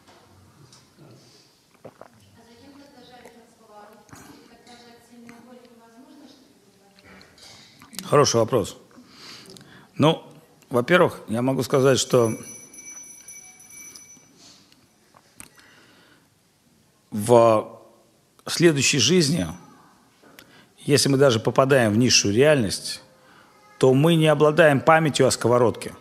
Хороший 8.05 8.37
вопрос. 8.37 8.79
Ну, 9.99 10.25
во-первых, 10.71 11.21
я 11.29 11.43
могу 11.43 11.63
сказать, 11.63 11.99
что 11.99 12.33
в 17.11 17.83
следующей 18.47 18.99
жизни, 18.99 19.47
если 20.79 21.11
мы 21.11 21.19
даже 21.19 21.39
попадаем 21.39 21.93
в 21.93 21.99
низшую 21.99 22.35
реальность, 22.35 23.03
то 23.77 23.93
мы 23.93 24.15
не 24.15 24.29
обладаем 24.29 24.81
памятью 24.81 25.27
о 25.27 25.31
сковородке. 25.31 25.93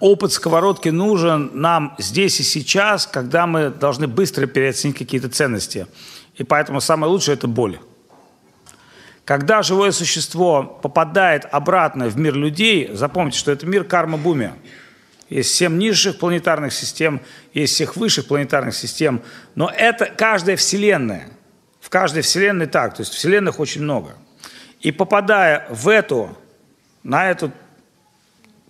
Опыт 0.00 0.32
сковородки 0.32 0.88
нужен 0.88 1.50
нам 1.52 1.94
здесь 1.98 2.40
и 2.40 2.42
сейчас, 2.42 3.06
когда 3.06 3.46
мы 3.46 3.68
должны 3.68 4.08
быстро 4.08 4.46
переоценить 4.46 4.96
какие-то 4.96 5.28
ценности. 5.28 5.86
И 6.36 6.42
поэтому 6.42 6.80
самое 6.80 7.12
лучшее– 7.12 7.34
это 7.36 7.46
боль. 7.46 7.78
Когда 9.26 9.62
живое 9.62 9.92
существо 9.92 10.62
попадает 10.82 11.46
обратно 11.52 12.08
в 12.08 12.18
мир 12.18 12.34
людей, 12.34 12.90
запомните, 12.94 13.38
что 13.38 13.52
это 13.52 13.66
мир 13.66 13.84
карма-буми. 13.84 14.52
Есть 15.28 15.54
семь 15.54 15.76
низших 15.76 16.18
планетарных 16.18 16.72
систем, 16.72 17.20
есть 17.52 17.74
всех 17.74 17.94
высших 17.96 18.26
планетарных 18.26 18.74
систем, 18.74 19.22
но 19.54 19.70
это 19.72 20.06
каждая 20.06 20.56
Вселенная. 20.56 21.28
В 21.78 21.90
каждой 21.90 22.22
Вселенной 22.22 22.66
так, 22.66 22.94
то 22.94 23.02
есть 23.02 23.12
Вселенных 23.12 23.60
очень 23.60 23.82
много. 23.82 24.16
И 24.80 24.92
попадая 24.92 25.66
в 25.70 25.88
эту, 25.88 26.36
на 27.02 27.30
эту 27.30 27.52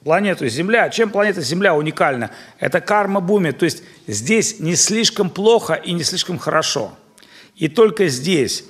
планету 0.05 0.49
Земля, 0.49 0.89
чем 0.91 1.11
планета 1.11 1.41
Земля 1.41 1.75
уникальна? 1.75 2.31
Это 2.59 2.81
карма-буми, 2.81 3.51
то 3.53 3.65
есть 3.65 3.83
здесь 4.07 4.61
не 4.61 4.77
слишком 4.77 5.31
плохо 5.31 5.75
и 5.75 5.93
не 5.93 6.03
слишком 6.03 6.39
хорошо. 6.39 6.93
И 7.57 7.69
только 7.69 8.09
здесь 8.09 8.65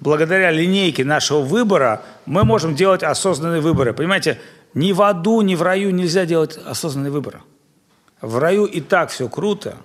благодаря 0.00 0.50
линейке 0.50 1.04
нашего 1.04 1.40
выбора 1.40 2.02
мы 2.26 2.44
можем 2.44 2.74
делать 2.74 3.02
осознанные 3.02 3.60
выборы. 3.60 3.92
Понимаете, 3.92 4.38
ни 4.74 4.92
в 4.92 5.02
аду, 5.02 5.40
ни 5.40 5.54
в 5.54 5.62
раю 5.62 5.90
нельзя 5.90 6.26
делать 6.26 6.56
осознанный 6.56 7.10
выбор. 7.10 7.42
В 8.20 8.38
раю 8.38 8.64
и 8.64 8.80
так 8.80 9.10
все 9.10 9.28
круто, 9.28 9.76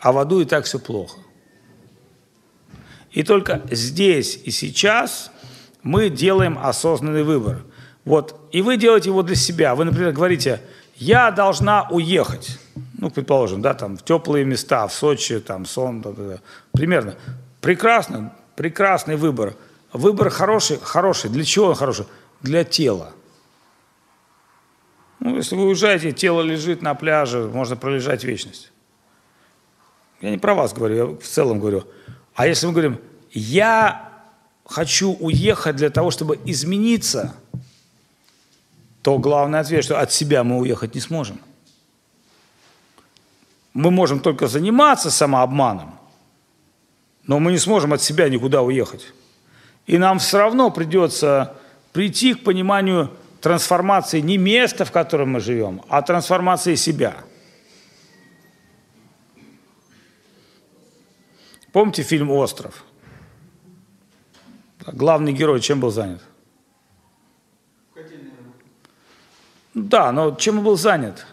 а 0.00 0.12
в 0.12 0.18
аду 0.18 0.40
и 0.40 0.44
так 0.44 0.64
все 0.64 0.78
плохо. 0.78 1.18
И 3.10 3.22
только 3.22 3.62
здесь 3.70 4.40
и 4.44 4.50
сейчас 4.50 5.30
мы 5.82 6.08
делаем 6.08 6.58
осознанный 6.58 7.22
выбор. 7.22 7.62
Вот, 8.04 8.48
и 8.50 8.62
вы 8.62 8.76
делаете 8.76 9.10
его 9.10 9.22
для 9.22 9.36
себя. 9.36 9.74
Вы, 9.74 9.84
например, 9.84 10.12
говорите, 10.12 10.60
я 10.96 11.30
должна 11.30 11.88
уехать. 11.90 12.58
Ну, 12.98 13.10
предположим, 13.10 13.62
да, 13.62 13.74
там, 13.74 13.96
в 13.96 14.04
теплые 14.04 14.44
места, 14.44 14.86
в 14.86 14.92
Сочи, 14.92 15.40
там, 15.40 15.66
сон, 15.66 16.00
да, 16.00 16.12
да, 16.12 16.22
да. 16.28 16.38
примерно. 16.72 17.16
Прекрасно, 17.60 18.32
прекрасный 18.56 19.16
выбор. 19.16 19.54
Выбор 19.92 20.30
хороший, 20.30 20.78
хороший. 20.82 21.30
Для 21.30 21.44
чего 21.44 21.66
он 21.66 21.74
хороший? 21.74 22.06
Для 22.40 22.64
тела. 22.64 23.12
Ну, 25.20 25.36
если 25.36 25.54
вы 25.54 25.66
уезжаете, 25.66 26.12
тело 26.12 26.42
лежит 26.42 26.82
на 26.82 26.94
пляже, 26.94 27.48
можно 27.52 27.76
пролежать 27.76 28.24
вечность. 28.24 28.72
Я 30.20 30.30
не 30.30 30.38
про 30.38 30.54
вас 30.54 30.72
говорю, 30.72 30.96
я 30.96 31.04
в 31.06 31.22
целом 31.22 31.60
говорю. 31.60 31.84
А 32.34 32.46
если 32.46 32.66
мы 32.66 32.72
говорим, 32.72 32.98
я 33.30 34.10
хочу 34.64 35.12
уехать 35.12 35.76
для 35.76 35.90
того, 35.90 36.10
чтобы 36.10 36.38
измениться, 36.44 37.34
то 39.02 39.18
главный 39.18 39.58
ответ, 39.58 39.84
что 39.84 40.00
от 40.00 40.12
себя 40.12 40.44
мы 40.44 40.58
уехать 40.58 40.94
не 40.94 41.00
сможем. 41.00 41.40
Мы 43.74 43.90
можем 43.90 44.20
только 44.20 44.46
заниматься 44.46 45.10
самообманом, 45.10 45.98
но 47.26 47.38
мы 47.38 47.52
не 47.52 47.58
сможем 47.58 47.92
от 47.92 48.02
себя 48.02 48.28
никуда 48.28 48.62
уехать. 48.62 49.12
И 49.86 49.98
нам 49.98 50.18
все 50.18 50.38
равно 50.38 50.70
придется 50.70 51.56
прийти 51.92 52.34
к 52.34 52.44
пониманию 52.44 53.10
трансформации 53.40 54.20
не 54.20 54.38
места, 54.38 54.84
в 54.84 54.92
котором 54.92 55.32
мы 55.32 55.40
живем, 55.40 55.82
а 55.88 56.02
трансформации 56.02 56.76
себя. 56.76 57.16
Помните 61.72 62.02
фильм 62.02 62.30
«Остров»? 62.30 62.84
Главный 64.86 65.32
герой 65.32 65.60
чем 65.60 65.80
был 65.80 65.90
занят? 65.90 66.22
Да, 69.74 70.12
но 70.12 70.34
чем 70.34 70.58
он 70.58 70.64
был 70.64 70.76
занят? 70.76 71.26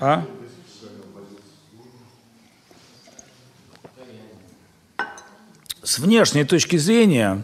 А? 0.00 0.24
с 5.88 5.98
внешней 5.98 6.44
точки 6.44 6.76
зрения 6.76 7.42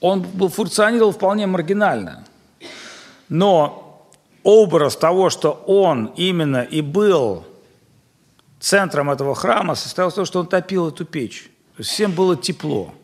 он 0.00 0.22
был, 0.22 0.48
функционировал 0.48 1.10
вполне 1.10 1.48
маргинально. 1.48 2.24
Но 3.28 4.08
образ 4.44 4.94
того, 4.94 5.30
что 5.30 5.50
он 5.66 6.12
именно 6.16 6.62
и 6.62 6.80
был 6.80 7.44
центром 8.60 9.10
этого 9.10 9.34
храма, 9.34 9.74
состоял 9.74 10.10
в 10.10 10.14
том, 10.14 10.26
что 10.26 10.38
он 10.38 10.46
топил 10.46 10.88
эту 10.88 11.04
печь. 11.04 11.50
То 11.76 11.80
есть 11.80 11.90
всем 11.90 12.12
было 12.12 12.36
тепло. 12.36 12.94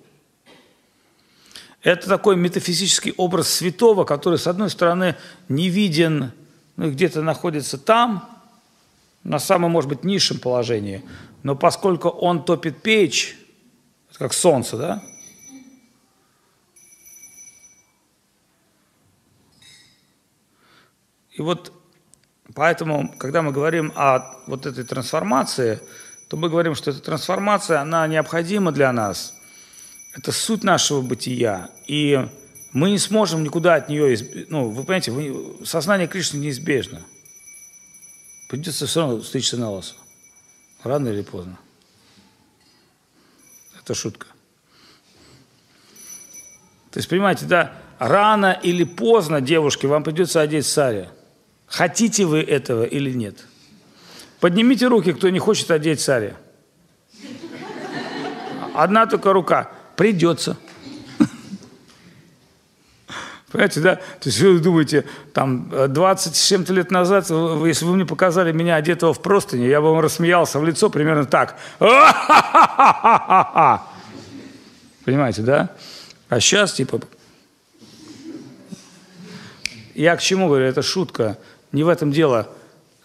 Это 1.86 2.08
такой 2.08 2.34
метафизический 2.34 3.14
образ 3.16 3.48
святого, 3.48 4.04
который, 4.04 4.40
с 4.40 4.48
одной 4.48 4.70
стороны, 4.70 5.14
не 5.48 5.68
виден, 5.68 6.32
ну, 6.74 6.90
где-то 6.90 7.22
находится 7.22 7.78
там, 7.78 8.28
на 9.22 9.38
самом, 9.38 9.70
может 9.70 9.88
быть, 9.88 10.02
низшем 10.02 10.40
положении, 10.40 11.04
но 11.44 11.54
поскольку 11.54 12.08
он 12.08 12.44
топит 12.44 12.82
печь, 12.82 13.38
как 14.14 14.32
солнце, 14.32 14.76
да? 14.76 15.02
И 21.30 21.40
вот 21.40 21.72
поэтому, 22.52 23.14
когда 23.16 23.42
мы 23.42 23.52
говорим 23.52 23.92
о 23.94 24.42
вот 24.48 24.66
этой 24.66 24.82
трансформации, 24.82 25.78
то 26.28 26.36
мы 26.36 26.48
говорим, 26.50 26.74
что 26.74 26.90
эта 26.90 26.98
трансформация, 26.98 27.80
она 27.80 28.04
необходима 28.08 28.72
для 28.72 28.92
нас. 28.92 29.35
Это 30.16 30.32
суть 30.32 30.64
нашего 30.64 31.02
бытия. 31.02 31.68
И 31.86 32.26
мы 32.72 32.90
не 32.90 32.98
сможем 32.98 33.44
никуда 33.44 33.74
от 33.74 33.90
нее... 33.90 34.14
Изб... 34.14 34.48
Ну, 34.48 34.70
вы 34.70 34.82
понимаете, 34.82 35.10
вы... 35.12 35.64
сознание 35.64 36.08
Кришны 36.08 36.38
неизбежно. 36.38 37.02
Придется 38.48 38.86
все 38.86 39.00
равно 39.00 39.20
встретиться 39.20 39.58
на 39.58 39.70
лосу. 39.70 39.94
Рано 40.82 41.08
или 41.08 41.20
поздно. 41.20 41.58
Это 43.78 43.94
шутка. 43.94 44.26
То 46.92 46.98
есть, 46.98 47.10
понимаете, 47.10 47.44
да, 47.44 47.74
рано 47.98 48.58
или 48.62 48.84
поздно, 48.84 49.42
девушки, 49.42 49.84
вам 49.84 50.02
придется 50.02 50.40
одеть 50.40 50.64
сари. 50.64 51.10
Хотите 51.66 52.24
вы 52.24 52.40
этого 52.40 52.84
или 52.84 53.12
нет? 53.12 53.44
Поднимите 54.40 54.86
руки, 54.86 55.12
кто 55.12 55.28
не 55.28 55.38
хочет 55.38 55.70
одеть 55.70 56.00
сари. 56.00 56.34
Одна 58.74 59.06
только 59.06 59.34
рука. 59.34 59.75
Придется. 59.96 60.56
Понимаете, 63.50 63.80
да? 63.80 63.96
То 63.96 64.26
есть 64.26 64.38
вы 64.40 64.58
думаете, 64.58 65.04
там 65.32 65.70
20 65.88 66.36
с 66.36 66.46
чем-то 66.48 66.74
лет 66.74 66.90
назад, 66.90 67.30
если 67.30 67.86
вы 67.86 67.94
мне 67.94 68.04
показали 68.04 68.52
меня 68.52 68.76
одетого 68.76 69.14
в 69.14 69.22
простыни, 69.22 69.64
я 69.64 69.80
бы 69.80 69.90
вам 69.92 70.00
рассмеялся 70.00 70.58
в 70.58 70.64
лицо 70.64 70.90
примерно 70.90 71.24
так. 71.24 71.56
Понимаете, 75.04 75.42
да? 75.42 75.70
А 76.28 76.40
сейчас 76.40 76.72
типа... 76.74 77.00
Я 79.94 80.16
к 80.16 80.20
чему 80.20 80.48
говорю? 80.48 80.66
Это 80.66 80.82
шутка. 80.82 81.38
Не 81.72 81.82
в 81.84 81.88
этом 81.88 82.12
дело. 82.12 82.48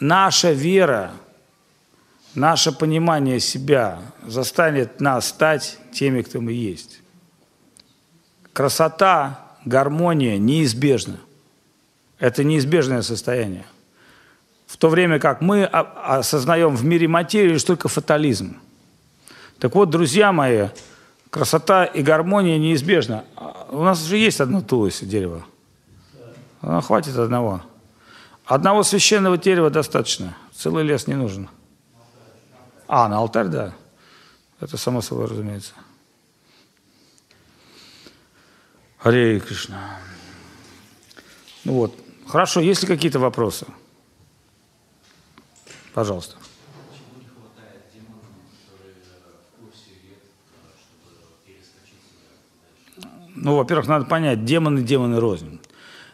Наша 0.02 0.52
вера, 0.52 1.12
наше 2.36 2.72
понимание 2.72 3.40
себя 3.40 4.00
заставит 4.26 5.00
нас 5.02 5.28
стать 5.30 5.78
теми, 5.92 6.22
кто 6.22 6.42
мы 6.42 6.54
есть. 6.54 7.02
красота, 8.54 9.40
гармония 9.66 10.38
неизбежна. 10.38 11.18
Это 12.20 12.44
неизбежное 12.44 13.02
состояние. 13.02 13.66
В 14.68 14.78
то 14.78 14.90
время 14.90 15.20
как 15.20 15.42
мы 15.42 15.66
осознаем 15.66 16.76
в 16.76 16.86
мире 16.86 17.08
материи 17.08 17.54
лишь 17.54 17.64
только 17.64 17.88
фатализм. 17.88 18.58
Так 19.60 19.76
вот, 19.76 19.90
друзья 19.90 20.32
мои, 20.32 20.70
красота 21.30 21.86
и 21.86 22.02
гармония 22.02 22.58
неизбежна. 22.58 23.26
А 23.36 23.68
у 23.72 23.84
нас 23.84 24.04
уже 24.04 24.18
есть 24.18 24.40
одно 24.40 24.62
тулоси 24.62 25.06
дерево. 25.06 25.46
Ну, 26.62 26.82
хватит 26.82 27.18
одного. 27.18 27.62
Одного 28.46 28.84
священного 28.84 29.38
дерева 29.38 29.70
достаточно. 29.70 30.36
Целый 30.54 30.84
лес 30.84 31.08
не 31.08 31.16
нужен. 31.16 31.50
А, 32.94 33.08
на 33.08 33.20
алтарь, 33.20 33.48
да. 33.48 33.74
Это 34.60 34.76
само 34.76 35.00
собой 35.00 35.28
разумеется. 35.28 35.72
Харе 38.98 39.40
Кришна. 39.40 39.98
Ну 41.64 41.72
вот. 41.72 41.96
Хорошо, 42.28 42.60
есть 42.60 42.82
ли 42.82 42.90
какие-то 42.90 43.20
вопросы? 43.20 43.66
Пожалуйста. 45.94 46.36
Ну, 53.36 53.56
во-первых, 53.56 53.88
надо 53.88 54.04
понять, 54.04 54.44
демоны, 54.44 54.82
демоны 54.82 55.22
рознь. 55.22 55.62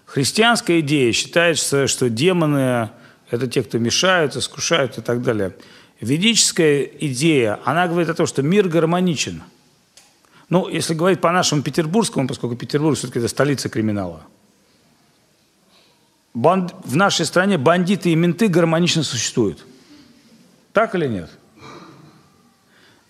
Христианская 0.05 0.81
идея 0.81 1.11
считается, 1.11 1.87
что 1.87 2.07
демоны– 2.07 2.91
это 3.31 3.47
те, 3.47 3.63
кто 3.63 3.79
мешают, 3.79 4.35
искушают 4.35 4.99
и 4.99 5.01
так 5.01 5.23
далее. 5.23 5.55
Ведическая 5.99 6.83
идея, 6.83 7.59
она 7.65 7.87
говорит 7.87 8.09
о 8.09 8.13
том, 8.13 8.27
что 8.27 8.43
мир 8.43 8.67
гармоничен. 8.67 9.43
Ну, 10.49 10.69
если 10.69 10.93
говорить 10.93 11.19
по 11.19 11.31
нашему 11.31 11.61
петербургскому, 11.63 12.27
поскольку 12.27 12.55
Петербург 12.55 12.97
все-таки 12.97 13.19
это 13.19 13.27
столица 13.27 13.67
криминала, 13.67 14.21
банд... 16.33 16.73
в 16.85 16.95
нашей 16.95 17.25
стране 17.25 17.57
бандиты 17.57 18.11
и 18.11 18.15
менты 18.15 18.47
гармонично 18.47 19.03
существуют. 19.03 19.65
Так 20.71 20.95
или 20.95 21.07
нет? 21.07 21.29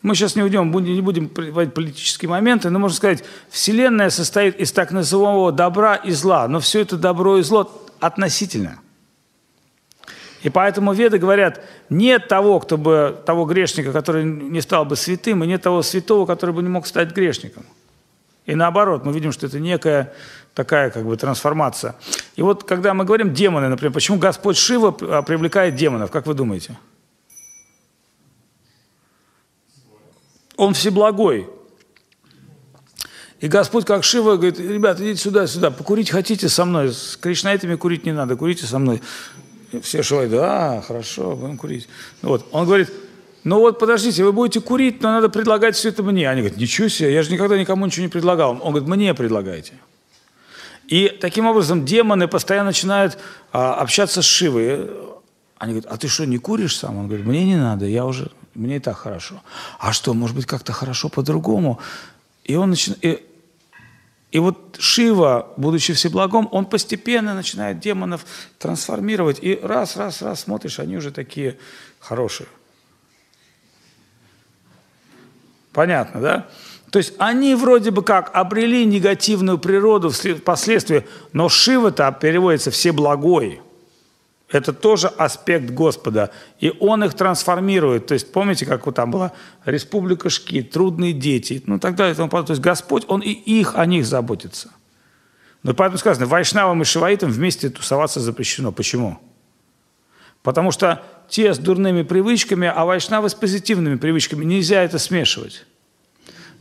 Мы 0.01 0.15
сейчас 0.15 0.35
не 0.35 0.43
уйдем, 0.43 0.71
не 0.71 1.01
будем 1.01 1.27
приводить 1.27 1.73
политические 1.73 2.29
моменты, 2.29 2.69
но 2.69 2.79
можно 2.79 2.95
сказать, 2.95 3.23
Вселенная 3.49 4.09
состоит 4.09 4.57
из 4.59 4.71
так 4.71 4.91
называемого 4.91 5.51
добра 5.51 5.95
и 5.95 6.11
зла, 6.11 6.47
но 6.47 6.59
все 6.59 6.79
это 6.79 6.97
добро 6.97 7.37
и 7.37 7.43
зло 7.43 7.85
относительно. 7.99 8.79
И 10.43 10.49
поэтому 10.49 10.93
веды 10.93 11.17
говорят, 11.17 11.63
нет 11.89 12.27
того, 12.27 12.59
кто 12.59 12.77
бы, 12.77 13.17
того 13.25 13.45
грешника, 13.45 13.91
который 13.91 14.23
не 14.23 14.61
стал 14.61 14.85
бы 14.85 14.95
святым, 14.95 15.43
и 15.43 15.47
нет 15.47 15.61
того 15.61 15.81
святого, 15.81 16.25
который 16.25 16.53
бы 16.53 16.61
не 16.61 16.69
мог 16.69 16.85
стать 16.85 17.11
грешником. 17.11 17.65
И 18.45 18.55
наоборот, 18.55 19.03
мы 19.03 19.11
видим, 19.13 19.31
что 19.31 19.47
это 19.47 19.59
некая 19.59 20.13
такая 20.53 20.89
как 20.89 21.05
бы 21.05 21.17
трансформация. 21.17 21.95
И 22.35 22.41
вот 22.41 22.63
когда 22.63 22.93
мы 22.93 23.03
говорим 23.03 23.33
демоны, 23.33 23.67
например, 23.67 23.93
почему 23.93 24.17
Господь 24.17 24.57
Шива 24.57 24.91
привлекает 24.91 25.75
демонов, 25.75 26.11
как 26.11 26.25
вы 26.27 26.33
думаете? 26.33 26.77
Он 30.55 30.73
всеблагой. 30.73 31.47
И 33.39 33.47
Господь, 33.47 33.85
как 33.85 34.03
Шива, 34.03 34.35
говорит, 34.35 34.59
ребята, 34.59 35.03
идите 35.03 35.21
сюда, 35.21 35.45
сюда, 35.45 35.69
покурить 35.69 36.09
хотите 36.09 36.49
со 36.49 36.65
мной? 36.65 36.91
С 36.91 37.17
кришнаитами 37.17 37.75
курить 37.75 38.05
не 38.05 38.11
надо, 38.11 38.35
курите 38.35 38.65
со 38.65 38.79
мной. 38.79 39.01
Все 39.81 40.03
Шивы, 40.03 40.27
да, 40.27 40.81
хорошо, 40.85 41.35
будем 41.35 41.57
курить. 41.57 41.87
Вот. 42.21 42.45
Он 42.51 42.65
говорит, 42.65 42.91
ну 43.43 43.59
вот 43.59 43.79
подождите, 43.79 44.23
вы 44.23 44.31
будете 44.31 44.61
курить, 44.61 45.01
но 45.01 45.11
надо 45.11 45.29
предлагать 45.29 45.75
все 45.75 45.89
это 45.89 46.03
мне. 46.03 46.29
Они 46.29 46.41
говорят, 46.41 46.57
ничего 46.57 46.87
себе, 46.87 47.13
я 47.13 47.23
же 47.23 47.31
никогда 47.31 47.57
никому 47.57 47.85
ничего 47.85 48.03
не 48.03 48.09
предлагал. 48.09 48.51
Он 48.51 48.73
говорит, 48.73 48.87
мне 48.87 49.13
предлагайте. 49.13 49.73
И 50.87 51.09
таким 51.09 51.45
образом 51.45 51.85
демоны 51.85 52.27
постоянно 52.27 52.67
начинают 52.67 53.17
а, 53.51 53.75
общаться 53.75 54.21
с 54.21 54.25
Шивой. 54.25 54.89
Они 55.57 55.73
говорят, 55.73 55.91
а 55.91 55.97
ты 55.97 56.07
что, 56.07 56.25
не 56.25 56.37
куришь 56.37 56.77
сам? 56.77 56.97
Он 56.97 57.07
говорит, 57.07 57.25
мне 57.25 57.45
не 57.45 57.57
надо, 57.57 57.85
я 57.85 58.05
уже 58.05 58.31
мне 58.53 58.77
и 58.77 58.79
так 58.79 58.97
хорошо. 58.97 59.41
А 59.79 59.93
что, 59.93 60.13
может 60.13 60.35
быть, 60.35 60.45
как-то 60.45 60.73
хорошо 60.73 61.09
по-другому? 61.09 61.79
И 62.43 62.55
он 62.55 62.71
начинает... 62.71 63.21
И, 64.37 64.39
вот 64.39 64.75
Шива, 64.77 65.51
будучи 65.57 65.93
всеблагом, 65.93 66.47
он 66.51 66.67
постепенно 66.67 67.33
начинает 67.33 67.79
демонов 67.79 68.23
трансформировать. 68.59 69.39
И 69.41 69.59
раз, 69.63 69.97
раз, 69.97 70.21
раз 70.21 70.41
смотришь, 70.41 70.77
они 70.77 70.95
уже 70.95 71.09
такие 71.09 71.57
хорошие. 71.97 72.47
Понятно, 75.73 76.21
да? 76.21 76.47
То 76.91 76.99
есть 76.99 77.15
они 77.17 77.55
вроде 77.55 77.89
бы 77.89 78.03
как 78.03 78.29
обрели 78.35 78.85
негативную 78.85 79.57
природу 79.57 80.11
впоследствии, 80.11 81.07
но 81.33 81.49
Шива-то 81.49 82.11
переводится 82.11 82.69
«всеблагой». 82.69 83.61
Это 84.49 84.71
тоже 84.71 85.07
аспект 85.07 85.71
Господа. 85.71 86.31
И 86.59 86.73
Он 86.79 87.03
их 87.03 87.13
трансформирует. 87.13 88.07
То 88.07 88.13
есть 88.13 88.31
помните, 88.31 88.65
как 88.65 88.85
вот 88.85 88.95
там 88.95 89.11
была 89.11 89.33
республика 89.65 90.29
Шки, 90.29 90.61
трудные 90.61 91.13
дети, 91.13 91.61
ну 91.65 91.79
так 91.79 91.95
далее. 91.95 92.15
То 92.15 92.45
есть 92.47 92.61
Господь, 92.61 93.03
Он 93.07 93.19
и 93.19 93.31
их, 93.31 93.75
о 93.75 93.85
них 93.85 94.05
заботится. 94.05 94.71
Но 95.63 95.73
поэтому 95.73 95.97
сказано, 95.97 96.27
вайшнавам 96.27 96.81
и 96.81 96.85
шиваитам 96.85 97.29
вместе 97.29 97.69
тусоваться 97.69 98.21
запрещено. 98.21 98.71
Почему? 98.71 99.19
Потому 100.43 100.71
что 100.71 101.03
те 101.27 101.53
с 101.53 101.57
дурными 101.57 102.03
привычками, 102.03 102.71
а 102.73 102.85
вайшнавы 102.85 103.27
с 103.27 103.33
позитивными 103.33 103.97
привычками. 103.97 104.45
Нельзя 104.45 104.81
это 104.81 104.97
смешивать 104.97 105.65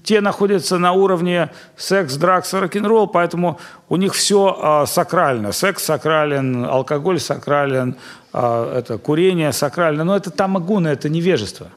те 0.07 0.20
находятся 0.20 0.78
на 0.78 0.92
уровне 0.92 1.50
секс, 1.76 2.14
дракс, 2.14 2.54
рок-н-ролл, 2.54 3.09
поэтому 3.09 3.59
у 3.88 3.96
них 3.96 4.14
все 4.14 4.57
а, 4.57 4.86
сакрально. 4.86 5.50
Секс 5.50 5.82
сакрален, 5.82 6.64
алкоголь 6.64 7.18
сакрален, 7.18 7.96
а, 8.32 8.78
это 8.78 8.98
курение 8.98 9.52
сакрально. 9.52 10.04
Но 10.04 10.16
это 10.16 10.30
тамагуна, 10.30 10.88
это 10.88 11.09
невежество. 11.09 11.70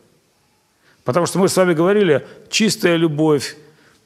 Потому 1.03 1.25
что 1.25 1.39
мы 1.39 1.49
с 1.49 1.57
вами 1.57 1.73
говорили, 1.73 2.23
чистая 2.51 2.97
любовь, 2.97 3.57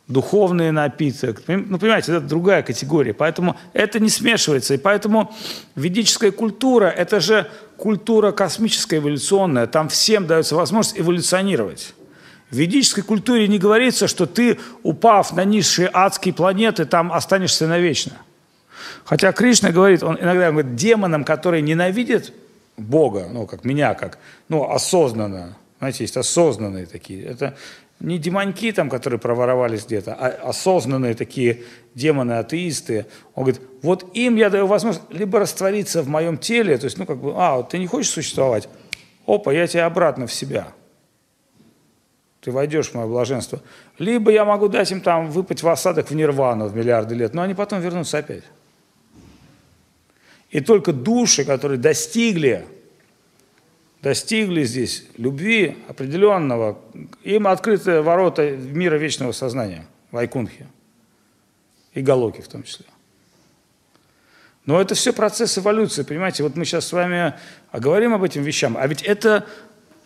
духовный 0.07 0.71
напиток. 0.71 1.41
Ну, 1.47 1.77
понимаете, 1.77 2.13
это 2.13 2.21
другая 2.21 2.63
категория. 2.63 3.13
Поэтому 3.13 3.57
это 3.73 3.99
не 3.99 4.09
смешивается. 4.09 4.73
И 4.73 4.77
поэтому 4.77 5.35
ведическая 5.75 6.31
культура– 6.31 6.85
это 6.97 7.19
же 7.19 7.51
культура 7.75 8.31
космическая, 8.31 8.97
эволюционная. 8.97 9.67
Там 9.67 9.89
всем 9.89 10.27
дается 10.27 10.55
возможность 10.55 10.97
эволюционировать. 10.97 11.93
В 12.53 12.55
ведической 12.55 13.03
культуре 13.03 13.47
не 13.47 13.57
говорится, 13.57 14.07
что 14.07 14.27
ты, 14.27 14.59
упав 14.83 15.33
на 15.33 15.43
низшие 15.43 15.89
адские 15.91 16.35
планеты, 16.35 16.85
там 16.85 17.11
останешься 17.11 17.65
навечно. 17.65 18.13
Хотя 19.05 19.31
Кришна 19.31 19.71
говорит, 19.71 20.03
он 20.03 20.19
иногда 20.19 20.51
говорит, 20.51 20.75
демонам, 20.75 21.23
которые 21.23 21.63
ненавидят 21.63 22.31
Бога, 22.77 23.27
ну, 23.31 23.47
как 23.47 23.65
меня, 23.65 23.95
как, 23.95 24.19
ну, 24.49 24.69
осознанно, 24.69 25.57
знаете, 25.79 26.03
есть 26.03 26.15
осознанные 26.15 26.85
такие, 26.85 27.25
это 27.25 27.57
не 27.99 28.19
демоньки 28.19 28.71
там, 28.71 28.87
которые 28.87 29.19
проворовались 29.19 29.85
где-то, 29.85 30.13
а 30.13 30.49
осознанные 30.49 31.15
такие 31.15 31.63
демоны-атеисты. 31.95 33.07
Он 33.33 33.45
говорит, 33.45 33.61
вот 33.81 34.15
им 34.15 34.35
я 34.35 34.51
даю 34.51 34.67
возможность 34.67 35.11
либо 35.11 35.39
раствориться 35.39 36.03
в 36.03 36.07
моем 36.07 36.37
теле, 36.37 36.77
то 36.77 36.85
есть, 36.85 36.99
ну, 36.99 37.07
как 37.07 37.17
бы, 37.17 37.33
а, 37.35 37.63
ты 37.63 37.79
не 37.79 37.87
хочешь 37.87 38.11
существовать? 38.11 38.69
Опа, 39.25 39.51
я 39.51 39.65
тебя 39.65 39.87
обратно 39.87 40.27
в 40.27 40.31
себя– 40.31 40.67
ты 42.43 42.51
войдешь 42.51 42.89
в 42.89 42.95
мое 42.95 43.07
блаженство. 43.07 43.61
Либо 43.97 44.29
я 44.29 44.43
могу 44.43 44.67
дать 44.67 44.91
им 44.91 44.99
там 44.99 45.31
выпать 45.31 45.63
в 45.63 45.69
осадок 45.69 46.09
в 46.09 46.15
нирвану 46.15 46.67
в 46.67 46.75
миллиарды 46.75 47.15
лет, 47.15 47.33
но 47.33 47.41
они 47.41 47.53
потом 47.53 47.79
вернутся 47.79 48.17
опять. 48.17 48.43
И 50.49 50.59
только 50.59 50.91
души, 50.91 51.45
которые 51.45 51.79
достигли, 51.79 52.65
достигли 54.01 54.63
здесь 54.63 55.05
любви 55.17 55.77
определенного, 55.87 56.79
им 57.23 57.47
открыты 57.47 58.01
ворота 58.01 58.51
мира 58.51 58.97
вечного 58.97 59.31
сознания, 59.31 59.87
Вайкунхи 60.11 60.67
и 61.93 62.01
Галоки 62.01 62.41
в 62.41 62.49
том 62.49 62.63
числе. 62.63 62.85
Но 64.65 64.81
это 64.81 64.95
все 64.95 65.13
процесс 65.13 65.57
эволюции, 65.57 66.03
понимаете? 66.03 66.43
Вот 66.43 66.57
мы 66.57 66.65
сейчас 66.65 66.87
с 66.87 66.91
вами 66.91 67.35
говорим 67.71 68.13
об 68.13 68.23
этих 68.23 68.41
вещах, 68.41 68.73
а 68.77 68.85
ведь 68.87 69.01
это 69.01 69.47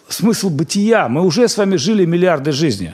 смысл 0.10 0.50
бытия. 0.50 1.08
Мы 1.08 1.22
уже 1.22 1.48
с 1.48 1.58
вами 1.58 1.76
жили 1.76 2.06
миллиарды 2.06 2.52
жизней. 2.52 2.94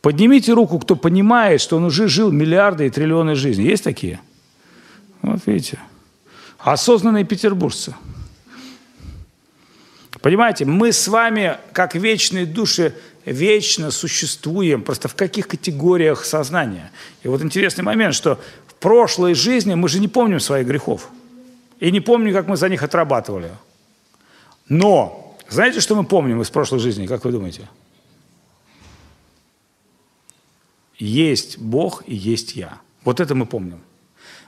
Поднимите 0.00 0.52
руку, 0.52 0.78
кто 0.80 0.96
понимает, 0.96 1.60
что 1.60 1.76
он 1.76 1.84
уже 1.84 2.08
жил 2.08 2.32
миллиарды 2.32 2.86
и 2.86 2.90
триллионы 2.90 3.36
жизней. 3.36 3.66
Есть 3.66 3.84
такие? 3.84 4.20
Вот 5.22 5.40
видите. 5.46 5.78
Осознанные 6.58 7.24
петербуржцы. 7.24 7.94
Понимаете, 10.20 10.64
мы 10.64 10.92
с 10.92 11.08
вами, 11.08 11.56
как 11.72 11.94
вечные 11.94 12.46
души, 12.46 12.94
вечно 13.24 13.90
существуем, 13.90 14.82
просто 14.82 15.08
в 15.08 15.14
каких 15.14 15.48
категориях 15.48 16.24
сознания. 16.24 16.90
И 17.22 17.28
вот 17.28 17.42
интересный 17.42 17.84
момент, 17.84 18.14
что 18.14 18.40
в 18.66 18.74
прошлой 18.74 19.34
жизни 19.34 19.74
мы 19.74 19.88
же 19.88 20.00
не 20.00 20.08
помним 20.08 20.40
своих 20.40 20.66
грехов. 20.66 21.08
И 21.78 21.90
не 21.90 22.00
помним, 22.00 22.32
как 22.32 22.46
мы 22.46 22.56
за 22.56 22.68
них 22.68 22.82
отрабатывали. 22.82 23.50
Но 24.68 25.21
знаете, 25.48 25.80
что 25.80 25.94
мы 25.94 26.04
помним 26.04 26.40
из 26.40 26.50
прошлой 26.50 26.78
жизни, 26.78 27.06
как 27.06 27.24
вы 27.24 27.32
думаете? 27.32 27.68
есть 31.02 31.58
Бог 31.58 32.04
и 32.06 32.14
есть 32.14 32.56
я. 32.56 32.78
Вот 33.04 33.20
это 33.20 33.34
мы 33.34 33.46
помним. 33.46 33.80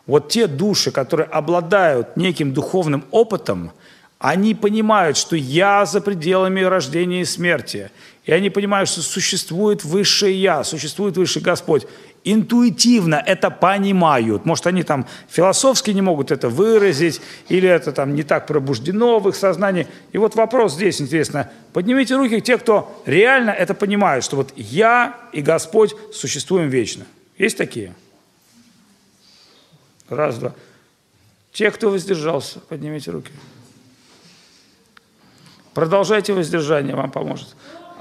Вот 0.06 0.28
те 0.28 0.46
души, 0.46 0.90
которые 0.90 1.26
обладают 1.26 2.16
неким 2.16 2.52
духовным 2.52 3.04
опытом, 3.10 3.72
они 4.18 4.54
понимают, 4.54 5.16
что 5.16 5.36
я 5.36 5.84
за 5.86 6.00
пределами 6.00 6.60
рождения 6.60 7.22
и 7.22 7.24
смерти. 7.24 7.90
И 8.24 8.32
они 8.32 8.48
понимают, 8.48 8.88
что 8.88 9.02
существует 9.02 9.84
высшее 9.84 10.40
я, 10.40 10.64
существует 10.64 11.16
высший 11.16 11.42
Господь. 11.42 11.86
Интуитивно 12.24 13.16
это 13.16 13.50
понимают. 13.50 14.46
Может, 14.46 14.66
они 14.66 14.82
там 14.82 15.06
философски 15.28 15.90
не 15.90 16.00
могут 16.00 16.30
это 16.30 16.48
выразить, 16.48 17.20
или 17.50 17.68
это 17.68 17.92
там 17.92 18.14
не 18.14 18.22
так 18.22 18.46
пробуждено 18.46 19.18
в 19.18 19.28
их 19.28 19.36
сознании. 19.36 19.86
И 20.12 20.18
вот 20.18 20.34
вопрос 20.36 20.72
здесь 20.72 21.02
интересно. 21.02 21.50
Поднимите 21.74 22.16
руки 22.16 22.40
те, 22.40 22.56
кто 22.56 23.02
реально 23.04 23.50
это 23.50 23.74
понимают, 23.74 24.24
что 24.24 24.36
вот 24.36 24.54
я 24.56 25.18
и 25.32 25.42
Господь 25.42 25.94
существуем 26.14 26.70
вечно. 26.70 27.04
Есть 27.36 27.58
такие? 27.58 27.94
Раз, 30.08 30.38
два. 30.38 30.54
Те, 31.52 31.70
кто 31.70 31.90
воздержался, 31.90 32.60
поднимите 32.60 33.10
руки. 33.10 33.30
Продолжайте 35.74 36.32
воздержание, 36.32 36.96
вам 36.96 37.10
поможет. 37.10 37.48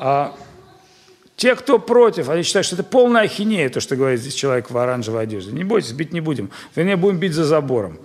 А 0.05 0.35
те, 1.37 1.55
кто 1.55 1.79
против, 1.79 2.27
они 2.27 2.43
считают, 2.43 2.65
что 2.65 2.75
это 2.75 2.83
полная 2.83 3.21
ахинея, 3.21 3.69
то, 3.69 3.79
что 3.79 3.95
говорит 3.95 4.19
здесь 4.19 4.33
человек 4.33 4.69
в 4.69 4.77
оранжевой 4.77 5.23
одежде. 5.23 5.53
Не 5.53 5.63
бойтесь, 5.63 5.93
бить 5.93 6.11
не 6.11 6.19
будем. 6.19 6.51
Вернее, 6.75 6.97
будем 6.97 7.19
бить 7.19 7.31
за 7.31 7.45
забором. 7.45 7.97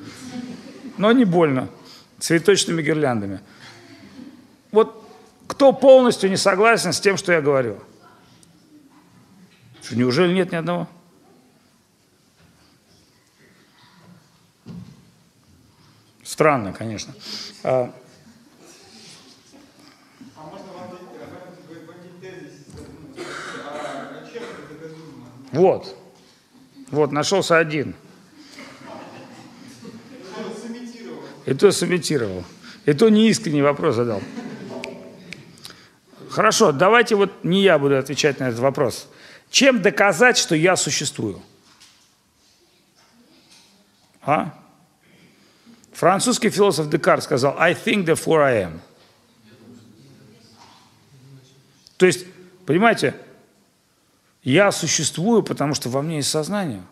Но 0.97 1.11
не 1.11 1.25
больно. 1.25 1.69
Цветочными 2.21 2.83
гирляндами. 2.83 3.41
Вот 4.71 5.05
кто 5.49 5.73
полностью 5.73 6.31
не 6.31 6.37
согласен 6.37 6.93
с 6.93 7.01
тем, 7.01 7.17
что 7.17 7.33
я 7.33 7.41
говорю? 7.41 7.79
Что, 9.83 9.97
неужели 9.97 10.33
нет 10.33 10.53
ни 10.53 10.57
одного? 10.57 10.87
Странно, 16.23 16.73
конечно. 16.73 17.13
Вот. 25.53 25.97
Вот, 26.91 27.13
нашелся 27.13 27.59
один. 27.59 27.95
И 31.47 31.55
то 31.55 31.73
сымитировал. 31.73 32.45
И 32.85 32.93
то 32.93 33.09
неискренний 33.09 33.63
вопрос 33.63 33.97
задал. 33.97 34.23
Хорошо, 36.31 36.73
давайте 36.73 37.15
вот 37.15 37.45
не 37.45 37.63
я 37.63 37.79
буду 37.79 37.97
отвечать 37.97 38.39
на 38.39 38.49
этот 38.49 38.61
вопрос. 38.61 39.09
Чем 39.51 39.81
доказать, 39.81 40.37
что 40.37 40.55
я 40.55 40.77
существую? 40.77 41.41
А? 44.23 44.55
Французский 45.93 46.51
философ 46.51 46.91
Декарт 46.91 47.25
сказал 47.25 47.57
«I 47.59 47.73
think, 47.73 48.05
therefore 48.05 48.43
I 48.43 48.65
am». 48.65 48.81
То 51.97 52.07
есть, 52.07 52.27
понимаете, 52.67 53.15
я 54.53 54.73
существую, 54.73 55.43
потому 55.43 55.75
что 55.75 55.89
во 55.89 56.03
мне 56.03 56.17
есть 56.17 56.31
сознание. 56.31 56.83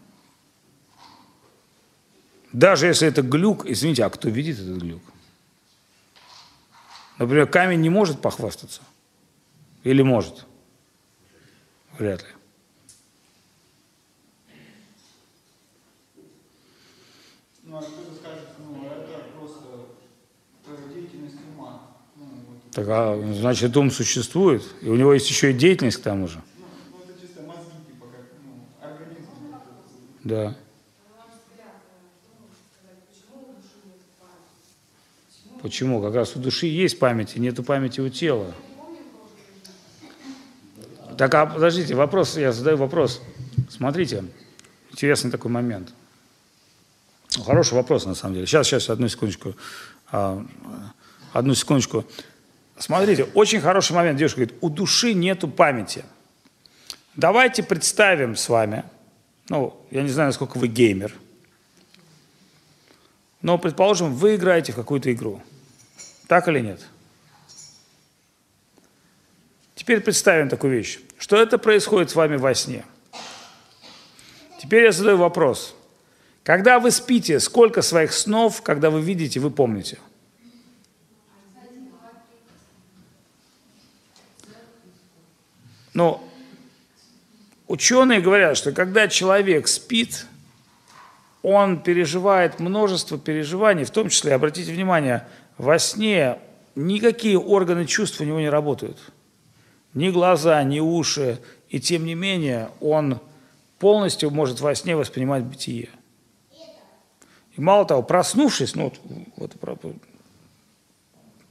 Даже 2.53 2.87
если 2.87 3.09
это 3.09 3.23
глюк, 3.23 3.67
извините, 3.67 4.05
а 4.05 4.11
кто 4.11 4.29
видит 4.29 4.59
этот 4.59 4.79
глюк? 4.79 5.03
Например, 7.19 7.47
камень 7.47 7.81
не 7.81 7.91
может 7.91 8.21
похвастаться. 8.21 8.83
Или 9.85 10.03
может? 10.03 10.47
Вряд 11.99 12.23
ли. 12.23 12.29
Ну, 17.63 17.79
а 17.79 17.83
кто-то 17.83 18.15
скажет, 18.21 18.49
ну, 18.59 18.87
это 18.87 19.25
просто 19.39 20.93
деятельность 20.95 21.37
ума. 21.55 21.83
Ну, 22.17 22.25
вот. 22.25 22.71
Так, 22.73 22.87
а, 22.89 23.33
значит, 23.35 23.77
ум 23.77 23.91
существует, 23.91 24.63
и 24.83 24.89
у 24.89 24.97
него 24.97 25.15
есть 25.15 25.29
еще 25.31 25.51
и 25.51 25.55
деятельность 25.55 25.99
к 25.99 26.03
тому 26.03 26.29
же. 26.29 26.43
Да. 30.27 30.57
Почему? 35.63 36.03
Как 36.03 36.15
раз 36.17 36.35
у 36.35 36.41
души 36.41 36.67
есть 36.67 36.99
память, 36.99 37.37
и 37.37 37.41
нету 37.41 37.63
памяти 37.63 38.01
у 38.01 38.09
тела. 38.09 38.53
Так, 41.17 41.33
а 41.35 41.47
подождите, 41.47 41.95
вопрос, 41.95 42.37
я 42.37 42.51
задаю 42.53 42.77
вопрос. 42.77 43.23
Смотрите, 43.71 44.25
интересный 44.91 45.31
такой 45.31 45.53
момент. 45.53 45.93
Ну, 47.37 47.45
хороший 47.45 47.75
вопрос, 47.75 48.05
на 48.05 48.17
самом 48.17 48.35
деле. 48.35 48.47
Сейчас, 48.47 48.67
сейчас, 48.67 48.91
одну 48.91 49.07
секундочку. 49.07 49.55
А, 50.11 50.45
одну 51.33 51.55
секундочку. 51.55 52.05
Смотрите, 52.79 53.29
очень 53.35 53.61
хороший 53.61 53.93
момент. 53.93 54.19
Девушка 54.19 54.41
говорит, 54.41 54.59
у 54.61 54.71
души 54.71 55.15
нету 55.15 55.47
памяти. 55.47 56.05
Давайте 57.15 57.63
представим 57.63 58.35
с 58.35 58.49
вами, 58.49 58.85
ну, 59.49 59.81
я 59.91 60.03
не 60.03 60.09
знаю, 60.09 60.29
насколько 60.29 60.59
вы 60.59 60.69
геймер. 60.69 61.15
Но, 63.43 63.59
предположим, 63.59 64.15
вы 64.15 64.37
играете 64.37 64.73
в 64.73 64.77
какую-то 64.77 65.13
игру. 65.13 65.41
Так 66.27 66.49
или 66.49 66.61
нет? 66.61 66.81
Теперь 69.75 70.01
представим 70.01 70.49
такую 70.49 70.73
вещь. 70.73 70.99
Что 71.19 71.37
это 71.37 71.59
происходит 71.59 72.11
с 72.11 72.17
вами 72.17 72.37
во 72.37 72.55
сне? 72.55 72.85
Теперь 74.61 74.85
я 74.85 74.93
задаю 74.93 75.19
вопрос. 75.19 75.77
Когда 76.43 76.81
вы 76.81 76.91
спите, 76.91 77.39
сколько 77.39 77.83
своих 77.83 78.13
снов, 78.13 78.63
когда 78.63 78.91
вы 78.91 79.01
видите, 79.01 79.39
вы 79.39 79.51
помните? 79.51 79.99
Ну, 85.95 86.21
Ученые 87.69 88.21
говорят, 88.21 88.57
что 88.57 88.73
когда 88.73 89.09
человек 89.09 89.67
спит, 89.67 90.27
он 91.43 91.81
переживает 91.81 92.61
множество 92.61 93.19
переживаний, 93.19 93.85
в 93.85 93.91
том 93.91 94.09
числе, 94.09 94.35
обратите 94.35 94.73
внимание, 94.73 95.27
во 95.59 95.79
сне 95.79 96.39
никакие 96.75 97.39
органы 97.39 97.87
чувств 97.87 98.21
у 98.21 98.25
него 98.25 98.41
не 98.41 98.49
работают. 98.49 98.99
Ни 99.95 100.11
глаза, 100.11 100.63
ни 100.63 100.81
уши. 100.81 101.41
И 101.69 101.81
тем 101.81 102.05
не 102.05 102.15
менее, 102.15 102.71
он 102.81 103.21
полностью 103.79 104.31
может 104.31 104.61
во 104.61 104.75
сне 104.75 104.95
воспринимать 104.95 105.45
бытие. 105.45 105.89
И 107.57 107.61
мало 107.61 107.87
того, 107.87 108.03
проснувшись, 108.03 108.75
ну, 108.75 108.93
вот, 109.37 109.53
вот, 109.61 109.97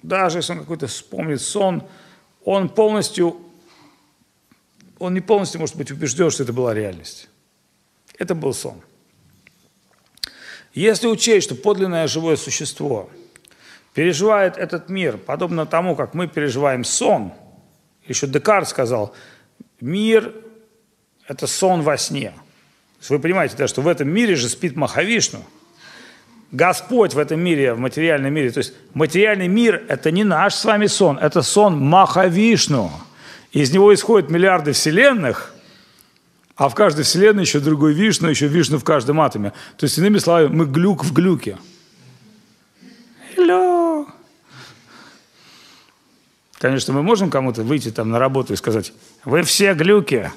даже 0.04 0.38
если 0.38 0.54
он 0.54 0.60
какой-то 0.60 0.88
вспомнит 0.88 1.42
сон, 1.42 1.84
он 2.44 2.70
полностью 2.70 3.38
он 5.00 5.14
не 5.14 5.22
полностью 5.22 5.60
может 5.60 5.76
быть 5.76 5.92
убежден, 5.92 6.30
что 6.32 6.44
это 6.44 6.54
была 6.54 6.74
реальность. 6.74 7.30
Это 8.18 8.36
был 8.36 8.54
сон. 8.54 8.82
Если 10.74 11.08
учесть, 11.08 11.48
что 11.48 11.56
подлинное 11.56 12.08
живое 12.08 12.36
существо 12.36 13.10
переживает 13.94 14.58
этот 14.58 14.90
мир, 14.90 15.18
подобно 15.18 15.66
тому, 15.66 15.96
как 15.96 16.14
мы 16.14 16.28
переживаем 16.28 16.84
сон, 16.84 17.34
еще 18.08 18.28
Декарт 18.28 18.68
сказал, 18.68 19.14
мир– 19.80 20.34
это 21.28 21.48
сон 21.48 21.82
во 21.82 21.98
сне. 21.98 22.34
Вы 23.08 23.20
понимаете, 23.20 23.56
да, 23.58 23.68
что 23.68 23.82
в 23.82 23.88
этом 23.88 24.10
мире 24.10 24.36
же 24.36 24.50
спит 24.50 24.76
Махавишну. 24.76 25.44
Господь 26.52 27.14
в 27.14 27.20
этом 27.20 27.40
мире, 27.40 27.74
в 27.74 27.80
материальном 27.80 28.34
мире. 28.34 28.52
То 28.52 28.60
есть 28.60 28.74
материальный 28.94 29.48
мир– 29.48 29.84
это 29.88 30.12
не 30.12 30.24
наш 30.24 30.56
с 30.56 30.66
вами 30.66 30.88
сон, 30.88 31.18
это 31.18 31.42
сон 31.42 31.80
Махавишну– 31.80 32.92
из 33.56 33.72
него 33.72 33.94
исходят 33.94 34.30
миллиарды 34.30 34.74
вселенных, 34.74 35.54
а 36.58 36.68
в 36.68 36.76
каждой 36.76 37.06
вселенной 37.06 37.44
еще 37.44 37.62
другой 37.62 37.94
вишну, 37.94 38.28
еще 38.28 38.48
вишну 38.48 38.78
в 38.80 38.84
каждом 38.84 39.22
атоме. 39.22 39.54
То 39.78 39.86
есть, 39.86 39.98
иными 39.98 40.18
словами, 40.18 40.48
мы 40.48 40.66
глюк 40.66 41.06
в 41.06 41.14
глюке. 41.14 41.58
Hello. 43.34 44.08
Конечно, 46.60 46.94
мы 46.94 47.02
можем 47.02 47.30
кому-то 47.30 47.64
выйти 47.64 47.92
там 47.92 48.10
на 48.10 48.20
работу 48.20 48.52
и 48.52 48.58
сказать, 48.58 48.92
вы 49.24 49.42
все 49.44 49.74
глюки. 49.74 50.34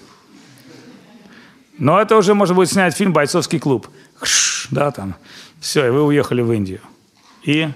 Но 1.77 2.01
это 2.01 2.16
уже 2.16 2.35
можно 2.35 2.55
будет 2.55 2.71
снять 2.71 2.97
фильм 2.97 3.12
«Бойцовский 3.12 3.59
клуб». 3.59 3.89
Хш, 4.21 4.69
да, 4.71 4.93
там. 4.93 5.16
Все, 5.59 5.89
и 5.89 5.91
вы 5.91 6.05
уехали 6.05 6.41
в 6.41 6.53
Индию. 6.53 6.81
И 7.43 7.69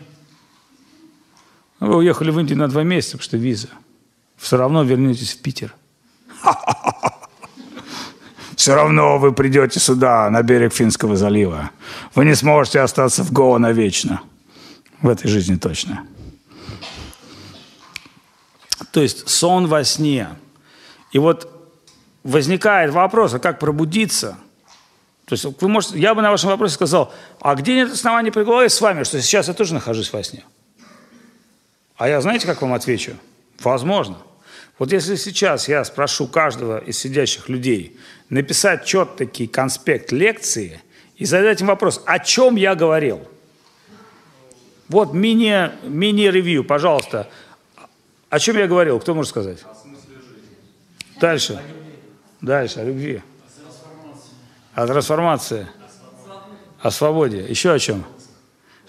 вы 1.80 1.96
уехали 1.96 2.30
в 2.30 2.38
Индию 2.38 2.60
на 2.60 2.68
два 2.68 2.84
месяца, 2.84 3.18
потому 3.18 3.24
что 3.24 3.36
виза 3.38 3.70
все 4.42 4.56
равно 4.56 4.82
вернетесь 4.82 5.34
в 5.34 5.40
Питер. 5.40 5.72
Все 8.56 8.74
равно 8.74 9.18
вы 9.18 9.32
придете 9.32 9.80
сюда, 9.80 10.28
на 10.30 10.42
берег 10.42 10.72
Финского 10.72 11.16
залива. 11.16 11.70
Вы 12.14 12.26
не 12.26 12.34
сможете 12.34 12.80
остаться 12.80 13.24
в 13.24 13.32
Гоа 13.32 13.58
навечно. 13.58 14.20
В 15.00 15.08
этой 15.08 15.28
жизни 15.28 15.56
точно. 15.56 16.06
То 18.92 19.00
есть 19.00 19.28
сон 19.28 19.66
во 19.66 19.82
сне. 19.84 20.28
И 21.12 21.18
вот 21.18 21.48
возникает 22.22 22.92
вопрос, 22.92 23.34
а 23.34 23.38
как 23.38 23.58
пробудиться? 23.58 24.36
То 25.24 25.32
есть 25.34 25.44
вы 25.44 25.68
можете, 25.68 25.98
я 25.98 26.14
бы 26.14 26.22
на 26.22 26.30
вашем 26.30 26.50
вопросе 26.50 26.74
сказал, 26.74 27.12
а 27.40 27.54
где 27.54 27.74
нет 27.74 27.92
оснований 27.92 28.30
предполагать 28.30 28.72
с 28.72 28.80
вами, 28.80 29.04
что 29.04 29.20
сейчас 29.22 29.48
я 29.48 29.54
тоже 29.54 29.74
нахожусь 29.74 30.12
во 30.12 30.22
сне? 30.22 30.44
А 31.96 32.08
я 32.08 32.20
знаете, 32.20 32.46
как 32.46 32.60
вам 32.60 32.74
отвечу? 32.74 33.16
Возможно. 33.60 34.18
Вот 34.82 34.90
если 34.90 35.14
сейчас 35.14 35.68
я 35.68 35.84
спрошу 35.84 36.26
каждого 36.26 36.78
из 36.78 36.98
сидящих 36.98 37.48
людей 37.48 37.96
написать 38.30 38.84
четкий 38.84 39.46
конспект 39.46 40.10
лекции 40.10 40.82
и 41.16 41.24
задать 41.24 41.60
им 41.60 41.68
вопрос, 41.68 42.02
о 42.04 42.18
чем 42.18 42.56
я 42.56 42.74
говорил? 42.74 43.20
Вот 44.88 45.14
мини, 45.14 45.70
мини-ревью, 45.84 46.64
пожалуйста. 46.64 47.30
О 48.28 48.40
чем 48.40 48.58
я 48.58 48.66
говорил? 48.66 48.98
Кто 48.98 49.14
может 49.14 49.30
сказать? 49.30 49.58
Дальше. 51.20 51.62
Дальше, 52.40 52.80
о 52.80 52.84
любви. 52.84 53.22
О 54.74 54.84
трансформации. 54.84 55.68
О 56.80 56.90
свободе. 56.90 57.46
Еще 57.48 57.72
о 57.72 57.78
чем? 57.78 58.04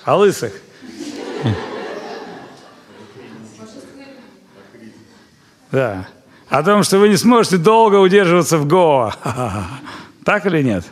О 0.04 0.18
лысых. 0.18 0.60
Да. 5.74 6.08
О 6.50 6.62
том, 6.62 6.84
что 6.84 7.00
вы 7.00 7.10
не 7.10 7.18
сможете 7.18 7.58
долго 7.58 7.96
удерживаться 7.96 8.58
в 8.58 8.68
Гоа. 8.68 9.14
Так 10.24 10.46
или 10.46 10.62
нет? 10.62 10.86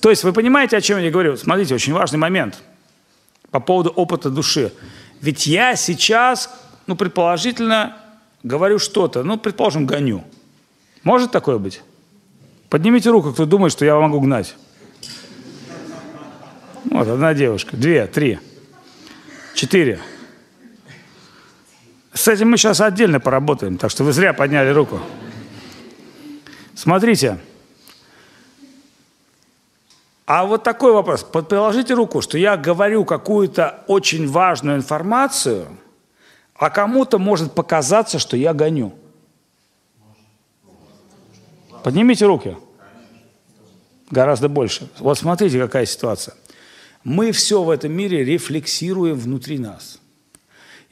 То 0.00 0.10
есть 0.10 0.24
вы 0.24 0.32
понимаете, 0.32 0.76
о 0.76 0.80
чем 0.80 0.98
я 0.98 1.12
говорю? 1.12 1.36
Смотрите, 1.36 1.76
очень 1.76 1.92
важный 1.92 2.18
момент 2.18 2.60
по 3.52 3.60
поводу 3.60 3.90
опыта 3.90 4.30
души. 4.30 4.72
Ведь 5.20 5.46
я 5.46 5.76
сейчас, 5.76 6.50
ну, 6.88 6.96
предположительно, 6.96 7.96
говорю 8.42 8.80
что-то, 8.80 9.22
ну, 9.22 9.38
предположим, 9.38 9.86
гоню. 9.86 10.24
Может 11.04 11.30
такое 11.30 11.58
быть? 11.58 11.82
Поднимите 12.68 13.10
руку, 13.10 13.32
кто 13.32 13.46
думает, 13.46 13.72
что 13.72 13.84
я 13.84 13.94
могу 13.94 14.18
гнать. 14.18 14.56
Вот 16.86 17.06
одна 17.06 17.32
девушка, 17.32 17.76
две, 17.76 18.08
три, 18.08 18.40
четыре. 19.54 20.00
С 22.12 22.28
этим 22.28 22.50
мы 22.50 22.56
сейчас 22.56 22.80
отдельно 22.80 23.20
поработаем, 23.20 23.78
так 23.78 23.90
что 23.90 24.04
вы 24.04 24.12
зря 24.12 24.34
подняли 24.34 24.70
руку. 24.70 25.00
Смотрите. 26.74 27.38
А 30.26 30.44
вот 30.44 30.62
такой 30.62 30.92
вопрос. 30.92 31.24
Приложите 31.24 31.94
руку, 31.94 32.20
что 32.20 32.38
я 32.38 32.56
говорю 32.56 33.04
какую-то 33.04 33.82
очень 33.86 34.28
важную 34.28 34.76
информацию, 34.76 35.66
а 36.54 36.70
кому-то 36.70 37.18
может 37.18 37.54
показаться, 37.54 38.18
что 38.18 38.36
я 38.36 38.52
гоню. 38.52 38.94
Поднимите 41.82 42.26
руки. 42.26 42.56
Гораздо 44.10 44.48
больше. 44.48 44.88
Вот 44.98 45.18
смотрите, 45.18 45.58
какая 45.58 45.86
ситуация. 45.86 46.34
Мы 47.02 47.32
все 47.32 47.62
в 47.62 47.70
этом 47.70 47.92
мире 47.92 48.24
рефлексируем 48.24 49.18
внутри 49.18 49.58
нас. 49.58 49.98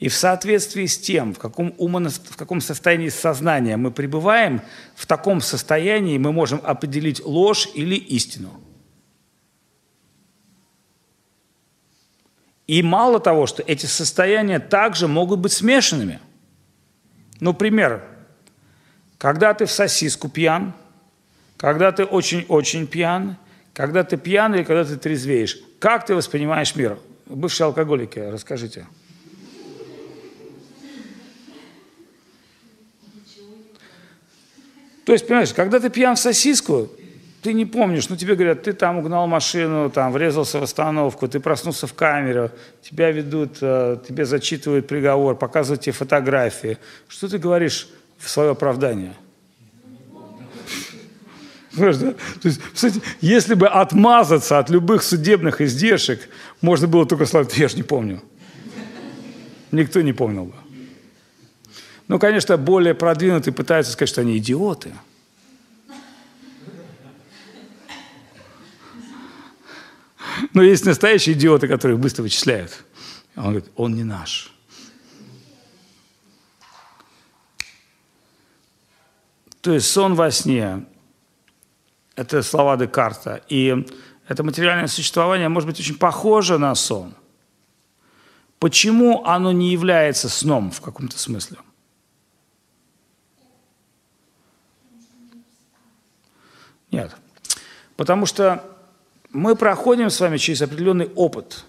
И 0.01 0.09
в 0.09 0.15
соответствии 0.15 0.87
с 0.87 0.97
тем, 0.97 1.35
в 1.35 1.37
каком, 1.37 1.75
умоно, 1.77 2.09
в 2.09 2.35
каком 2.35 2.59
состоянии 2.59 3.09
сознания 3.09 3.77
мы 3.77 3.91
пребываем, 3.91 4.63
в 4.95 5.05
таком 5.05 5.41
состоянии 5.41 6.17
мы 6.17 6.31
можем 6.33 6.59
определить 6.63 7.23
ложь 7.23 7.69
или 7.75 7.93
истину. 7.93 8.49
И 12.65 12.81
мало 12.81 13.19
того, 13.19 13.45
что 13.45 13.61
эти 13.61 13.85
состояния 13.85 14.57
также 14.57 15.07
могут 15.07 15.39
быть 15.39 15.51
смешанными. 15.51 16.19
Ну, 17.39 17.53
пример. 17.53 18.03
Когда 19.19 19.53
ты 19.53 19.67
в 19.67 19.71
сосиску 19.71 20.29
пьян, 20.29 20.73
когда 21.57 21.91
ты 21.91 22.05
очень-очень 22.05 22.87
пьян, 22.87 23.37
когда 23.75 24.03
ты 24.03 24.17
пьян 24.17 24.55
или 24.55 24.63
когда 24.63 24.83
ты 24.83 24.97
трезвеешь. 24.97 25.59
Как 25.77 26.07
ты 26.07 26.15
воспринимаешь 26.15 26.75
мир? 26.75 26.97
Бывшие 27.27 27.65
алкоголики, 27.65 28.17
расскажите. 28.17 28.87
То 35.11 35.15
есть, 35.15 35.27
понимаешь, 35.27 35.53
когда 35.53 35.81
ты 35.81 35.89
пьян 35.89 36.15
в 36.15 36.19
сосиску, 36.19 36.89
ты 37.41 37.51
не 37.51 37.65
помнишь, 37.65 38.07
ну 38.07 38.15
тебе 38.15 38.33
говорят, 38.35 38.63
ты 38.63 38.71
там 38.71 38.99
угнал 38.99 39.27
машину, 39.27 39.89
там 39.89 40.13
врезался 40.13 40.57
в 40.57 40.63
остановку, 40.63 41.27
ты 41.27 41.41
проснулся 41.41 41.85
в 41.85 41.93
камеру, 41.93 42.49
тебя 42.81 43.11
ведут, 43.11 43.57
э, 43.59 43.97
тебе 44.07 44.23
зачитывают 44.23 44.87
приговор, 44.87 45.35
показывают 45.35 45.81
тебе 45.81 45.91
фотографии. 45.91 46.77
Что 47.09 47.27
ты 47.27 47.39
говоришь 47.39 47.89
в 48.19 48.29
свое 48.29 48.51
оправдание? 48.51 49.13
То 51.75 51.87
есть, 51.87 52.61
кстати, 52.73 53.01
если 53.19 53.55
бы 53.55 53.67
отмазаться 53.67 54.59
от 54.59 54.69
любых 54.69 55.03
судебных 55.03 55.59
издержек, 55.59 56.21
можно 56.61 56.87
было 56.87 57.05
только 57.05 57.25
сказать, 57.25 57.57
я 57.57 57.67
же 57.67 57.75
не 57.75 57.83
помню. 57.83 58.21
Никто 59.71 59.99
не 59.99 60.13
помнил 60.13 60.45
бы. 60.45 60.60
Ну, 62.11 62.19
конечно, 62.19 62.57
более 62.57 62.93
продвинутые 62.93 63.53
пытаются 63.53 63.93
сказать, 63.93 64.09
что 64.09 64.19
они 64.19 64.37
идиоты. 64.37 64.93
Но 70.51 70.61
есть 70.61 70.85
настоящие 70.85 71.35
идиоты, 71.35 71.69
которые 71.69 71.95
быстро 71.97 72.23
вычисляют. 72.23 72.83
Он 73.37 73.43
говорит, 73.43 73.71
он 73.77 73.95
не 73.95 74.03
наш. 74.03 74.53
То 79.61 79.71
есть 79.71 79.89
сон 79.89 80.15
во 80.15 80.31
сне 80.31 80.85
это 82.17 82.43
слова 82.43 82.75
Декарта. 82.75 83.41
И 83.47 83.87
это 84.27 84.43
материальное 84.43 84.87
существование 84.87 85.47
может 85.47 85.69
быть 85.69 85.79
очень 85.79 85.97
похоже 85.97 86.57
на 86.57 86.75
сон. 86.75 87.13
Почему 88.59 89.23
оно 89.23 89.53
не 89.53 89.71
является 89.71 90.27
сном 90.27 90.71
в 90.71 90.81
каком-то 90.81 91.17
смысле? 91.17 91.59
Нет. 96.91 97.11
Потому 97.95 98.25
что 98.25 98.63
мы 99.31 99.55
проходим 99.55 100.09
с 100.09 100.19
вами 100.19 100.37
через 100.37 100.61
определенный 100.61 101.09
опыт. 101.15 101.65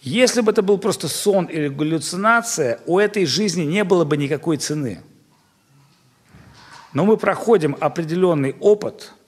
Если 0.00 0.40
бы 0.40 0.52
это 0.52 0.62
был 0.62 0.78
просто 0.78 1.08
сон 1.08 1.46
или 1.46 1.68
галлюцинация, 1.68 2.80
у 2.86 2.98
этой 2.98 3.24
жизни 3.24 3.62
не 3.62 3.84
было 3.84 4.04
бы 4.04 4.16
никакой 4.16 4.56
цены. 4.56 5.00
Но 6.92 7.04
мы 7.04 7.16
проходим 7.16 7.76
определенный 7.80 8.56
опыт– 8.60 9.12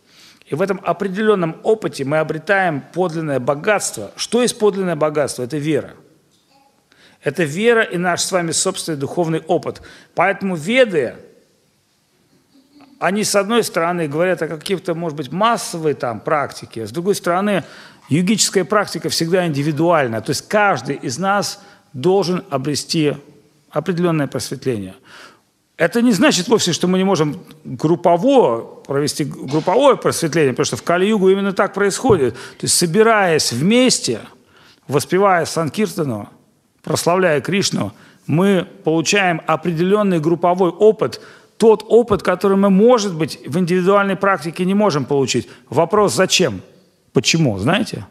и 0.51 0.57
в 0.57 0.63
этом 0.63 0.81
определенном 0.83 1.61
опыте 1.63 2.05
мы 2.05 2.19
обретаем 2.19 2.83
подлинное 2.93 3.39
богатство. 3.39 4.11
Что 4.17 4.43
есть 4.43 4.59
подлинное 4.59 4.97
богатство? 4.97 5.45
Это 5.45 5.57
вера. 5.59 5.95
Это 7.23 7.45
вера 7.45 7.83
и 7.83 7.97
наш 7.97 8.23
с 8.23 8.33
вами 8.33 8.51
собственный 8.51 8.99
духовный 8.99 9.41
опыт. 9.47 9.81
Поэтому 10.17 10.57
веды, 10.57 11.15
они 13.01 13.25
с 13.25 13.35
одной 13.35 13.65
стороны 13.65 14.07
говорят 14.07 14.43
о 14.43 14.49
каких-то, 14.49 14.95
может 14.95 15.17
быть, 15.17 15.33
массовой 15.33 15.95
там 15.95 16.21
практике, 16.21 16.87
с 16.87 16.91
другой 16.91 17.15
стороны, 17.15 17.65
югическая 18.11 18.65
практика 18.65 19.09
всегда 19.09 19.47
индивидуальна. 19.47 20.21
То 20.21 20.31
есть 20.31 20.47
каждый 20.47 20.97
из 20.97 21.19
нас 21.19 21.63
должен 21.95 22.45
обрести 22.51 23.17
определенное 23.71 24.27
просветление. 24.27 24.95
Это 25.79 26.03
не 26.03 26.13
значит 26.13 26.49
вовсе, 26.49 26.75
что 26.75 26.89
мы 26.89 26.99
не 26.99 27.05
можем 27.05 27.41
группово 27.65 28.61
провести 28.87 29.25
групповое 29.25 29.97
просветление, 29.97 30.53
потому 30.53 30.67
что 30.67 30.77
в 30.77 30.83
Кали-Югу 30.83 31.31
именно 31.31 31.55
так 31.55 31.73
происходит. 31.73 32.35
То 32.35 32.65
есть 32.65 32.77
собираясь 32.77 33.51
вместе, 33.51 34.21
воспевая 34.89 35.47
Санкиртану, 35.47 36.29
прославляя 36.83 37.41
Кришну, 37.41 37.95
мы 38.27 38.67
получаем 38.85 39.41
определенный 39.47 40.21
групповой 40.21 40.69
опыт, 40.69 41.23
тот 41.61 41.85
опыт, 41.87 42.23
который 42.23 42.57
мы, 42.57 42.71
может 42.71 43.15
быть, 43.15 43.39
в 43.47 43.59
индивидуальной 43.59 44.17
практике 44.17 44.65
не 44.65 44.73
можем 44.73 45.05
получить. 45.05 45.47
Вопрос 45.69 46.15
зачем? 46.15 46.63
Почему? 47.13 47.59
Знаете? 47.59 48.07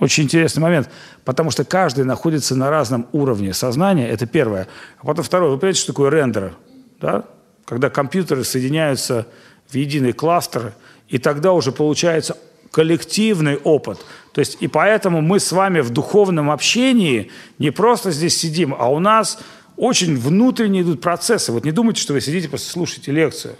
Очень 0.00 0.24
интересный 0.24 0.60
момент, 0.60 0.90
потому 1.24 1.52
что 1.52 1.64
каждый 1.64 2.04
находится 2.04 2.56
на 2.56 2.70
разном 2.70 3.06
уровне 3.12 3.54
сознания, 3.54 4.08
это 4.08 4.26
первое. 4.26 4.66
А 4.98 5.06
потом 5.06 5.24
второе, 5.24 5.50
вы 5.50 5.58
понимаете, 5.58 5.80
что 5.80 5.92
такое 5.92 6.10
рендер? 6.10 6.56
Да? 7.00 7.24
Когда 7.64 7.88
компьютеры 7.88 8.42
соединяются 8.42 9.28
в 9.68 9.74
единый 9.76 10.12
кластер, 10.12 10.72
и 11.06 11.18
тогда 11.18 11.52
уже 11.52 11.70
получается 11.70 12.36
коллективный 12.72 13.58
опыт. 13.58 14.04
То 14.32 14.40
есть 14.40 14.56
и 14.60 14.66
поэтому 14.66 15.20
мы 15.20 15.38
с 15.38 15.52
вами 15.52 15.80
в 15.80 15.90
духовном 15.90 16.50
общении 16.50 17.30
не 17.58 17.70
просто 17.70 18.10
здесь 18.10 18.36
сидим, 18.36 18.74
а 18.76 18.88
у 18.88 18.98
нас 18.98 19.38
очень 19.78 20.16
внутренние 20.16 20.82
идут 20.82 21.00
процессы. 21.00 21.52
Вот 21.52 21.64
не 21.64 21.70
думайте, 21.70 22.02
что 22.02 22.12
вы 22.12 22.20
сидите, 22.20 22.48
просто 22.48 22.68
слушаете 22.68 23.12
лекцию. 23.12 23.56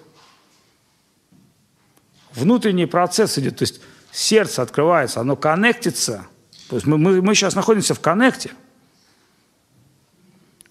Внутренний 2.34 2.86
процесс 2.86 3.38
идет. 3.38 3.58
То 3.58 3.62
есть 3.62 3.80
сердце 4.10 4.62
открывается, 4.62 5.20
оно 5.20 5.36
коннектится. 5.36 6.26
То 6.68 6.76
есть 6.76 6.86
мы, 6.86 6.98
мы, 6.98 7.22
мы 7.22 7.34
сейчас 7.34 7.54
находимся 7.54 7.94
в 7.94 8.00
коннекте. 8.00 8.50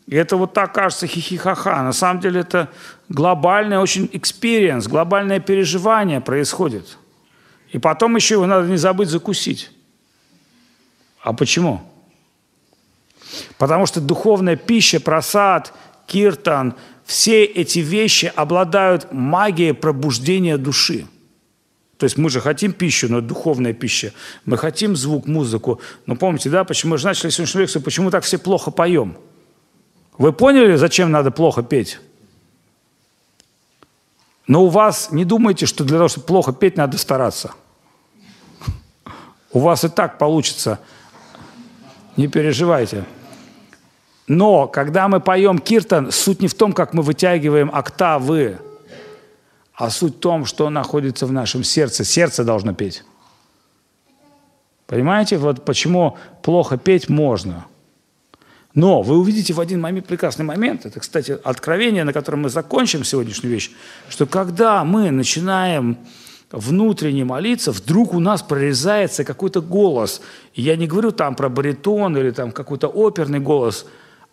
И 0.06 0.16
это 0.16 0.36
вот 0.36 0.54
так 0.54 0.74
кажется 0.74 1.08
хихихаха. 1.08 1.82
На 1.82 1.93
самом 1.93 2.22
деле 2.22 2.41
это 2.41 2.70
глобальный 3.08 3.78
очень 3.78 4.10
experience, 4.12 4.88
глобальное 4.88 5.39
переживание 5.39 6.20
происходит. 6.20 6.98
И 7.72 7.80
потом 7.80 8.18
еще 8.18 8.36
его 8.36 8.45
надо 8.45 8.68
не 8.68 8.78
забыть 8.78 9.10
закусить. 9.10 9.72
А 11.22 11.32
почему? 11.32 11.82
Потому 13.58 13.86
что 13.86 14.02
духовная 14.02 14.56
пища, 14.56 15.00
просад, 15.00 15.74
киртан, 16.06 16.76
все 17.06 17.46
эти 17.46 17.80
вещи 17.80 18.32
обладают 18.36 19.12
магией 19.12 19.74
пробуждения 19.74 20.58
души. 20.58 21.08
То 21.98 22.04
есть 22.04 22.18
мы 22.18 22.30
же 22.30 22.42
хотим 22.42 22.74
пищу, 22.74 23.08
но 23.10 23.22
духовная 23.22 23.74
пища. 23.74 24.14
Мы 24.46 24.58
хотим 24.58 24.96
звук, 24.96 25.26
музыку. 25.26 25.82
Но 26.06 26.16
помните, 26.16 26.50
да, 26.50 26.64
почему 26.64 26.92
мы 26.92 26.98
же 26.98 27.06
начали 27.06 27.32
сегодняшнюю 27.32 27.64
лекцию, 27.64 27.82
почему 27.82 28.12
так 28.12 28.24
все 28.24 28.38
плохо 28.38 28.72
поем? 28.72 29.18
Вы 30.18 30.32
поняли, 30.32 30.76
зачем 30.76 31.12
надо 31.12 31.32
плохо 31.32 31.64
петь? 31.64 32.00
Но 34.48 34.64
у 34.64 34.70
вас 34.70 35.12
не 35.12 35.26
думайте, 35.26 35.66
что 35.66 35.84
для 35.84 35.98
того, 35.98 36.08
чтобы 36.08 36.28
плохо 36.28 36.54
петь, 36.54 36.78
надо 36.78 36.98
стараться. 36.98 37.52
У 39.52 39.60
вас 39.60 39.84
и 39.84 39.90
так 39.90 40.18
получится. 40.18 40.80
Не 42.16 42.28
переживайте. 42.28 43.06
Но 44.28 44.68
когда 44.68 45.08
мы 45.08 45.20
поем 45.20 45.60
киртан, 45.60 46.12
суть 46.12 46.42
не 46.42 46.48
в 46.48 46.54
том, 46.54 46.74
как 46.74 46.94
мы 46.94 47.02
вытягиваем 47.02 47.70
октавы, 47.74 48.60
а 49.74 49.90
суть 49.90 50.18
в 50.18 50.20
том, 50.20 50.46
что 50.46 50.70
находится 50.70 51.26
в 51.26 51.32
нашем 51.32 51.64
сердце. 51.64 52.04
Сердце 52.04 52.44
должно 52.44 52.74
петь. 52.74 53.04
Понимаете, 54.86 55.38
вот 55.38 55.64
почему 55.66 56.18
плохо 56.42 56.78
петь 56.78 57.10
можно– 57.10 57.66
но 58.78 59.02
вы 59.02 59.18
увидите 59.18 59.54
в 59.54 59.60
один 59.60 59.82
момент, 59.82 60.06
прекрасный 60.06 60.46
момент, 60.46 60.86
это, 60.86 61.00
кстати, 61.00 61.36
откровение, 61.44 62.04
на 62.04 62.14
котором 62.14 62.44
мы 62.44 62.50
закончим 62.50 63.04
сегодняшнюю 63.04 63.56
вещь, 63.56 63.72
что 64.08 64.28
когда 64.28 64.84
мы 64.84 65.10
начинаем 65.10 65.98
внутренне 66.52 67.26
молиться, 67.26 67.72
вдруг 67.72 68.14
у 68.14 68.20
нас 68.20 68.44
прорезается 68.44 69.24
какой-то 69.24 69.64
голос. 69.64 70.22
Я 70.54 70.76
не 70.76 70.86
говорю 70.86 71.12
там 71.12 71.34
про 71.34 71.50
баритон 71.50 72.16
или 72.18 72.30
там 72.30 72.52
какой-то 72.52 72.88
оперный 72.88 73.40
голос, 73.40 73.88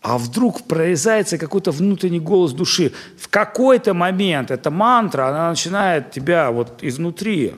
а 0.05 0.19
вдруг 0.19 0.65
прорезается 0.65 1.39
какой-то 1.39 1.71
внутренний 1.71 2.21
голос 2.21 2.53
души. 2.53 2.93
В 3.19 3.29
какой-то 3.29 3.95
момент 3.95 4.51
эта 4.51 4.71
мантра, 4.71 5.29
она 5.29 5.49
начинает 5.49 6.11
тебя 6.11 6.51
вот 6.51 6.85
изнутри. 6.85 7.55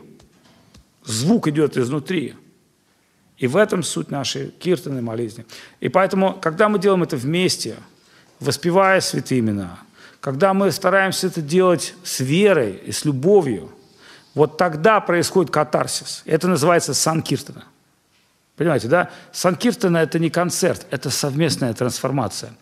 Звук 1.05 1.49
идет 1.49 1.76
изнутри. 1.76 2.36
И 3.36 3.49
в 3.49 3.57
этом 3.57 3.82
суть 3.82 4.12
нашей 4.12 4.53
киртаны 4.53 5.03
молитвы. 5.03 5.44
И 5.80 5.88
поэтому, 5.88 6.38
когда 6.40 6.68
мы 6.68 6.78
делаем 6.78 7.03
это 7.03 7.16
вместе, 7.16 7.74
воспевая 8.38 9.01
святые 9.01 9.40
имена, 9.40 9.80
когда 10.20 10.55
мы 10.55 10.70
стараемся 10.70 11.26
это 11.26 11.42
делать 11.42 11.94
с 12.05 12.20
верой 12.20 12.80
и 12.86 12.92
с 12.92 13.05
любовью, 13.05 13.72
вот 14.36 14.57
тогда 14.57 15.01
происходит 15.01 15.51
катарсис. 15.51 16.22
Это 16.24 16.47
называется 16.47 16.94
санкиртана. 16.94 17.64
Понимаете, 18.57 18.88
да? 18.88 19.11
Санкиртана– 19.32 19.98
это 19.98 20.18
не 20.18 20.30
концерт, 20.30 20.86
это 20.90 21.11
совместная 21.11 21.74
трансформация. 21.74 22.52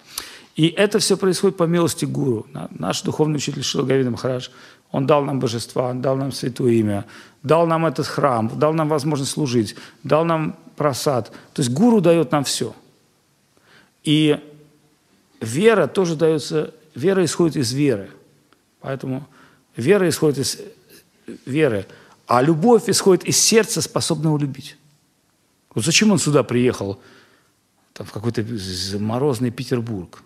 И 0.57 0.69
это 0.69 0.99
все 0.99 1.17
происходит 1.17 1.57
по 1.57 1.65
милости 1.65 2.05
гуру. 2.05 2.47
Наш 2.71 3.03
духовный 3.03 3.37
учитель 3.37 3.63
Шилгавида 3.63 4.11
Махарадж, 4.11 4.49
он 4.91 5.07
дал 5.07 5.25
нам 5.25 5.41
божества, 5.41 5.91
он 5.91 6.01
дал 6.01 6.17
нам 6.17 6.31
святое 6.31 6.73
имя, 6.73 7.05
дал 7.43 7.67
нам 7.67 7.87
этот 7.87 8.07
храм, 8.07 8.51
дал 8.59 8.73
нам 8.73 8.89
возможность 8.89 9.33
служить, 9.33 9.77
дал 10.05 10.25
нам 10.25 10.57
просад. 10.77 11.31
То 11.53 11.63
есть 11.63 11.71
гуру 11.73 12.01
дает 12.01 12.31
нам 12.31 12.45
все. 12.45 12.75
И 14.05 14.39
вера 15.41 15.87
тоже 15.89 16.15
дается, 16.15 16.73
вера 16.95 17.25
исходит 17.25 17.57
из 17.57 17.73
веры. 17.73 18.11
Поэтому 18.81 19.27
вера 19.77 20.09
исходит 20.09 20.39
из 20.39 20.59
веры, 21.47 21.87
а 22.27 22.43
любовь 22.43 22.89
исходит 22.89 23.25
из 23.25 23.41
сердца, 23.41 23.81
способного 23.81 24.39
любить. 24.39 24.77
Вот 25.75 25.85
зачем 25.85 26.13
он 26.13 26.19
сюда 26.19 26.43
приехал, 26.43 27.01
там, 27.93 28.07
в 28.07 28.13
какой-то 28.13 28.45
морозный 28.99 29.51
Петербург? 29.51 30.23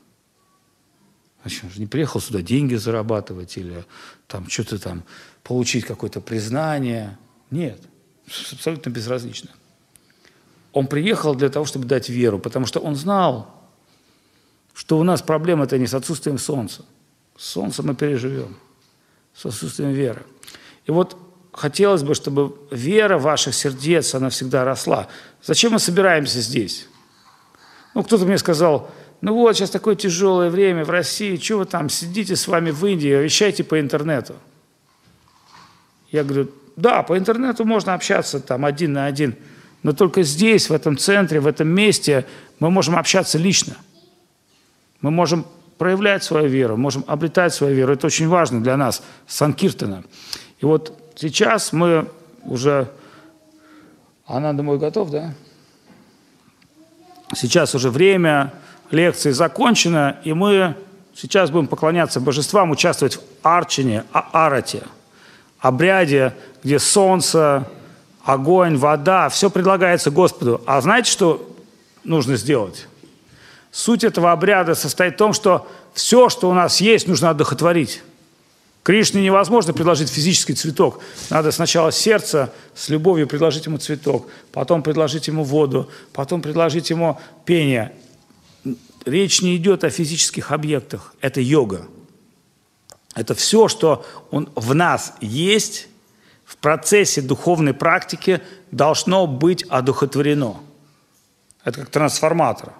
Значит, 1.42 1.64
он 1.64 1.70
же 1.70 1.80
не 1.80 1.86
приехал 1.86 2.20
сюда 2.20 2.42
деньги 2.42 2.74
зарабатывать 2.74 3.56
или 3.56 3.84
там 4.26 4.48
что-то 4.48 4.78
там 4.78 5.04
получить 5.42 5.84
какое-то 5.84 6.20
признание. 6.20 7.16
Нет, 7.50 7.80
абсолютно 8.52 8.90
безразлично. 8.90 9.50
Он 10.72 10.86
приехал 10.86 11.34
для 11.34 11.48
того, 11.48 11.64
чтобы 11.64 11.86
дать 11.86 12.08
веру, 12.08 12.38
потому 12.38 12.66
что 12.66 12.80
он 12.80 12.94
знал, 12.94 13.54
что 14.74 14.98
у 14.98 15.02
нас 15.02 15.22
проблема 15.22 15.64
это 15.64 15.78
не 15.78 15.86
с 15.86 15.94
отсутствием 15.94 16.38
солнца. 16.38 16.84
С 17.36 17.46
солнцем 17.46 17.86
мы 17.86 17.94
переживем, 17.94 18.56
с 19.34 19.46
отсутствием 19.46 19.92
веры. 19.92 20.24
И 20.86 20.90
вот 20.90 21.16
хотелось 21.58 22.02
бы, 22.02 22.14
чтобы 22.14 22.56
вера 22.70 23.18
ваших 23.18 23.54
сердец, 23.54 24.14
она 24.14 24.30
всегда 24.30 24.64
росла. 24.64 25.08
Зачем 25.42 25.72
мы 25.72 25.78
собираемся 25.78 26.40
здесь? 26.40 26.86
Ну, 27.94 28.02
кто-то 28.02 28.24
мне 28.24 28.38
сказал, 28.38 28.90
ну 29.20 29.34
вот, 29.34 29.56
сейчас 29.56 29.70
такое 29.70 29.94
тяжелое 29.94 30.50
время 30.50 30.84
в 30.84 30.90
России, 30.90 31.36
что 31.36 31.58
вы 31.58 31.64
там 31.66 31.88
сидите 31.88 32.36
с 32.36 32.46
вами 32.48 32.70
в 32.70 32.84
Индии, 32.86 33.08
вещайте 33.08 33.64
по 33.64 33.80
интернету. 33.80 34.34
Я 36.10 36.24
говорю, 36.24 36.50
да, 36.76 37.02
по 37.02 37.18
интернету 37.18 37.64
можно 37.64 37.94
общаться 37.94 38.40
там 38.40 38.64
один 38.64 38.94
на 38.94 39.06
один– 39.06 39.36
но 39.82 39.92
только 39.92 40.22
здесь, 40.22 40.70
в 40.70 40.72
этом 40.72 40.96
центре, 40.96 41.40
в 41.40 41.46
этом 41.46 41.68
месте 41.68 42.26
мы 42.58 42.70
можем 42.70 42.96
общаться 42.96 43.38
лично. 43.38 43.76
Мы 45.00 45.10
можем 45.10 45.46
проявлять 45.76 46.24
свою 46.24 46.48
веру, 46.48 46.76
можем 46.76 47.04
обретать 47.06 47.54
свою 47.54 47.76
веру. 47.76 47.92
Это 47.92 48.08
очень 48.08 48.28
важно 48.28 48.60
для 48.60 48.76
нас, 48.76 49.02
Санкиртана. 49.28 50.02
И 50.60 50.66
вот 50.66 51.07
сейчас 51.18 51.72
мы 51.72 52.08
уже... 52.44 52.88
Она, 54.26 54.52
думаю, 54.52 54.78
готов, 54.78 55.10
да? 55.10 55.34
Сейчас 57.34 57.74
уже 57.74 57.90
время 57.90 58.52
лекции 58.90 59.32
закончено, 59.32 60.18
и 60.24 60.32
мы 60.32 60.76
сейчас 61.14 61.50
будем 61.50 61.66
поклоняться 61.66 62.20
божествам, 62.20 62.70
участвовать 62.70 63.16
в 63.16 63.22
арчине, 63.42 64.04
а 64.12 64.28
арате, 64.32 64.82
обряде, 65.58 66.34
где 66.62 66.78
солнце, 66.78 67.68
огонь, 68.24 68.76
вода, 68.76 69.28
все 69.28 69.50
предлагается 69.50 70.10
Господу. 70.10 70.62
А 70.66 70.80
знаете, 70.80 71.10
что 71.10 71.54
нужно 72.04 72.36
сделать? 72.36 72.86
Суть 73.70 74.04
этого 74.04 74.32
обряда 74.32 74.74
состоит 74.74 75.14
в 75.14 75.18
том, 75.18 75.32
что 75.32 75.68
все, 75.92 76.28
что 76.28 76.48
у 76.48 76.54
нас 76.54 76.80
есть, 76.80 77.08
нужно 77.08 77.30
одухотворить. 77.30 78.02
Кришне 78.88 79.20
невозможно 79.20 79.74
предложить 79.74 80.08
физический 80.08 80.54
цветок. 80.54 81.02
Надо 81.28 81.52
сначала 81.52 81.92
сердце 81.92 82.50
с 82.74 82.88
любовью 82.88 83.28
предложить 83.28 83.66
ему 83.66 83.76
цветок, 83.76 84.28
потом 84.50 84.82
предложить 84.82 85.28
ему 85.28 85.44
воду, 85.44 85.90
потом 86.14 86.40
предложить 86.40 86.88
ему 86.88 87.20
пение. 87.44 87.92
Речь 89.04 89.42
не 89.42 89.58
идет 89.58 89.84
о 89.84 89.90
физических 89.90 90.52
объектах. 90.52 91.14
Это 91.20 91.42
йога. 91.42 91.86
Это 93.14 93.34
все, 93.34 93.68
что 93.68 94.06
он, 94.30 94.48
в 94.54 94.74
нас 94.74 95.12
есть, 95.20 95.88
в 96.46 96.56
процессе 96.56 97.20
духовной 97.20 97.74
практики 97.74 98.40
должно 98.70 99.26
быть 99.26 99.64
одухотворено. 99.64 100.56
Это 101.62 101.80
как 101.80 101.90
трансформатор. 101.90 102.72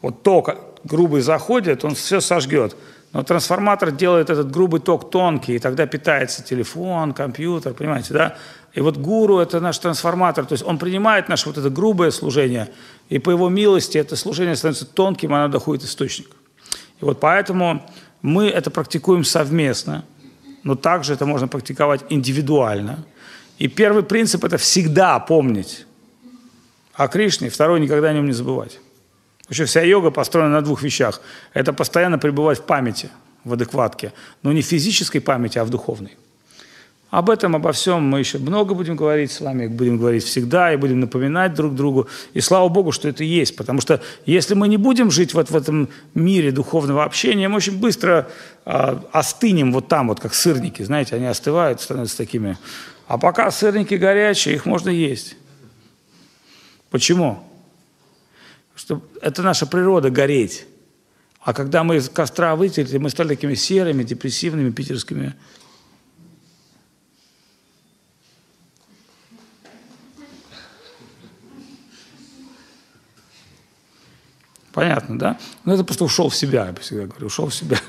Вот 0.00 0.22
ток 0.22 0.56
грубый 0.84 1.20
заходит, 1.20 1.84
он 1.84 1.94
все 1.94 2.22
сожгет. 2.22 2.74
Но 3.14 3.22
трансформатор 3.22 3.90
делает 3.90 4.28
этот 4.28 4.50
грубый 4.50 4.80
ток 4.80 5.10
тонкий, 5.10 5.54
и 5.54 5.58
тогда 5.58 5.86
питается 5.86 6.44
телефон, 6.44 7.14
компьютер, 7.14 7.72
понимаете, 7.72 8.12
да? 8.12 8.36
И 8.74 8.80
вот 8.80 8.98
гуру– 8.98 9.38
это 9.40 9.60
наш 9.60 9.78
трансформатор, 9.78 10.44
то 10.44 10.52
есть 10.52 10.64
он 10.64 10.78
принимает 10.78 11.30
наше 11.30 11.48
вот 11.48 11.56
это 11.56 11.70
грубое 11.70 12.10
служение, 12.10 12.68
и 13.08 13.18
по 13.18 13.30
его 13.30 13.48
милости 13.48 13.96
это 13.96 14.16
служение 14.16 14.56
становится 14.56 14.84
тонким, 14.84 15.32
оно 15.32 15.48
доходит 15.48 15.84
источник. 15.84 16.28
И 17.00 17.04
вот 17.06 17.20
поэтому 17.20 17.82
мы 18.20 18.48
это 18.48 18.70
практикуем 18.70 19.24
совместно– 19.24 20.04
но 20.64 20.74
также 20.74 21.12
это 21.12 21.26
можно 21.26 21.46
практиковать 21.46 22.04
индивидуально. 22.08 23.04
И 23.58 23.68
первый 23.68 24.02
принцип– 24.02 24.44
это 24.46 24.56
всегда 24.56 25.20
помнить 25.20 25.86
о 26.94 27.06
Кришне, 27.06 27.50
второй– 27.50 27.80
никогда 27.80 28.08
о 28.08 28.12
нем 28.12 28.26
не 28.26 28.32
забывать. 28.32 28.80
Вообще 29.54 29.66
вся 29.66 29.82
йога 29.82 30.10
построена 30.10 30.50
на 30.50 30.62
двух 30.62 30.82
вещах. 30.82 31.20
Это 31.52 31.72
постоянно 31.72 32.18
пребывать 32.18 32.58
в 32.58 32.62
памяти, 32.62 33.08
в 33.44 33.52
адекватке, 33.52 34.12
но 34.42 34.52
не 34.52 34.62
в 34.62 34.66
физической 34.66 35.20
памяти, 35.20 35.58
а 35.58 35.64
в 35.64 35.70
духовной. 35.70 36.16
Об 37.10 37.30
этом, 37.30 37.54
обо 37.54 37.70
всем 37.70 38.02
мы 38.02 38.18
еще 38.18 38.38
много 38.38 38.74
будем 38.74 38.96
говорить 38.96 39.30
с 39.30 39.40
вами, 39.40 39.68
будем 39.68 39.98
говорить 39.98 40.24
всегда 40.24 40.72
и 40.72 40.76
будем 40.76 40.98
напоминать 40.98 41.54
друг 41.54 41.76
другу. 41.76 42.08
И 42.32 42.40
слава 42.40 42.68
Богу, 42.68 42.90
что 42.90 43.08
это 43.08 43.22
есть, 43.22 43.54
потому 43.54 43.80
что 43.80 44.00
если 44.26 44.54
мы 44.54 44.66
не 44.66 44.76
будем 44.76 45.12
жить 45.12 45.34
вот 45.34 45.50
в 45.50 45.56
этом 45.56 45.88
мире 46.14 46.50
духовного 46.50 47.04
общения, 47.04 47.48
мы 47.48 47.58
очень 47.58 47.78
быстро 47.78 48.26
э, 48.64 48.98
остынем 49.12 49.72
вот 49.72 49.86
там, 49.86 50.08
вот 50.08 50.18
как 50.18 50.34
сырники, 50.34 50.82
знаете, 50.82 51.14
они 51.14 51.26
остывают, 51.26 51.80
становятся 51.80 52.16
такими. 52.16 52.58
А 53.06 53.18
пока 53.18 53.52
сырники 53.52 53.94
горячие, 53.94 54.56
их 54.56 54.66
можно 54.66 54.90
есть. 54.90 55.36
Почему? 56.90 57.44
Что 58.84 59.00
это 59.22 59.42
наша 59.42 59.64
природа 59.64 60.10
гореть. 60.10 60.66
А 61.40 61.54
когда 61.54 61.84
мы 61.84 61.96
из 61.96 62.10
костра 62.10 62.54
вытекли, 62.54 62.98
мы 62.98 63.08
стали 63.08 63.28
такими 63.28 63.54
серыми, 63.54 64.02
депрессивными, 64.02 64.70
питерскими. 64.72 65.34
Понятно, 74.74 75.18
да? 75.18 75.38
Ну, 75.64 75.72
это 75.72 75.82
просто 75.82 76.04
ушел 76.04 76.28
в 76.28 76.36
себя, 76.36 76.66
я 76.66 76.74
всегда 76.74 77.06
говорю, 77.06 77.28
ушел 77.28 77.46
в 77.46 77.54
себя. 77.54 77.78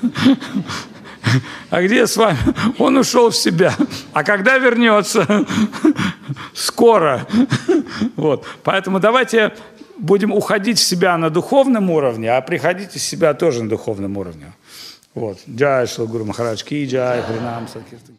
А 1.70 1.82
где 1.82 2.06
с 2.06 2.16
вами? 2.16 2.38
Он 2.78 2.96
ушел 2.96 3.30
в 3.30 3.36
себя. 3.36 3.74
А 4.12 4.22
когда 4.22 4.56
вернется? 4.56 5.44
Скоро. 6.54 7.26
Вот. 8.16 8.46
Поэтому 8.62 9.00
давайте 9.00 9.52
будем 9.98 10.32
уходить 10.32 10.78
в 10.78 10.82
себя 10.82 11.16
на 11.18 11.30
духовном 11.30 11.90
уровне, 11.90 12.30
а 12.30 12.40
приходить 12.40 12.96
из 12.96 13.02
себя 13.02 13.34
тоже 13.34 13.62
на 13.62 13.68
духовном 13.68 14.16
уровне. 14.16 14.52
Вот. 15.14 15.38
Джай 15.48 15.86
Шлагуру 15.86 16.24
Махарадж 16.24 16.62
Ки, 16.62 16.86
Джай 16.86 17.22
Хринам 17.22 17.68
Санкиртан 17.68 18.16